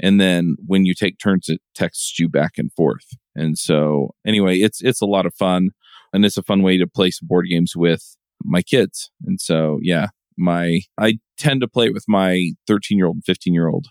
and 0.00 0.20
then 0.20 0.56
when 0.66 0.84
you 0.84 0.94
take 0.94 1.18
turns 1.18 1.48
it 1.48 1.60
texts 1.74 2.18
you 2.18 2.28
back 2.28 2.52
and 2.56 2.72
forth. 2.72 3.06
And 3.34 3.58
so 3.58 4.10
anyway, 4.26 4.58
it's 4.58 4.82
it's 4.82 5.00
a 5.00 5.06
lot 5.06 5.26
of 5.26 5.34
fun 5.34 5.70
and 6.12 6.24
it's 6.24 6.36
a 6.36 6.42
fun 6.42 6.62
way 6.62 6.76
to 6.76 6.86
play 6.86 7.10
some 7.10 7.28
board 7.28 7.46
games 7.48 7.74
with 7.76 8.16
my 8.44 8.62
kids. 8.62 9.10
And 9.24 9.40
so 9.40 9.78
yeah, 9.82 10.08
my 10.36 10.80
I 10.98 11.18
tend 11.38 11.60
to 11.60 11.68
play 11.68 11.86
it 11.86 11.94
with 11.94 12.04
my 12.08 12.50
13-year-old 12.68 13.16
and 13.16 13.24
15-year-old 13.24 13.86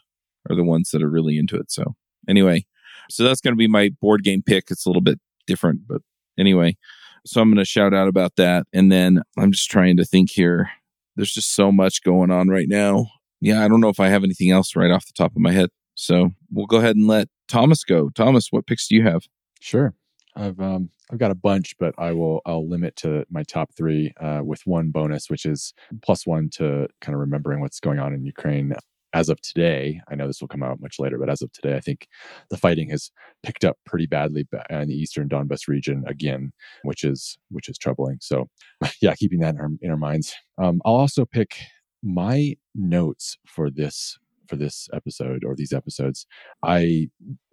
are 0.49 0.55
the 0.55 0.63
ones 0.63 0.89
that 0.91 1.03
are 1.03 1.09
really 1.09 1.37
into 1.37 1.55
it. 1.55 1.71
So 1.71 1.95
anyway, 2.27 2.65
so 3.09 3.23
that's 3.23 3.41
going 3.41 3.53
to 3.53 3.57
be 3.57 3.67
my 3.67 3.91
board 4.01 4.23
game 4.23 4.43
pick. 4.45 4.65
It's 4.69 4.85
a 4.85 4.89
little 4.89 5.01
bit 5.01 5.19
different, 5.47 5.81
but 5.87 6.01
anyway, 6.37 6.77
so 7.25 7.41
I'm 7.41 7.49
going 7.49 7.57
to 7.57 7.65
shout 7.65 7.93
out 7.93 8.07
about 8.07 8.35
that. 8.37 8.65
And 8.73 8.91
then 8.91 9.21
I'm 9.37 9.51
just 9.51 9.69
trying 9.69 9.97
to 9.97 10.05
think 10.05 10.31
here. 10.31 10.69
There's 11.21 11.33
just 11.33 11.53
so 11.53 11.71
much 11.71 12.01
going 12.01 12.31
on 12.31 12.47
right 12.47 12.67
now. 12.67 13.05
Yeah, 13.41 13.63
I 13.63 13.67
don't 13.67 13.79
know 13.79 13.89
if 13.89 13.99
I 13.99 14.07
have 14.07 14.23
anything 14.23 14.49
else 14.49 14.75
right 14.75 14.89
off 14.89 15.05
the 15.05 15.13
top 15.15 15.33
of 15.33 15.37
my 15.37 15.51
head. 15.51 15.69
So 15.93 16.31
we'll 16.49 16.65
go 16.65 16.77
ahead 16.77 16.95
and 16.95 17.05
let 17.05 17.27
Thomas 17.47 17.83
go. 17.83 18.09
Thomas, 18.09 18.47
what 18.49 18.65
picks 18.65 18.87
do 18.87 18.95
you 18.95 19.03
have? 19.03 19.21
Sure. 19.59 19.93
I've 20.35 20.59
um 20.59 20.89
I've 21.11 21.19
got 21.19 21.29
a 21.29 21.35
bunch, 21.35 21.75
but 21.77 21.93
I 21.99 22.13
will 22.13 22.41
I'll 22.47 22.67
limit 22.67 22.95
to 22.97 23.23
my 23.29 23.43
top 23.43 23.69
three 23.77 24.11
uh, 24.19 24.41
with 24.43 24.63
one 24.65 24.89
bonus, 24.89 25.29
which 25.29 25.45
is 25.45 25.75
plus 26.01 26.25
one 26.25 26.49
to 26.53 26.87
kind 27.01 27.13
of 27.13 27.19
remembering 27.19 27.61
what's 27.61 27.79
going 27.79 27.99
on 27.99 28.15
in 28.15 28.25
Ukraine. 28.25 28.73
As 29.13 29.29
of 29.29 29.41
today, 29.41 30.01
I 30.09 30.15
know 30.15 30.27
this 30.27 30.41
will 30.41 30.47
come 30.47 30.63
out 30.63 30.81
much 30.81 30.95
later, 30.99 31.17
but 31.17 31.29
as 31.29 31.41
of 31.41 31.51
today, 31.51 31.75
I 31.75 31.79
think 31.79 32.07
the 32.49 32.57
fighting 32.57 32.89
has 32.89 33.11
picked 33.43 33.65
up 33.65 33.77
pretty 33.85 34.05
badly 34.05 34.45
in 34.69 34.87
the 34.87 34.95
eastern 34.95 35.27
Donbas 35.27 35.67
region 35.67 36.03
again, 36.07 36.51
which 36.83 37.03
is 37.03 37.37
which 37.49 37.69
is 37.69 37.77
troubling. 37.77 38.17
So, 38.21 38.47
yeah, 39.01 39.15
keeping 39.15 39.39
that 39.39 39.55
in 39.55 39.61
our, 39.61 39.69
in 39.81 39.91
our 39.91 39.97
minds. 39.97 40.33
Um, 40.61 40.81
I'll 40.85 40.95
also 40.95 41.25
pick 41.25 41.57
my 42.03 42.55
notes 42.73 43.37
for 43.45 43.69
this 43.69 44.17
for 44.51 44.57
this 44.57 44.89
episode 44.93 45.43
or 45.45 45.55
these 45.55 45.71
episodes. 45.71 46.27
I 46.61 47.07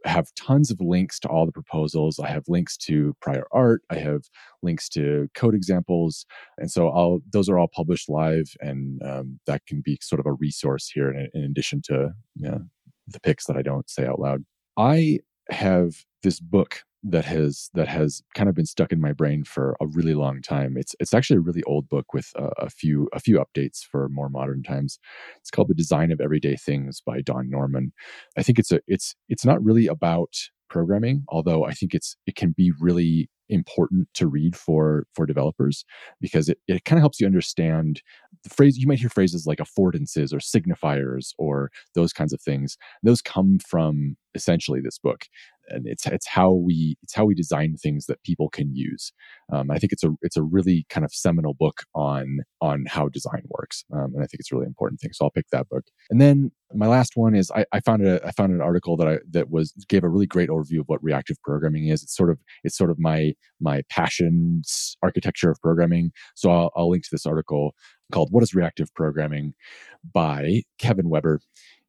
have 0.05 0.34
tons 0.34 0.70
of 0.70 0.80
links 0.80 1.20
to 1.20 1.28
all 1.28 1.46
the 1.46 1.53
proposals. 1.53 2.18
I 2.18 2.28
have 2.28 2.42
links 2.49 2.76
to 2.78 3.14
prior 3.22 3.46
art. 3.53 3.82
I 3.88 3.96
have 3.99 4.22
links 4.62 4.88
to 4.90 5.28
code 5.34 5.55
examples, 5.55 6.26
and 6.59 6.70
so 6.70 6.88
I'll 6.88 7.20
those 7.32 7.49
are 7.49 7.59
all 7.59 7.68
published 7.72 8.09
live, 8.09 8.49
and 8.61 9.01
um, 9.03 9.38
that 9.46 9.62
can 9.66 9.80
be 9.84 9.99
sort 10.03 10.20
of 10.20 10.26
a 10.26 10.32
resource 10.32 10.90
here 10.92 11.11
in, 11.11 11.28
in 11.32 11.44
addition 11.44 11.80
to 11.84 12.11
you 12.34 12.49
know, 12.49 12.61
the 13.07 13.20
picks 13.20 13.46
that 13.46 13.57
I 13.57 13.62
don't 13.62 13.88
say 13.88 14.05
out 14.05 14.20
loud. 14.20 14.44
I 14.76 15.20
have 15.51 16.05
this 16.22 16.40
book 16.40 16.82
that 17.05 17.24
has 17.24 17.70
that 17.74 17.88
has 17.88 18.22
kind 18.34 18.49
of 18.49 18.55
been 18.55 18.66
stuck 18.66 18.92
in 18.92 19.01
my 19.01 19.12
brain 19.12 19.44
for 19.44 19.76
a 19.80 19.86
really 19.86 20.14
long 20.14 20.42
time. 20.42 20.76
It's 20.76 20.94
it's 21.01 21.14
actually 21.14 21.38
a 21.38 21.42
really 21.42 21.62
old 21.64 21.88
book 21.88 22.12
with 22.12 22.30
a, 22.36 22.51
a, 22.59 22.70
few 22.70 23.09
a 23.12 23.20
few 23.20 23.38
updates 23.38 23.80
for 23.84 24.09
more 24.09 24.28
modern 24.28 24.62
times. 24.62 24.99
It's 25.38 25.51
called 25.51 25.68
The 25.68 25.74
Design 25.74 26.11
of 26.11 26.20
Everyday 26.20 26.57
Things 26.57 27.01
by 27.05 27.20
Don 27.20 27.49
Norman. 27.49 27.92
I 28.36 28.42
think 28.42 28.59
it's 28.59 28.72
a 28.72 28.80
it's 28.86 29.14
it's 29.28 29.44
not 29.44 29.62
really 29.62 29.86
about 29.86 30.34
programming, 30.68 31.24
although 31.28 31.64
I 31.64 31.72
think 31.72 31.94
it's 31.94 32.16
it 32.26 32.36
can 32.36 32.53
be 32.57 32.72
really 32.80 33.30
important 33.49 34.09
to 34.14 34.26
read 34.26 34.55
for 34.57 35.07
for 35.14 35.26
developers 35.26 35.84
because 36.20 36.49
it, 36.49 36.59
it 36.68 36.84
kind 36.84 36.99
of 36.99 37.03
helps 37.03 37.20
you 37.20 37.26
understand 37.26 38.03
the 38.44 38.51
phrase 38.51 38.76
you 38.76 38.86
might 38.86 38.99
hear 38.99 39.09
phrases 39.09 39.46
like 39.46 39.59
affordances 39.59 40.32
or 40.32 40.38
signifiers 40.38 41.30
or 41.38 41.70
those 41.94 42.12
kinds 42.12 42.32
of 42.32 42.40
things 42.42 42.76
those 43.03 43.22
come 43.22 43.59
from 43.66 44.16
essentially 44.34 44.80
this 44.80 44.99
book 44.99 45.24
and 45.70 45.86
it's 45.86 46.06
it's 46.06 46.26
how 46.26 46.52
we 46.52 46.96
it's 47.02 47.14
how 47.14 47.24
we 47.24 47.34
design 47.34 47.76
things 47.76 48.06
that 48.06 48.22
people 48.22 48.48
can 48.48 48.74
use. 48.74 49.12
Um, 49.52 49.70
I 49.70 49.78
think 49.78 49.92
it's 49.92 50.04
a 50.04 50.10
it's 50.22 50.36
a 50.36 50.42
really 50.42 50.86
kind 50.88 51.04
of 51.04 51.12
seminal 51.12 51.54
book 51.54 51.82
on 51.94 52.40
on 52.60 52.84
how 52.88 53.08
design 53.08 53.42
works, 53.48 53.84
um, 53.92 54.12
and 54.14 54.22
I 54.22 54.26
think 54.26 54.40
it's 54.40 54.52
a 54.52 54.54
really 54.54 54.66
important 54.66 55.00
thing. 55.00 55.12
So 55.12 55.24
I'll 55.24 55.30
pick 55.30 55.46
that 55.52 55.68
book. 55.68 55.84
And 56.10 56.20
then 56.20 56.50
my 56.74 56.86
last 56.86 57.12
one 57.14 57.34
is 57.34 57.50
I, 57.50 57.64
I 57.72 57.80
found 57.80 58.06
a 58.06 58.24
I 58.26 58.32
found 58.32 58.52
an 58.52 58.60
article 58.60 58.96
that 58.98 59.08
I 59.08 59.18
that 59.30 59.50
was 59.50 59.72
gave 59.88 60.04
a 60.04 60.08
really 60.08 60.26
great 60.26 60.50
overview 60.50 60.80
of 60.80 60.86
what 60.86 61.02
reactive 61.02 61.40
programming 61.42 61.88
is. 61.88 62.02
It's 62.02 62.16
sort 62.16 62.30
of 62.30 62.38
it's 62.64 62.76
sort 62.76 62.90
of 62.90 62.98
my 62.98 63.34
my 63.60 63.82
passion 63.90 64.62
architecture 65.02 65.50
of 65.50 65.60
programming. 65.60 66.12
So 66.34 66.50
I'll, 66.50 66.70
I'll 66.76 66.90
link 66.90 67.04
to 67.04 67.10
this 67.12 67.26
article 67.26 67.74
called 68.12 68.28
"What 68.30 68.42
is 68.42 68.54
Reactive 68.54 68.92
Programming" 68.94 69.54
by 70.12 70.62
Kevin 70.78 71.08
Webber 71.08 71.40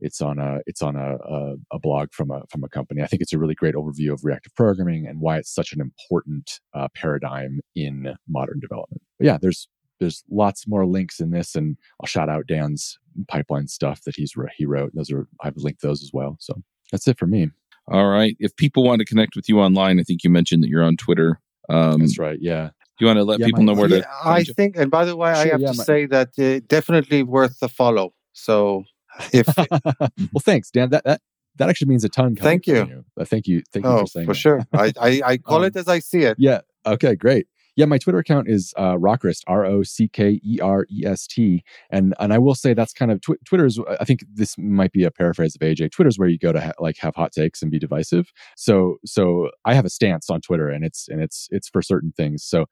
it's 0.02 0.22
on 0.22 0.40
a 0.40 0.60
it's 0.66 0.82
on 0.82 0.96
a, 0.96 1.16
a, 1.16 1.56
a, 1.74 1.80
blog 1.80 2.12
from 2.12 2.32
a 2.32 2.44
from 2.50 2.64
a 2.64 2.70
company. 2.70 3.02
I 3.02 3.08
think 3.08 3.22
it's 3.22 3.34
a 3.34 3.38
really 3.38 3.56
great 3.56 3.76
overview 3.76 4.14
of 4.14 4.24
reactive 4.24 4.56
programming 4.56 5.08
and 5.08 5.20
why 5.20 5.38
it's 5.38 5.54
such 5.54 5.74
an 5.74 5.82
important 5.82 6.60
uh, 6.74 6.88
paradigm 6.96 7.60
in 7.76 8.16
modern 8.28 8.60
development. 8.60 9.02
But 9.18 9.26
yeah, 9.26 9.38
there's 9.42 9.68
there's 10.00 10.24
lots 10.30 10.68
more 10.68 10.86
links 10.86 11.20
in 11.20 11.32
this, 11.32 11.56
and 11.56 11.78
I'll 12.02 12.08
shout 12.08 12.30
out 12.30 12.48
Dan's 12.48 12.98
pipeline 13.28 13.68
stuff 13.68 14.04
that 14.04 14.16
he's 14.16 14.34
he 14.58 14.66
wrote. 14.66 14.92
Those 14.94 15.12
are 15.12 15.28
I've 15.42 15.58
linked 15.58 15.82
those 15.82 16.04
as 16.04 16.12
well. 16.14 16.38
So 16.40 16.54
that's 16.92 17.08
it 17.08 17.20
for 17.20 17.28
me. 17.28 17.50
All 17.92 18.08
right. 18.08 18.36
If 18.40 18.56
people 18.56 18.84
want 18.84 19.00
to 19.00 19.06
connect 19.06 19.36
with 19.36 19.50
you 19.50 19.60
online, 19.60 20.00
I 20.00 20.04
think 20.04 20.24
you 20.24 20.30
mentioned 20.30 20.64
that 20.64 20.70
you're 20.70 20.84
on 20.84 20.96
Twitter. 20.96 21.42
Um, 21.70 22.00
that's 22.00 22.20
right. 22.20 22.38
Yeah. 22.40 22.70
Do 22.98 23.06
you 23.06 23.08
want 23.08 23.18
to 23.18 23.24
let 23.24 23.40
yeah, 23.40 23.46
people 23.48 23.64
my, 23.64 23.74
know 23.74 23.80
where 23.80 23.90
yeah, 23.90 24.02
to? 24.02 24.08
I 24.26 24.44
think, 24.44 24.76
and 24.76 24.92
by 24.92 25.06
the 25.06 25.16
way, 25.16 25.34
sure, 25.34 25.42
I 25.42 25.48
have 25.48 25.62
yeah, 25.62 25.72
to 25.72 25.78
my, 25.78 25.84
say 25.84 26.06
that 26.08 26.38
uh, 26.38 26.60
definitely 26.68 27.24
worth 27.24 27.60
the 27.60 27.70
follow. 27.70 28.14
So 28.34 28.84
if 29.34 29.48
well, 30.34 30.42
thanks, 30.42 30.72
Dan. 30.72 30.90
That 30.90 31.04
that 31.06 31.22
that 31.56 31.70
actually 31.70 31.90
means 31.90 32.04
a 32.04 32.10
ton. 32.10 32.36
Thank 32.36 32.68
you. 32.68 32.76
you. 32.76 33.06
Uh, 33.20 33.26
thank 33.26 33.48
you. 33.48 33.62
Thank 33.72 33.86
you 33.86 33.92
oh, 33.92 34.00
for 34.02 34.08
saying 34.08 34.26
for 34.26 34.34
that. 34.34 34.40
sure. 34.40 34.62
I 34.74 34.94
I, 35.00 35.22
I 35.26 35.38
call 35.38 35.60
um, 35.60 35.66
it 35.66 35.76
as 35.76 35.88
I 35.88 36.00
see 36.00 36.22
it. 36.22 36.38
Yeah. 36.40 36.62
Okay. 36.86 37.16
Great. 37.16 37.48
Yeah, 37.76 37.86
my 37.86 37.98
Twitter 37.98 38.18
account 38.18 38.50
is 38.50 38.74
uh, 38.76 38.96
Rockerest, 38.96 39.44
R 39.48 39.64
O 39.64 39.84
C 39.84 40.10
K 40.10 40.42
E 40.44 40.60
R 40.62 40.86
E 40.92 41.06
S 41.06 41.26
T, 41.26 41.64
and 41.90 42.14
and 42.20 42.34
I 42.34 42.38
will 42.38 42.54
say 42.56 42.74
that's 42.74 42.92
kind 42.92 43.10
of 43.10 43.22
tw- 43.22 43.40
Twitter's. 43.46 43.80
I 44.02 44.04
think 44.04 44.20
this 44.34 44.56
might 44.58 44.92
be 44.92 45.06
a 45.06 45.12
paraphrase 45.12 45.56
of 45.56 45.62
AJ. 45.62 45.92
Twitter's 45.92 46.18
where 46.18 46.28
you 46.28 46.38
go 46.38 46.52
to 46.52 46.60
ha- 46.60 46.74
like 46.80 46.98
have 47.00 47.16
hot 47.16 47.32
takes 47.32 47.62
and 47.62 47.72
be 47.72 47.80
divisive. 47.80 48.34
So 48.58 48.98
so 49.06 49.52
I 49.64 49.76
have 49.76 49.86
a 49.86 49.90
stance 49.90 50.30
on 50.30 50.42
Twitter, 50.42 50.68
and 50.68 50.84
it's 50.84 51.08
and 51.08 51.22
it's 51.22 51.48
it's 51.52 51.70
for 51.70 51.82
certain 51.82 52.12
things. 52.12 52.44
So 52.44 52.66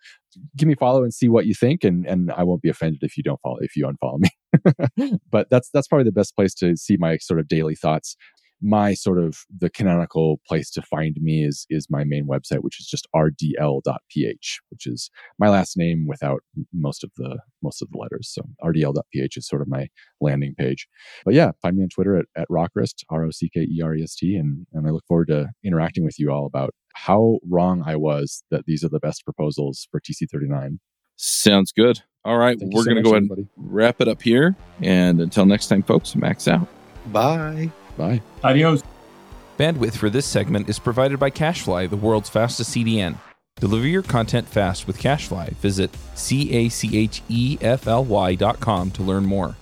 give 0.57 0.67
me 0.67 0.73
a 0.73 0.77
follow 0.77 1.03
and 1.03 1.13
see 1.13 1.29
what 1.29 1.45
you 1.45 1.53
think, 1.53 1.85
and 1.85 2.05
and 2.05 2.29
I 2.33 2.43
won't 2.43 2.61
be 2.61 2.69
offended 2.69 3.01
if 3.01 3.15
you 3.15 3.23
don't 3.23 3.39
follow 3.39 3.59
if 3.61 3.77
you 3.77 3.85
unfollow 3.85 4.19
me. 4.19 4.29
but 5.31 5.49
that's 5.49 5.69
that's 5.69 5.87
probably 5.87 6.05
the 6.05 6.11
best 6.11 6.35
place 6.35 6.53
to 6.55 6.75
see 6.75 6.97
my 6.97 7.17
sort 7.17 7.39
of 7.39 7.47
daily 7.47 7.75
thoughts. 7.75 8.15
My 8.59 8.95
sort 8.95 9.19
of 9.19 9.37
the 9.55 9.69
canonical 9.69 10.41
place 10.47 10.71
to 10.71 10.81
find 10.81 11.15
me 11.21 11.43
is 11.43 11.67
is 11.69 11.87
my 11.91 12.03
main 12.03 12.27
website 12.27 12.61
which 12.61 12.79
is 12.79 12.87
just 12.87 13.07
rdl.ph 13.15 14.59
which 14.69 14.87
is 14.87 15.11
my 15.37 15.47
last 15.47 15.77
name 15.77 16.07
without 16.07 16.39
most 16.73 17.03
of 17.03 17.11
the 17.17 17.37
most 17.61 17.83
of 17.83 17.89
the 17.91 17.99
letters. 17.99 18.31
So 18.33 18.41
rdl.ph 18.63 19.37
is 19.37 19.47
sort 19.47 19.61
of 19.61 19.67
my 19.67 19.89
landing 20.21 20.55
page. 20.57 20.87
But 21.23 21.35
yeah 21.35 21.51
find 21.61 21.77
me 21.77 21.83
on 21.83 21.89
twitter 21.89 22.17
at, 22.17 22.25
at 22.35 22.49
rockerest 22.49 23.03
r-o-c-k-e-r-e-s-t 23.11 24.35
and, 24.35 24.65
and 24.73 24.87
i 24.87 24.89
look 24.89 25.05
forward 25.07 25.27
to 25.27 25.49
interacting 25.63 26.03
with 26.03 26.17
you 26.17 26.31
all 26.31 26.47
about 26.47 26.73
how 26.95 27.37
wrong 27.47 27.83
i 27.85 27.95
was 27.95 28.43
that 28.49 28.65
these 28.65 28.83
are 28.83 28.89
the 28.89 28.99
best 28.99 29.23
proposals 29.23 29.87
for 29.91 29.99
tc39 29.99 30.79
sounds 31.15 31.71
good 31.71 32.01
all 32.27 32.37
right 32.37 32.59
Thank 32.59 32.73
we're 32.73 32.81
so 32.83 32.91
going 32.91 32.97
to 32.97 33.01
go 33.03 33.09
ahead 33.11 33.23
everybody. 33.23 33.41
and 33.57 33.73
wrap 33.73 34.01
it 34.01 34.07
up 34.07 34.21
here 34.21 34.55
and 34.81 35.19
until 35.21 35.45
next 35.45 35.67
time 35.67 35.81
folks 35.81 36.15
max 36.15 36.47
out 36.47 36.67
bye 37.07 37.71
Bye. 37.97 38.21
Adios. 38.43 38.83
Bandwidth 39.57 39.97
for 39.97 40.07
this 40.11 40.27
segment 40.27 40.69
is 40.69 40.77
provided 40.77 41.19
by 41.19 41.31
CacheFly, 41.31 41.89
the 41.89 41.97
world's 41.97 42.29
fastest 42.29 42.75
CDN. 42.75 43.17
Deliver 43.59 43.87
your 43.87 44.03
content 44.03 44.47
fast 44.47 44.85
with 44.85 44.99
CacheFly. 44.99 45.53
Visit 45.55 45.89
C 46.13 46.51
A 46.53 46.69
C 46.69 46.95
H 46.95 47.23
E 47.27 47.57
F 47.59 47.87
L 47.87 48.05
Y 48.05 48.35
dot 48.35 48.59
com 48.59 48.91
to 48.91 49.01
learn 49.01 49.25
more. 49.25 49.55